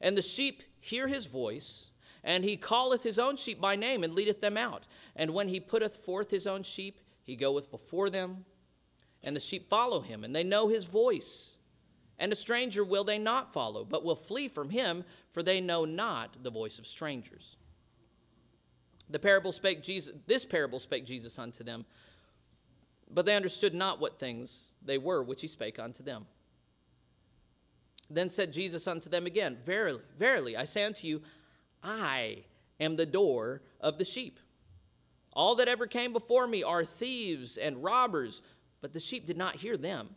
And 0.00 0.16
the 0.16 0.22
sheep 0.22 0.62
hear 0.80 1.06
his 1.08 1.26
voice, 1.26 1.90
and 2.22 2.44
he 2.44 2.56
calleth 2.56 3.02
his 3.02 3.18
own 3.18 3.36
sheep 3.36 3.60
by 3.60 3.76
name 3.76 4.02
and 4.04 4.14
leadeth 4.14 4.40
them 4.40 4.56
out. 4.56 4.84
And 5.16 5.32
when 5.32 5.48
he 5.48 5.60
putteth 5.60 5.94
forth 5.94 6.30
his 6.30 6.46
own 6.46 6.62
sheep, 6.62 7.00
he 7.22 7.36
goeth 7.36 7.70
before 7.70 8.10
them, 8.10 8.44
and 9.22 9.34
the 9.34 9.40
sheep 9.40 9.68
follow 9.68 10.00
him, 10.00 10.24
and 10.24 10.34
they 10.34 10.44
know 10.44 10.68
his 10.68 10.84
voice. 10.84 11.56
And 12.18 12.32
a 12.32 12.36
stranger 12.36 12.84
will 12.84 13.04
they 13.04 13.18
not 13.18 13.52
follow, 13.52 13.84
but 13.84 14.04
will 14.04 14.14
flee 14.14 14.48
from 14.48 14.70
him, 14.70 15.04
for 15.34 15.42
they 15.42 15.60
know 15.60 15.84
not 15.84 16.42
the 16.44 16.50
voice 16.50 16.78
of 16.78 16.86
strangers. 16.86 17.56
The 19.10 19.18
parable 19.18 19.52
spake 19.52 19.82
Jesus, 19.82 20.14
this 20.26 20.46
parable 20.46 20.78
spake 20.78 21.04
Jesus 21.04 21.38
unto 21.38 21.64
them, 21.64 21.84
but 23.10 23.26
they 23.26 23.36
understood 23.36 23.74
not 23.74 24.00
what 24.00 24.18
things 24.18 24.72
they 24.82 24.96
were 24.96 25.22
which 25.22 25.42
he 25.42 25.48
spake 25.48 25.78
unto 25.78 26.04
them. 26.04 26.24
Then 28.08 28.30
said 28.30 28.52
Jesus 28.52 28.86
unto 28.86 29.10
them 29.10 29.26
again, 29.26 29.58
Verily, 29.64 30.00
verily, 30.16 30.56
I 30.56 30.66
say 30.66 30.84
unto 30.84 31.06
you, 31.06 31.22
I 31.82 32.44
am 32.78 32.94
the 32.94 33.04
door 33.04 33.62
of 33.80 33.98
the 33.98 34.04
sheep. 34.04 34.38
All 35.32 35.56
that 35.56 35.68
ever 35.68 35.88
came 35.88 36.12
before 36.12 36.46
me 36.46 36.62
are 36.62 36.84
thieves 36.84 37.56
and 37.56 37.82
robbers, 37.82 38.40
but 38.80 38.92
the 38.92 39.00
sheep 39.00 39.26
did 39.26 39.36
not 39.36 39.56
hear 39.56 39.76
them. 39.76 40.10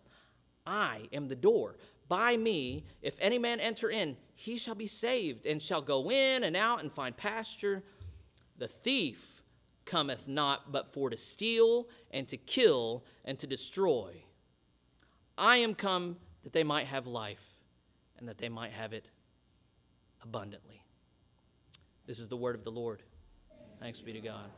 I 0.65 1.07
am 1.11 1.28
the 1.28 1.36
door. 1.36 1.78
By 2.07 2.38
me, 2.38 2.86
if 3.01 3.15
any 3.20 3.39
man 3.39 3.59
enter 3.59 3.89
in, 3.89 4.15
he 4.39 4.59
shall 4.59 4.75
be 4.75 4.85
saved, 4.85 5.47
and 5.47 5.59
shall 5.59 5.81
go 5.81 6.11
in 6.11 6.43
and 6.43 6.55
out 6.55 6.81
and 6.81 6.91
find 6.93 7.17
pasture. 7.17 7.83
The 8.59 8.67
thief 8.67 9.41
cometh 9.83 10.27
not 10.27 10.71
but 10.71 10.93
for 10.93 11.09
to 11.09 11.17
steal, 11.17 11.88
and 12.11 12.27
to 12.27 12.38
kill, 12.38 13.03
and 13.25 13.39
to 13.39 13.47
destroy. 13.47 14.23
I 15.39 15.57
am 15.57 15.73
come 15.73 16.17
that 16.43 16.53
they 16.53 16.63
might 16.63 16.85
have 16.85 17.07
life, 17.07 17.41
and 18.19 18.29
that 18.29 18.38
they 18.38 18.47
might 18.47 18.73
have 18.73 18.93
it 18.93 19.07
abundantly. 20.21 20.83
This 22.05 22.19
is 22.19 22.27
the 22.27 22.38
word 22.38 22.55
of 22.55 22.63
the 22.63 22.71
Lord. 22.71 23.01
Thanks 23.79 23.99
be 24.01 24.13
to 24.13 24.21
God. 24.21 24.51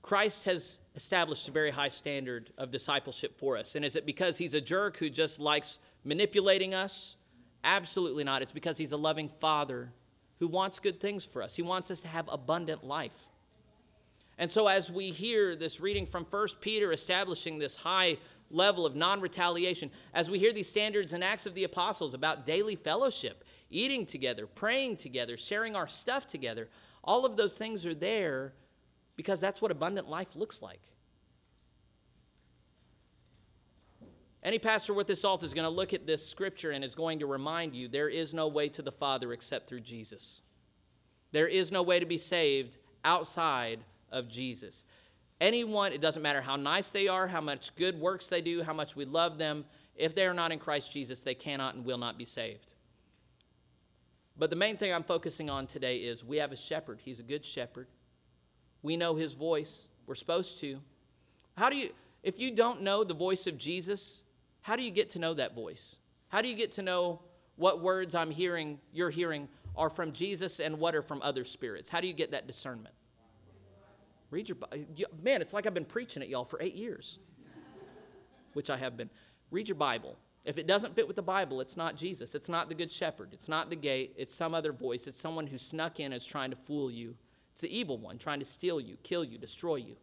Christ 0.00 0.46
has 0.46 0.78
established 0.94 1.46
a 1.48 1.50
very 1.50 1.70
high 1.70 1.90
standard 1.90 2.50
of 2.56 2.70
discipleship 2.70 3.38
for 3.38 3.58
us. 3.58 3.74
And 3.74 3.84
is 3.84 3.96
it 3.96 4.06
because 4.06 4.38
he's 4.38 4.54
a 4.54 4.62
jerk 4.62 4.96
who 4.96 5.10
just 5.10 5.38
likes 5.38 5.78
manipulating 6.04 6.72
us? 6.72 7.16
Absolutely 7.68 8.24
not. 8.24 8.40
It's 8.40 8.50
because 8.50 8.78
he's 8.78 8.92
a 8.92 8.96
loving 8.96 9.28
father 9.28 9.92
who 10.38 10.48
wants 10.48 10.78
good 10.78 11.02
things 11.02 11.26
for 11.26 11.42
us. 11.42 11.54
He 11.54 11.60
wants 11.60 11.90
us 11.90 12.00
to 12.00 12.08
have 12.08 12.26
abundant 12.32 12.82
life. 12.82 13.12
And 14.38 14.50
so, 14.50 14.68
as 14.68 14.90
we 14.90 15.10
hear 15.10 15.54
this 15.54 15.78
reading 15.78 16.06
from 16.06 16.24
1 16.24 16.48
Peter 16.62 16.92
establishing 16.92 17.58
this 17.58 17.76
high 17.76 18.16
level 18.50 18.86
of 18.86 18.96
non 18.96 19.20
retaliation, 19.20 19.90
as 20.14 20.30
we 20.30 20.38
hear 20.38 20.50
these 20.50 20.66
standards 20.66 21.12
and 21.12 21.22
Acts 21.22 21.44
of 21.44 21.54
the 21.54 21.64
Apostles 21.64 22.14
about 22.14 22.46
daily 22.46 22.74
fellowship, 22.74 23.44
eating 23.68 24.06
together, 24.06 24.46
praying 24.46 24.96
together, 24.96 25.36
sharing 25.36 25.76
our 25.76 25.88
stuff 25.88 26.26
together, 26.26 26.70
all 27.04 27.26
of 27.26 27.36
those 27.36 27.58
things 27.58 27.84
are 27.84 27.94
there 27.94 28.54
because 29.14 29.40
that's 29.40 29.60
what 29.60 29.70
abundant 29.70 30.08
life 30.08 30.34
looks 30.34 30.62
like. 30.62 30.80
Any 34.42 34.58
pastor 34.58 34.94
worth 34.94 35.08
his 35.08 35.20
salt 35.20 35.42
is 35.42 35.52
going 35.52 35.64
to 35.64 35.70
look 35.70 35.92
at 35.92 36.06
this 36.06 36.26
scripture 36.26 36.70
and 36.70 36.84
is 36.84 36.94
going 36.94 37.18
to 37.18 37.26
remind 37.26 37.74
you 37.74 37.88
there 37.88 38.08
is 38.08 38.32
no 38.32 38.46
way 38.46 38.68
to 38.70 38.82
the 38.82 38.92
Father 38.92 39.32
except 39.32 39.68
through 39.68 39.80
Jesus. 39.80 40.40
There 41.32 41.48
is 41.48 41.72
no 41.72 41.82
way 41.82 41.98
to 41.98 42.06
be 42.06 42.18
saved 42.18 42.78
outside 43.04 43.80
of 44.10 44.28
Jesus. 44.28 44.84
Anyone, 45.40 45.92
it 45.92 46.00
doesn't 46.00 46.22
matter 46.22 46.40
how 46.40 46.56
nice 46.56 46.90
they 46.90 47.08
are, 47.08 47.26
how 47.28 47.40
much 47.40 47.74
good 47.76 48.00
works 48.00 48.26
they 48.26 48.40
do, 48.40 48.62
how 48.62 48.72
much 48.72 48.96
we 48.96 49.04
love 49.04 49.38
them, 49.38 49.64
if 49.96 50.14
they 50.14 50.26
are 50.26 50.34
not 50.34 50.52
in 50.52 50.58
Christ 50.58 50.92
Jesus, 50.92 51.22
they 51.22 51.34
cannot 51.34 51.74
and 51.74 51.84
will 51.84 51.98
not 51.98 52.16
be 52.16 52.24
saved. 52.24 52.66
But 54.36 54.50
the 54.50 54.56
main 54.56 54.76
thing 54.76 54.94
I'm 54.94 55.02
focusing 55.02 55.50
on 55.50 55.66
today 55.66 55.98
is 55.98 56.24
we 56.24 56.36
have 56.36 56.52
a 56.52 56.56
shepherd. 56.56 57.00
He's 57.04 57.18
a 57.18 57.24
good 57.24 57.44
shepherd. 57.44 57.88
We 58.82 58.96
know 58.96 59.16
his 59.16 59.32
voice. 59.32 59.80
We're 60.06 60.14
supposed 60.14 60.58
to. 60.60 60.78
How 61.56 61.68
do 61.68 61.76
you, 61.76 61.90
if 62.22 62.38
you 62.38 62.52
don't 62.52 62.82
know 62.82 63.02
the 63.02 63.14
voice 63.14 63.48
of 63.48 63.58
Jesus, 63.58 64.22
how 64.62 64.76
do 64.76 64.82
you 64.82 64.90
get 64.90 65.10
to 65.10 65.18
know 65.18 65.34
that 65.34 65.54
voice? 65.54 65.96
How 66.28 66.42
do 66.42 66.48
you 66.48 66.54
get 66.54 66.72
to 66.72 66.82
know 66.82 67.20
what 67.56 67.80
words 67.80 68.14
I'm 68.14 68.30
hearing, 68.30 68.78
you're 68.92 69.10
hearing, 69.10 69.48
are 69.76 69.90
from 69.90 70.12
Jesus 70.12 70.60
and 70.60 70.78
what 70.78 70.94
are 70.94 71.02
from 71.02 71.22
other 71.22 71.44
spirits? 71.44 71.88
How 71.88 72.00
do 72.00 72.06
you 72.06 72.12
get 72.12 72.32
that 72.32 72.46
discernment? 72.46 72.94
Read 74.30 74.48
your 74.48 74.58
man. 75.22 75.40
It's 75.40 75.52
like 75.52 75.66
I've 75.66 75.74
been 75.74 75.84
preaching 75.84 76.22
at 76.22 76.28
y'all 76.28 76.44
for 76.44 76.60
eight 76.60 76.74
years, 76.74 77.18
which 78.52 78.68
I 78.68 78.76
have 78.76 78.96
been. 78.96 79.08
Read 79.50 79.68
your 79.68 79.76
Bible. 79.76 80.16
If 80.44 80.58
it 80.58 80.66
doesn't 80.66 80.94
fit 80.94 81.06
with 81.06 81.16
the 81.16 81.22
Bible, 81.22 81.60
it's 81.60 81.76
not 81.76 81.96
Jesus. 81.96 82.34
It's 82.34 82.48
not 82.48 82.68
the 82.68 82.74
Good 82.74 82.92
Shepherd. 82.92 83.30
It's 83.32 83.48
not 83.48 83.70
the 83.70 83.76
gate. 83.76 84.14
It's 84.16 84.34
some 84.34 84.54
other 84.54 84.72
voice. 84.72 85.06
It's 85.06 85.18
someone 85.18 85.46
who 85.46 85.56
snuck 85.56 85.98
in 85.98 86.06
and 86.06 86.14
is 86.14 86.26
trying 86.26 86.50
to 86.50 86.56
fool 86.56 86.90
you 86.90 87.14
it's 87.58 87.62
the 87.62 87.76
evil 87.76 87.98
one 87.98 88.18
trying 88.18 88.38
to 88.38 88.44
steal 88.44 88.80
you, 88.80 88.96
kill 89.02 89.24
you, 89.24 89.36
destroy 89.36 89.74
you. 89.74 89.96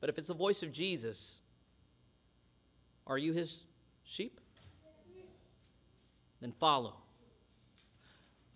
But 0.00 0.10
if 0.10 0.18
it's 0.18 0.26
the 0.26 0.34
voice 0.34 0.64
of 0.64 0.72
Jesus, 0.72 1.42
are 3.08 3.18
you 3.18 3.32
his 3.32 3.62
sheep? 4.04 4.40
Then 6.40 6.52
follow. 6.52 6.94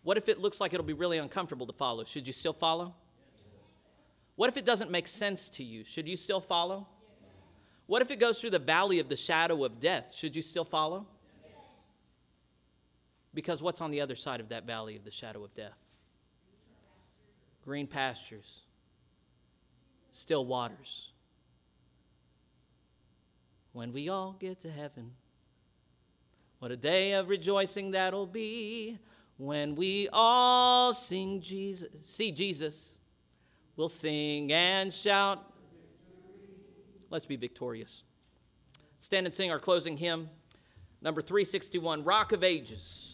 What 0.03 0.17
if 0.17 0.29
it 0.29 0.39
looks 0.39 0.61
like 0.61 0.73
it'll 0.73 0.87
be 0.87 0.93
really 0.93 1.19
uncomfortable 1.19 1.67
to 1.67 1.73
follow? 1.73 2.05
Should 2.05 2.27
you 2.27 2.33
still 2.33 2.53
follow? 2.53 2.95
What 4.37 4.49
if 4.49 4.57
it 4.57 4.65
doesn't 4.65 4.91
make 4.91 5.09
sense 5.09 5.49
to 5.51 5.65
you? 5.65 5.85
Should 5.85 6.09
you 6.09 6.17
still 6.17 6.41
follow? 6.41 6.87
What 7.87 8.03
if 8.03 8.11
it 8.11 8.21
goes 8.21 8.41
through 8.41 8.51
the 8.51 8.59
valley 8.59 8.99
of 8.99 9.09
the 9.09 9.17
shadow 9.17 9.65
of 9.65 9.81
death? 9.81 10.15
Should 10.15 10.37
you 10.37 10.43
still 10.43 10.65
follow? 10.65 11.07
Because 13.35 13.63
what's 13.63 13.81
on 13.81 13.91
the 13.91 14.01
other 14.01 14.15
side 14.15 14.41
of 14.41 14.51
that 14.51 14.67
valley 14.67 14.97
of 14.97 15.05
the 15.05 15.11
shadow 15.11 15.43
of 15.43 15.55
death? 15.55 15.83
green 17.65 17.87
pastures, 17.87 18.63
still 20.11 20.45
waters. 20.45 21.12
When 23.73 23.93
we 23.93 24.09
all 24.09 24.37
get 24.39 24.61
to 24.61 24.71
heaven, 24.71 25.13
what 26.59 26.71
a 26.71 26.77
day 26.77 27.13
of 27.13 27.29
rejoicing 27.29 27.93
that'll 27.93 28.27
be. 28.27 28.99
When 29.39 29.75
we 29.75 30.09
all 30.13 30.93
sing 30.93 31.41
Jesus, 31.41 31.89
see 32.03 32.31
Jesus, 32.31 32.99
we'll 33.77 33.89
sing 33.89 34.53
and 34.53 34.93
shout. 34.93 35.43
Let's 37.11 37.27
be 37.27 37.37
victorious. 37.37 38.05
Stand 38.99 39.27
and 39.27 39.35
sing 39.35 39.51
our 39.51 39.59
closing 39.59 39.97
hymn, 39.97 40.31
number 41.01 41.21
361, 41.21 42.05
Rock 42.05 42.33
of 42.33 42.45
Ages. 42.45 43.12